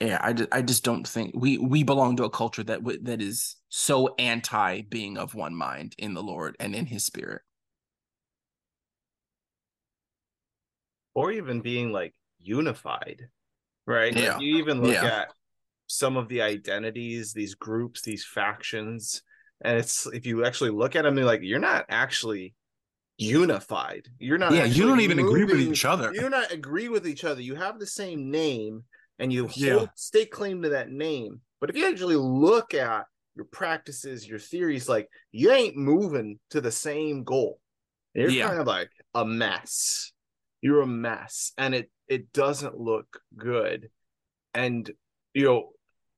yeah 0.00 0.18
i, 0.20 0.34
I 0.58 0.62
just 0.62 0.82
don't 0.82 1.06
think 1.06 1.32
we 1.34 1.58
we 1.58 1.84
belong 1.84 2.16
to 2.16 2.24
a 2.24 2.30
culture 2.30 2.64
that 2.64 2.80
that 3.04 3.22
is 3.22 3.56
so 3.68 4.14
anti 4.18 4.82
being 4.82 5.16
of 5.16 5.34
one 5.34 5.54
mind 5.54 5.94
in 5.98 6.14
the 6.14 6.22
lord 6.22 6.56
and 6.58 6.74
in 6.74 6.86
his 6.86 7.04
spirit. 7.04 7.42
Or 11.14 11.30
even 11.30 11.60
being 11.60 11.92
like 11.92 12.14
unified 12.40 13.28
right? 13.86 14.14
Yeah. 14.14 14.34
Like 14.34 14.42
you 14.42 14.58
even 14.58 14.80
look 14.80 14.94
Yeah. 14.94 15.06
at 15.06 15.28
some 15.86 16.16
of 16.16 16.28
the 16.28 16.42
identities, 16.42 17.32
these 17.32 17.54
groups, 17.54 18.02
these 18.02 18.24
factions, 18.24 19.22
and 19.64 19.78
it's 19.78 20.06
if 20.06 20.26
you 20.26 20.44
actually 20.44 20.70
look 20.70 20.96
at 20.96 21.02
them, 21.02 21.14
they're 21.14 21.24
like, 21.24 21.40
you're 21.42 21.58
not 21.58 21.86
actually 21.88 22.54
unified. 23.18 24.08
You're 24.18 24.38
not. 24.38 24.52
yeah 24.52 24.64
you 24.64 24.86
don't 24.86 25.00
even 25.00 25.18
agree 25.18 25.44
with 25.44 25.60
each 25.60 25.84
other 25.84 26.12
You 26.12 26.20
do 26.22 26.30
not 26.30 26.52
agree 26.52 26.88
with 26.88 27.06
each 27.06 27.24
other. 27.24 27.40
You 27.40 27.54
have 27.54 27.78
the 27.78 27.86
same 27.86 28.30
name, 28.30 28.84
and 29.18 29.32
you 29.32 29.48
Yeah. 29.54 29.74
hold, 29.74 29.90
stake 29.94 30.30
claim 30.32 30.62
to 30.62 30.70
that 30.70 30.90
name. 30.90 31.40
But 31.60 31.70
if 31.70 31.76
you 31.76 31.88
actually 31.88 32.16
look 32.16 32.74
at 32.74 33.06
your 33.36 33.44
practices, 33.46 34.26
your 34.26 34.38
theories, 34.38 34.88
like 34.88 35.08
you 35.30 35.52
ain't 35.52 35.76
moving 35.76 36.38
to 36.50 36.60
the 36.60 36.72
same 36.72 37.24
goal. 37.24 37.60
You're 38.14 38.30
Yeah. 38.30 38.48
kind 38.48 38.60
of 38.60 38.66
like 38.66 38.90
a 39.14 39.24
mess. 39.24 40.12
You're 40.60 40.82
a 40.82 40.86
mess, 40.86 41.52
and 41.56 41.74
it 41.74 41.90
it 42.12 42.32
doesn't 42.32 42.78
look 42.78 43.20
good. 43.36 43.88
And 44.52 44.90
you 45.32 45.44
know, 45.46 45.70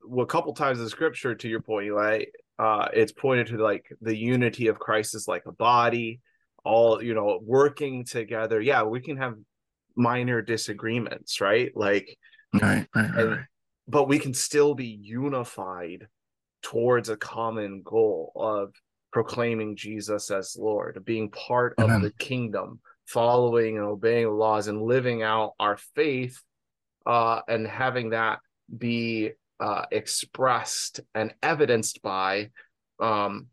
well, 0.04 0.24
a 0.24 0.28
couple 0.28 0.52
times 0.54 0.80
in 0.80 0.88
scripture, 0.88 1.34
to 1.36 1.48
your 1.48 1.60
point, 1.60 1.86
Eli, 1.86 2.24
uh, 2.58 2.88
it's 2.92 3.12
pointed 3.12 3.46
to 3.48 3.58
like 3.58 3.86
the 4.00 4.16
unity 4.16 4.66
of 4.66 4.78
Christ 4.78 5.14
is 5.14 5.28
like 5.28 5.44
a 5.46 5.52
body, 5.52 6.20
all 6.64 7.02
you 7.02 7.14
know, 7.14 7.38
working 7.42 8.04
together. 8.04 8.60
Yeah, 8.60 8.82
we 8.82 9.00
can 9.00 9.16
have 9.18 9.34
minor 9.96 10.42
disagreements, 10.42 11.40
right? 11.40 11.70
Like 11.76 12.18
right 12.52 12.62
right, 12.62 12.86
right, 12.94 13.18
and 13.18 13.30
right. 13.30 13.40
but 13.86 14.08
we 14.08 14.18
can 14.18 14.34
still 14.34 14.74
be 14.74 14.98
unified 15.00 16.08
towards 16.62 17.08
a 17.08 17.16
common 17.16 17.82
goal 17.84 18.32
of 18.34 18.72
proclaiming 19.12 19.76
Jesus 19.76 20.30
as 20.32 20.56
Lord, 20.58 21.00
being 21.04 21.30
part 21.30 21.74
Amen. 21.78 21.96
of 21.96 22.02
the 22.02 22.12
kingdom, 22.18 22.80
following 23.06 23.76
and 23.76 23.86
obeying 23.86 24.24
the 24.24 24.30
laws 24.30 24.68
and 24.68 24.82
living 24.82 25.22
out 25.22 25.52
our 25.58 25.76
faith 25.94 26.40
uh, 27.06 27.40
and 27.48 27.66
having 27.66 28.10
that 28.10 28.40
be 28.76 29.30
uh, 29.60 29.84
expressed 29.90 31.00
and 31.14 31.34
evidenced 31.42 32.02
by 32.02 32.50
um, 33.00 33.46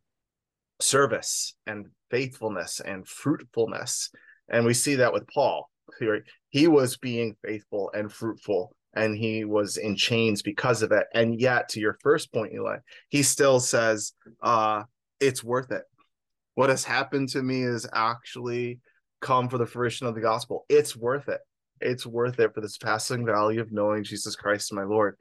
service 0.80 1.56
and 1.68 1.88
faithfulness 2.10 2.80
and 2.80 3.08
fruitfulness. 3.08 4.12
And 4.49 4.66
we 4.66 4.74
see 4.74 4.95
that 4.95 5.14
with 5.14 5.28
Paul. 5.28 5.70
He- 6.49 6.68
was 6.68 6.97
being 6.97 7.36
faithful 7.43 7.91
and 7.93 8.12
fruitful, 8.12 8.76
and 8.93 9.16
he 9.16 9.45
was 9.45 9.78
in 9.78 9.95
chains 9.95 10.41
because 10.41 10.82
of 10.82 10.91
it. 10.91 11.06
And 11.14 11.39
yet, 11.39 11.70
to 11.70 11.80
your 11.80 11.97
first 12.02 12.32
point, 12.34 12.54
Eli, 12.54 12.78
he 13.10 13.24
still 13.24 13.60
says, 13.60 14.14
uh, 14.41 14.84
it's 15.20 15.43
worth 15.43 15.72
it. 15.72 15.84
What 16.56 16.70
has 16.70 16.84
happened 16.84 17.30
to 17.30 17.41
me 17.41 17.64
is 17.64 17.88
actually 17.93 18.80
come 19.22 19.49
for 19.49 19.57
the 19.57 19.65
fruition 19.65 20.07
of 20.07 20.15
the 20.15 20.22
gospel. 20.22 20.65
It's 20.69 20.95
worth 20.95 21.30
it. 21.30 21.41
It's 21.80 22.05
worth 22.05 22.39
it 22.39 22.53
for 22.53 22.61
this 22.61 22.78
passing 22.78 23.26
value 23.26 23.61
of 23.61 23.72
knowing 23.72 24.03
Jesus 24.03 24.36
Christ, 24.36 24.74
my 24.74 24.84
Lord. 24.84 25.15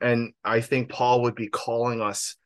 And 0.00 0.32
I 0.44 0.60
think 0.60 0.90
Paul 0.90 1.22
would 1.22 1.34
be 1.34 1.48
calling 1.48 2.00
us 2.00 2.36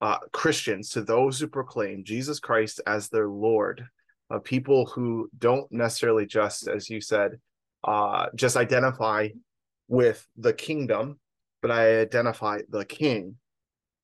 uh, 0.00 0.18
Christians 0.32 0.90
to 0.90 1.02
those 1.02 1.38
who 1.40 1.48
proclaim 1.48 2.04
Jesus 2.04 2.38
Christ 2.38 2.80
as 2.86 3.08
their 3.08 3.28
Lord, 3.28 3.84
uh, 4.30 4.38
people 4.38 4.86
who 4.86 5.30
don't 5.38 5.70
necessarily 5.72 6.26
just, 6.26 6.68
as 6.68 6.90
you 6.90 7.00
said, 7.00 7.32
uh, 7.84 8.26
just 8.34 8.56
identify 8.56 9.28
with 9.88 10.26
the 10.36 10.52
kingdom, 10.52 11.18
but 11.62 11.70
I 11.70 12.00
identify 12.00 12.60
the 12.68 12.84
King 12.84 13.36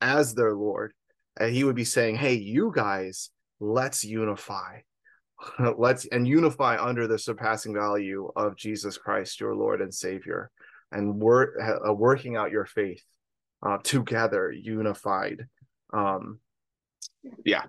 as 0.00 0.34
their 0.34 0.54
Lord. 0.54 0.92
And 1.38 1.52
he 1.52 1.64
would 1.64 1.76
be 1.76 1.84
saying, 1.84 2.16
"Hey, 2.16 2.34
you 2.34 2.72
guys, 2.74 3.30
let's 3.58 4.04
unify." 4.04 4.80
let's 5.78 6.06
and 6.06 6.26
unify 6.26 6.82
under 6.82 7.06
the 7.06 7.18
surpassing 7.18 7.74
value 7.74 8.30
of 8.36 8.56
Jesus 8.56 8.98
Christ, 8.98 9.40
your 9.40 9.54
Lord 9.54 9.80
and 9.80 9.92
Savior, 9.92 10.50
and 10.90 11.20
work 11.20 11.54
uh, 11.60 11.92
working 11.92 12.36
out 12.36 12.50
your 12.50 12.66
faith 12.66 13.02
uh, 13.62 13.78
together, 13.82 14.52
unified. 14.52 15.46
Um, 15.92 16.40
yeah, 17.44 17.64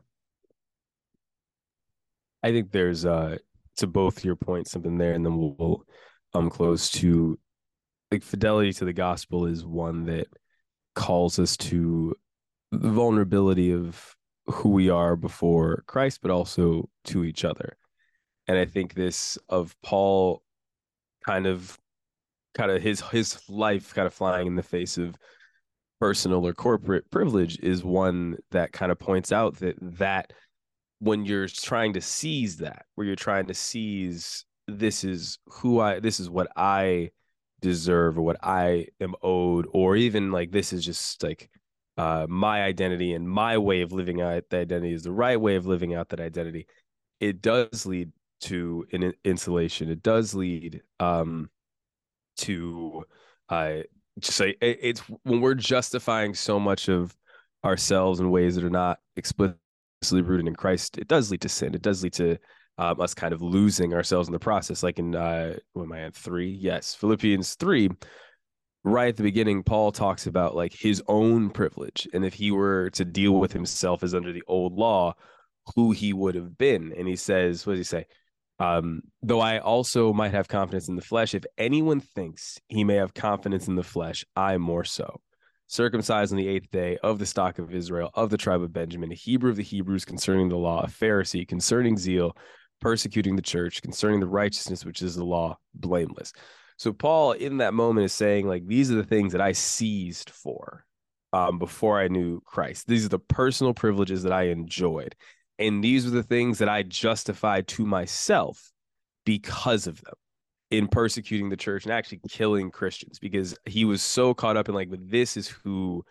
I 2.42 2.52
think 2.52 2.72
there's 2.72 3.06
uh 3.06 3.38
to 3.78 3.88
both 3.88 4.24
your 4.24 4.36
points 4.36 4.72
something 4.72 4.98
there, 4.98 5.14
and 5.14 5.26
then 5.26 5.38
we'll, 5.38 5.56
we'll 5.58 5.86
um 6.34 6.50
close 6.50 6.90
to 6.92 7.40
like 8.12 8.24
fidelity 8.24 8.74
to 8.74 8.86
the 8.86 8.94
gospel 8.94 9.46
is 9.46 9.66
one 9.66 10.06
that 10.06 10.28
calls 10.96 11.40
us 11.40 11.58
to 11.58 12.16
the 12.72 12.90
vulnerability 12.90 13.72
of 13.72 14.16
who 14.46 14.70
we 14.70 14.90
are 14.90 15.16
before 15.16 15.84
Christ, 15.88 16.20
but 16.22 16.32
also 16.32 16.90
to 17.06 17.24
each 17.24 17.46
other. 17.46 17.78
And 18.48 18.58
I 18.58 18.66
think 18.66 18.94
this 18.94 19.38
of 19.50 19.76
Paul 19.82 20.44
kind 21.26 21.48
of 21.48 21.80
kind 22.54 22.72
of 22.72 22.82
his 22.82 23.02
his 23.02 23.40
life 23.50 23.94
kind 23.94 24.06
of 24.06 24.14
flying 24.14 24.48
in 24.48 24.56
the 24.56 24.64
face 24.64 24.98
of 24.98 25.16
personal 26.00 26.46
or 26.46 26.54
corporate 26.54 27.10
privilege 27.10 27.58
is 27.60 27.84
one 27.84 28.38
that 28.52 28.74
kind 28.74 28.92
of 28.92 29.00
points 29.00 29.32
out 29.32 29.56
that 29.56 29.76
that 29.80 30.34
when 31.00 31.26
you're 31.26 31.48
trying 31.48 31.94
to 31.94 32.02
seize 32.02 32.58
that 32.58 32.86
where 32.96 33.08
you're 33.08 33.16
trying 33.16 33.46
to 33.46 33.54
seize 33.54 34.46
this 34.68 35.04
is 35.04 35.40
who 35.46 35.80
I 35.80 36.00
this 36.00 36.20
is 36.20 36.30
what 36.30 36.48
I 36.56 37.12
deserve 37.62 38.18
or 38.18 38.22
what 38.22 38.38
I 38.44 38.88
am 39.00 39.16
owed 39.22 39.66
or 39.72 39.96
even 39.96 40.32
like 40.32 40.52
this 40.52 40.74
is 40.74 40.86
just 40.86 41.24
like 41.24 41.50
uh 41.98 42.26
my 42.30 42.64
identity 42.64 43.14
and 43.14 43.30
my 43.30 43.58
way 43.58 43.82
of 43.82 43.92
living 43.92 44.22
out 44.22 44.44
the 44.50 44.58
identity 44.58 44.94
is 44.94 45.04
the 45.04 45.12
right 45.12 45.40
way 45.40 45.56
of 45.56 45.66
living 45.66 45.94
out 45.94 46.10
that 46.10 46.20
identity 46.20 46.68
it 47.20 47.42
does 47.42 47.86
lead 47.86 48.12
to 48.42 48.86
an 48.92 49.14
insulation 49.24 49.90
it 49.90 50.04
does 50.04 50.34
lead 50.34 50.82
um 51.00 51.50
to 52.36 53.04
uh 53.50 53.78
just 54.20 54.38
say 54.38 54.56
it's 54.62 55.02
when 55.24 55.42
we're 55.42 55.56
justifying 55.56 56.34
so 56.34 56.60
much 56.60 56.88
of 56.88 57.16
ourselves 57.66 58.20
in 58.20 58.30
ways 58.30 58.56
that 58.56 58.64
are 58.64 58.70
not 58.70 59.00
explicitly 59.16 59.58
rooted 60.12 60.48
in 60.48 60.56
Christ, 60.56 60.98
it 60.98 61.08
does 61.08 61.32
lead 61.32 61.42
to 61.42 61.50
sin. 61.50 61.74
It 61.74 61.82
does 61.82 62.04
lead 62.04 62.14
to 62.14 62.38
um, 62.78 63.00
us 63.00 63.14
kind 63.14 63.34
of 63.34 63.42
losing 63.42 63.94
ourselves 63.94 64.28
in 64.28 64.34
the 64.34 64.40
process. 64.40 64.84
Like 64.84 65.00
in 65.00 65.16
uh, 65.16 65.56
what 65.74 65.84
am 65.84 65.94
I 65.94 66.02
at 66.02 66.16
three? 66.16 66.50
Yes, 66.50 66.94
Philippians 66.96 67.56
three. 67.56 67.90
Right 68.84 69.10
at 69.10 69.18
the 69.18 69.24
beginning, 69.24 69.64
Paul 69.64 69.92
talks 69.92 70.28
about 70.28 70.56
like 70.56 70.74
his 70.74 71.02
own 71.08 71.50
privilege, 71.50 72.08
and 72.14 72.26
if 72.26 72.34
he 72.34 72.52
were 72.52 72.90
to 72.92 73.06
deal 73.06 73.34
with 73.34 73.54
himself 73.54 74.04
as 74.04 74.14
under 74.14 74.34
the 74.34 74.44
old 74.48 74.74
law, 74.74 75.16
who 75.76 75.92
he 75.92 76.14
would 76.14 76.36
have 76.36 76.58
been. 76.58 76.94
And 76.98 77.08
he 77.08 77.16
says, 77.16 77.66
what 77.66 77.74
does 77.74 77.80
he 77.80 77.84
say? 77.84 78.06
Um, 78.60 79.02
though 79.22 79.40
I 79.40 79.60
also 79.60 80.14
might 80.14 80.34
have 80.34 80.48
confidence 80.48 80.88
in 80.88 80.96
the 80.96 81.02
flesh, 81.02 81.34
if 81.34 81.44
anyone 81.58 82.00
thinks 82.00 82.60
he 82.68 82.84
may 82.84 82.96
have 82.96 83.14
confidence 83.14 83.68
in 83.68 83.76
the 83.76 83.84
flesh, 83.84 84.26
I 84.36 84.58
more 84.58 84.84
so. 84.84 85.22
Circumcised 85.68 86.32
on 86.32 86.38
the 86.38 86.48
eighth 86.48 86.70
day 86.70 86.98
of 87.02 87.20
the 87.20 87.26
stock 87.26 87.58
of 87.58 87.74
Israel, 87.74 88.12
of 88.14 88.30
the 88.30 88.38
tribe 88.38 88.62
of 88.62 88.74
Benjamin, 88.74 89.12
a 89.12 89.16
Hebrew 89.16 89.50
of 89.50 89.56
the 89.56 89.64
Hebrews 89.64 90.06
concerning 90.06 90.50
the 90.50 90.58
law, 90.58 90.84
a 90.84 90.88
Pharisee 90.88 91.48
concerning 91.48 91.98
zeal, 91.98 92.38
persecuting 92.80 93.36
the 93.36 93.42
church, 93.42 93.82
concerning 93.82 94.20
the 94.20 94.28
righteousness 94.28 94.86
which 94.86 95.02
is 95.02 95.16
the 95.16 95.26
law, 95.26 95.58
blameless. 95.74 96.34
So 96.78 96.94
Paul, 96.94 97.34
in 97.34 97.58
that 97.58 97.74
moment, 97.74 98.06
is 98.06 98.14
saying, 98.14 98.48
like, 98.48 98.66
these 98.68 98.92
are 98.92 98.96
the 98.96 99.04
things 99.04 99.32
that 99.34 99.42
I 99.42 99.52
seized 99.52 100.30
for 100.30 100.86
um, 101.32 101.60
before 101.60 102.00
I 102.00 102.08
knew 102.08 102.42
Christ. 102.42 102.88
These 102.88 103.06
are 103.06 103.10
the 103.10 103.20
personal 103.20 103.74
privileges 103.74 104.24
that 104.24 104.34
I 104.34 104.44
enjoyed. 104.44 105.16
And 105.60 105.84
these 105.84 106.06
were 106.06 106.12
the 106.12 106.24
things 106.24 106.58
that 106.60 106.70
I 106.70 106.84
justified 106.84 107.68
to 107.70 107.86
myself 107.86 108.72
because 109.26 109.88
of 109.88 110.02
them 110.02 110.16
in 110.72 110.88
persecuting 110.88 111.50
the 111.50 111.58
church 111.58 111.86
and 111.86 111.94
actually 111.94 112.20
killing 112.30 112.72
Christians 112.72 113.20
because 113.20 113.56
he 113.66 113.86
was 113.86 114.02
so 114.02 114.34
caught 114.34 114.58
up 114.58 114.68
in 114.68 114.76
like, 114.76 114.90
this 114.92 115.38
is 115.38 115.48
who 115.48 116.04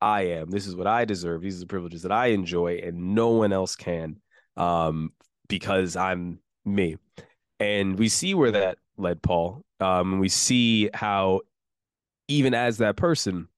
I 0.00 0.22
am. 0.22 0.50
This 0.50 0.66
is 0.66 0.76
what 0.76 0.86
I 0.86 1.04
deserve. 1.04 1.40
These 1.40 1.56
are 1.56 1.60
the 1.60 1.66
privileges 1.66 2.02
that 2.02 2.12
I 2.12 2.26
enjoy 2.26 2.82
and 2.84 3.14
no 3.14 3.30
one 3.30 3.52
else 3.52 3.74
can 3.76 4.16
um, 4.56 5.12
because 5.48 5.96
I'm 5.96 6.40
me. 6.64 6.96
And 7.58 7.98
we 7.98 8.08
see 8.08 8.34
where 8.34 8.50
that 8.50 8.78
led 8.96 9.22
Paul. 9.22 9.64
Um, 9.82 10.18
we 10.18 10.28
see 10.28 10.88
how 10.94 11.40
even 12.28 12.54
as 12.54 12.78
that 12.78 12.96
person, 12.96 13.48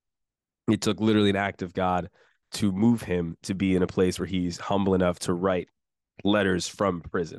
it 0.69 0.81
took 0.81 1.01
literally 1.01 1.31
an 1.31 1.37
act 1.37 1.63
of 1.63 1.75
God 1.75 2.09
to 2.53 2.73
move 2.73 3.03
him 3.03 3.37
to 3.43 3.55
be 3.55 3.77
in 3.77 3.83
a 3.83 3.87
place 3.87 4.19
where 4.19 4.27
he's 4.27 4.59
humble 4.59 4.95
enough 4.95 5.19
to 5.21 5.35
write 5.35 5.69
letters 6.25 6.67
from 6.67 7.01
prison. 7.01 7.39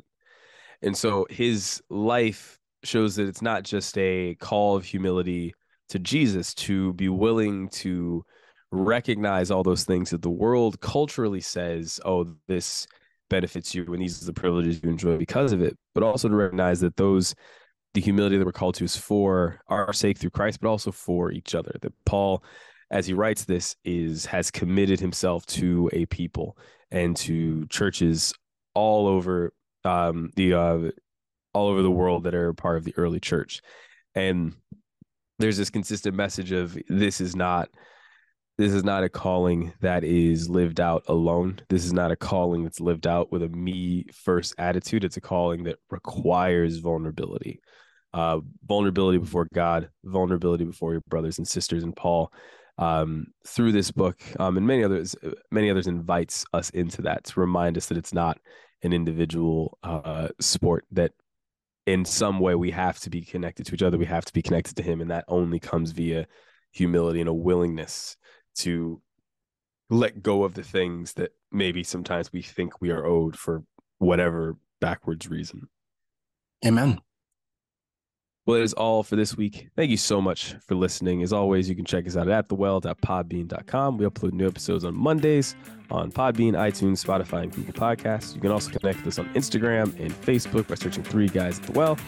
And 0.82 0.96
so 0.96 1.26
his 1.30 1.82
life 1.90 2.58
shows 2.84 3.16
that 3.16 3.26
it's 3.26 3.42
not 3.42 3.64
just 3.64 3.96
a 3.98 4.36
call 4.36 4.76
of 4.76 4.84
humility 4.84 5.54
to 5.88 5.98
Jesus 5.98 6.54
to 6.54 6.92
be 6.94 7.08
willing 7.08 7.68
to 7.70 8.24
recognize 8.70 9.50
all 9.50 9.62
those 9.62 9.84
things 9.84 10.10
that 10.10 10.22
the 10.22 10.30
world 10.30 10.80
culturally 10.80 11.40
says, 11.40 11.98
oh, 12.04 12.26
this 12.46 12.86
benefits 13.30 13.74
you 13.74 13.84
and 13.92 14.02
these 14.02 14.22
are 14.22 14.26
the 14.26 14.32
privileges 14.32 14.80
you 14.82 14.90
enjoy 14.90 15.16
because 15.16 15.52
of 15.52 15.62
it, 15.62 15.76
but 15.94 16.02
also 16.02 16.28
to 16.28 16.34
recognize 16.34 16.80
that 16.80 16.96
those 16.96 17.34
the 17.96 18.02
humility 18.02 18.36
that 18.36 18.44
we're 18.44 18.52
called 18.52 18.74
to 18.74 18.84
is 18.84 18.94
for 18.94 19.58
our 19.68 19.90
sake 19.90 20.18
through 20.18 20.28
Christ, 20.28 20.60
but 20.60 20.68
also 20.68 20.92
for 20.92 21.32
each 21.32 21.54
other. 21.54 21.74
That 21.80 21.94
Paul 22.04 22.44
as 22.90 23.06
he 23.06 23.14
writes 23.14 23.44
this 23.44 23.74
is 23.84 24.26
has 24.26 24.50
committed 24.50 25.00
himself 25.00 25.46
to 25.46 25.88
a 25.94 26.04
people 26.06 26.58
and 26.90 27.16
to 27.16 27.66
churches 27.68 28.34
all 28.74 29.08
over 29.08 29.54
um, 29.84 30.30
the 30.36 30.52
uh, 30.52 30.78
all 31.54 31.68
over 31.68 31.80
the 31.80 31.90
world 31.90 32.24
that 32.24 32.34
are 32.34 32.52
part 32.52 32.76
of 32.76 32.84
the 32.84 32.92
early 32.98 33.18
church. 33.18 33.62
And 34.14 34.52
there's 35.38 35.56
this 35.56 35.70
consistent 35.70 36.14
message 36.14 36.52
of 36.52 36.76
this 36.90 37.22
is 37.22 37.34
not 37.34 37.70
this 38.58 38.74
is 38.74 38.84
not 38.84 39.04
a 39.04 39.08
calling 39.08 39.72
that 39.80 40.04
is 40.04 40.50
lived 40.50 40.80
out 40.80 41.04
alone. 41.08 41.60
This 41.70 41.86
is 41.86 41.94
not 41.94 42.10
a 42.10 42.16
calling 42.16 42.62
that's 42.62 42.80
lived 42.80 43.06
out 43.06 43.32
with 43.32 43.42
a 43.42 43.48
me 43.48 44.04
first 44.12 44.54
attitude. 44.58 45.02
It's 45.02 45.16
a 45.16 45.22
calling 45.22 45.64
that 45.64 45.78
requires 45.90 46.76
vulnerability 46.76 47.62
uh, 48.16 48.40
vulnerability 48.64 49.18
before 49.18 49.46
god 49.52 49.90
vulnerability 50.04 50.64
before 50.64 50.92
your 50.92 51.02
brothers 51.06 51.36
and 51.36 51.46
sisters 51.46 51.82
and 51.82 51.94
paul 51.94 52.32
um, 52.78 53.26
through 53.46 53.72
this 53.72 53.90
book 53.90 54.18
um, 54.38 54.56
and 54.56 54.66
many 54.66 54.82
others 54.82 55.14
many 55.50 55.70
others 55.70 55.86
invites 55.86 56.44
us 56.54 56.70
into 56.70 57.02
that 57.02 57.24
to 57.24 57.40
remind 57.40 57.76
us 57.76 57.86
that 57.86 57.98
it's 57.98 58.14
not 58.14 58.38
an 58.82 58.94
individual 58.94 59.78
uh, 59.82 60.28
sport 60.40 60.84
that 60.90 61.12
in 61.86 62.06
some 62.06 62.40
way 62.40 62.54
we 62.54 62.70
have 62.70 62.98
to 62.98 63.10
be 63.10 63.20
connected 63.20 63.66
to 63.66 63.74
each 63.74 63.82
other 63.82 63.98
we 63.98 64.06
have 64.06 64.24
to 64.24 64.32
be 64.32 64.42
connected 64.42 64.76
to 64.76 64.82
him 64.82 65.02
and 65.02 65.10
that 65.10 65.24
only 65.28 65.58
comes 65.58 65.90
via 65.90 66.26
humility 66.72 67.20
and 67.20 67.28
a 67.28 67.34
willingness 67.34 68.16
to 68.54 69.00
let 69.90 70.22
go 70.22 70.42
of 70.42 70.54
the 70.54 70.62
things 70.62 71.12
that 71.12 71.32
maybe 71.52 71.84
sometimes 71.84 72.32
we 72.32 72.40
think 72.40 72.80
we 72.80 72.90
are 72.90 73.04
owed 73.04 73.38
for 73.38 73.62
whatever 73.98 74.56
backwards 74.80 75.28
reason. 75.28 75.68
Amen 76.64 76.98
well, 78.46 78.58
it 78.58 78.62
is 78.62 78.72
all 78.74 79.02
for 79.02 79.16
this 79.16 79.36
week. 79.36 79.68
Thank 79.74 79.90
you 79.90 79.96
so 79.96 80.22
much 80.22 80.54
for 80.64 80.76
listening. 80.76 81.20
As 81.22 81.32
always, 81.32 81.68
you 81.68 81.74
can 81.74 81.84
check 81.84 82.06
us 82.06 82.16
out 82.16 82.28
at 82.28 82.48
thewell.podbean.com. 82.48 83.98
We 83.98 84.06
upload 84.06 84.32
new 84.34 84.46
episodes 84.46 84.84
on 84.84 84.94
Mondays 84.94 85.56
on 85.90 86.12
Podbean, 86.12 86.52
iTunes, 86.52 87.04
Spotify, 87.04 87.42
and 87.42 87.52
Google 87.52 87.74
Podcasts. 87.74 88.36
You 88.36 88.40
can 88.40 88.52
also 88.52 88.70
connect 88.70 88.98
with 88.98 89.08
us 89.08 89.18
on 89.18 89.28
Instagram 89.34 89.98
and 89.98 90.12
Facebook 90.22 90.68
by 90.68 90.76
searching 90.76 91.02
Three 91.02 91.26
Guys 91.28 91.58
at 91.58 91.66
the 91.66 91.72
Well. 91.72 91.98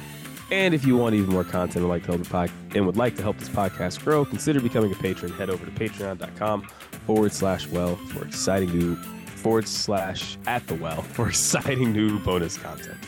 And 0.53 0.75
if 0.75 0.85
you 0.87 0.97
want 0.97 1.17
even 1.17 1.31
more 1.31 1.43
content 1.45 1.79
and 1.79 1.89
like 1.89 2.05
to 2.05 2.13
help 2.13 2.23
the 2.23 2.31
pod- 2.31 2.51
and 2.75 2.87
would 2.87 2.97
like 2.97 3.17
to 3.17 3.23
help 3.23 3.37
this 3.39 3.49
podcast 3.49 4.03
grow, 4.05 4.25
consider 4.25 4.61
becoming 4.61 4.93
a 4.93 4.97
patron. 4.97 5.33
Head 5.33 5.51
over 5.51 5.65
to 5.65 5.73
patreon.com 5.73 6.63
forward 7.05 7.33
slash 7.33 7.67
well 7.67 7.97
for 7.97 8.25
exciting 8.25 8.71
new 8.71 8.95
forward 8.95 9.67
slash 9.67 10.39
at 10.47 10.65
the 10.69 10.75
well 10.77 11.03
for 11.03 11.29
exciting 11.29 11.93
new 11.93 12.21
bonus 12.21 12.57
content. 12.57 12.99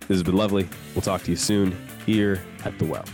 This 0.00 0.16
has 0.16 0.22
been 0.22 0.36
lovely. 0.36 0.68
We'll 0.94 1.02
talk 1.02 1.22
to 1.22 1.30
you 1.30 1.36
soon 1.36 1.76
here 2.10 2.42
at 2.64 2.76
the 2.80 2.84
well. 2.84 3.04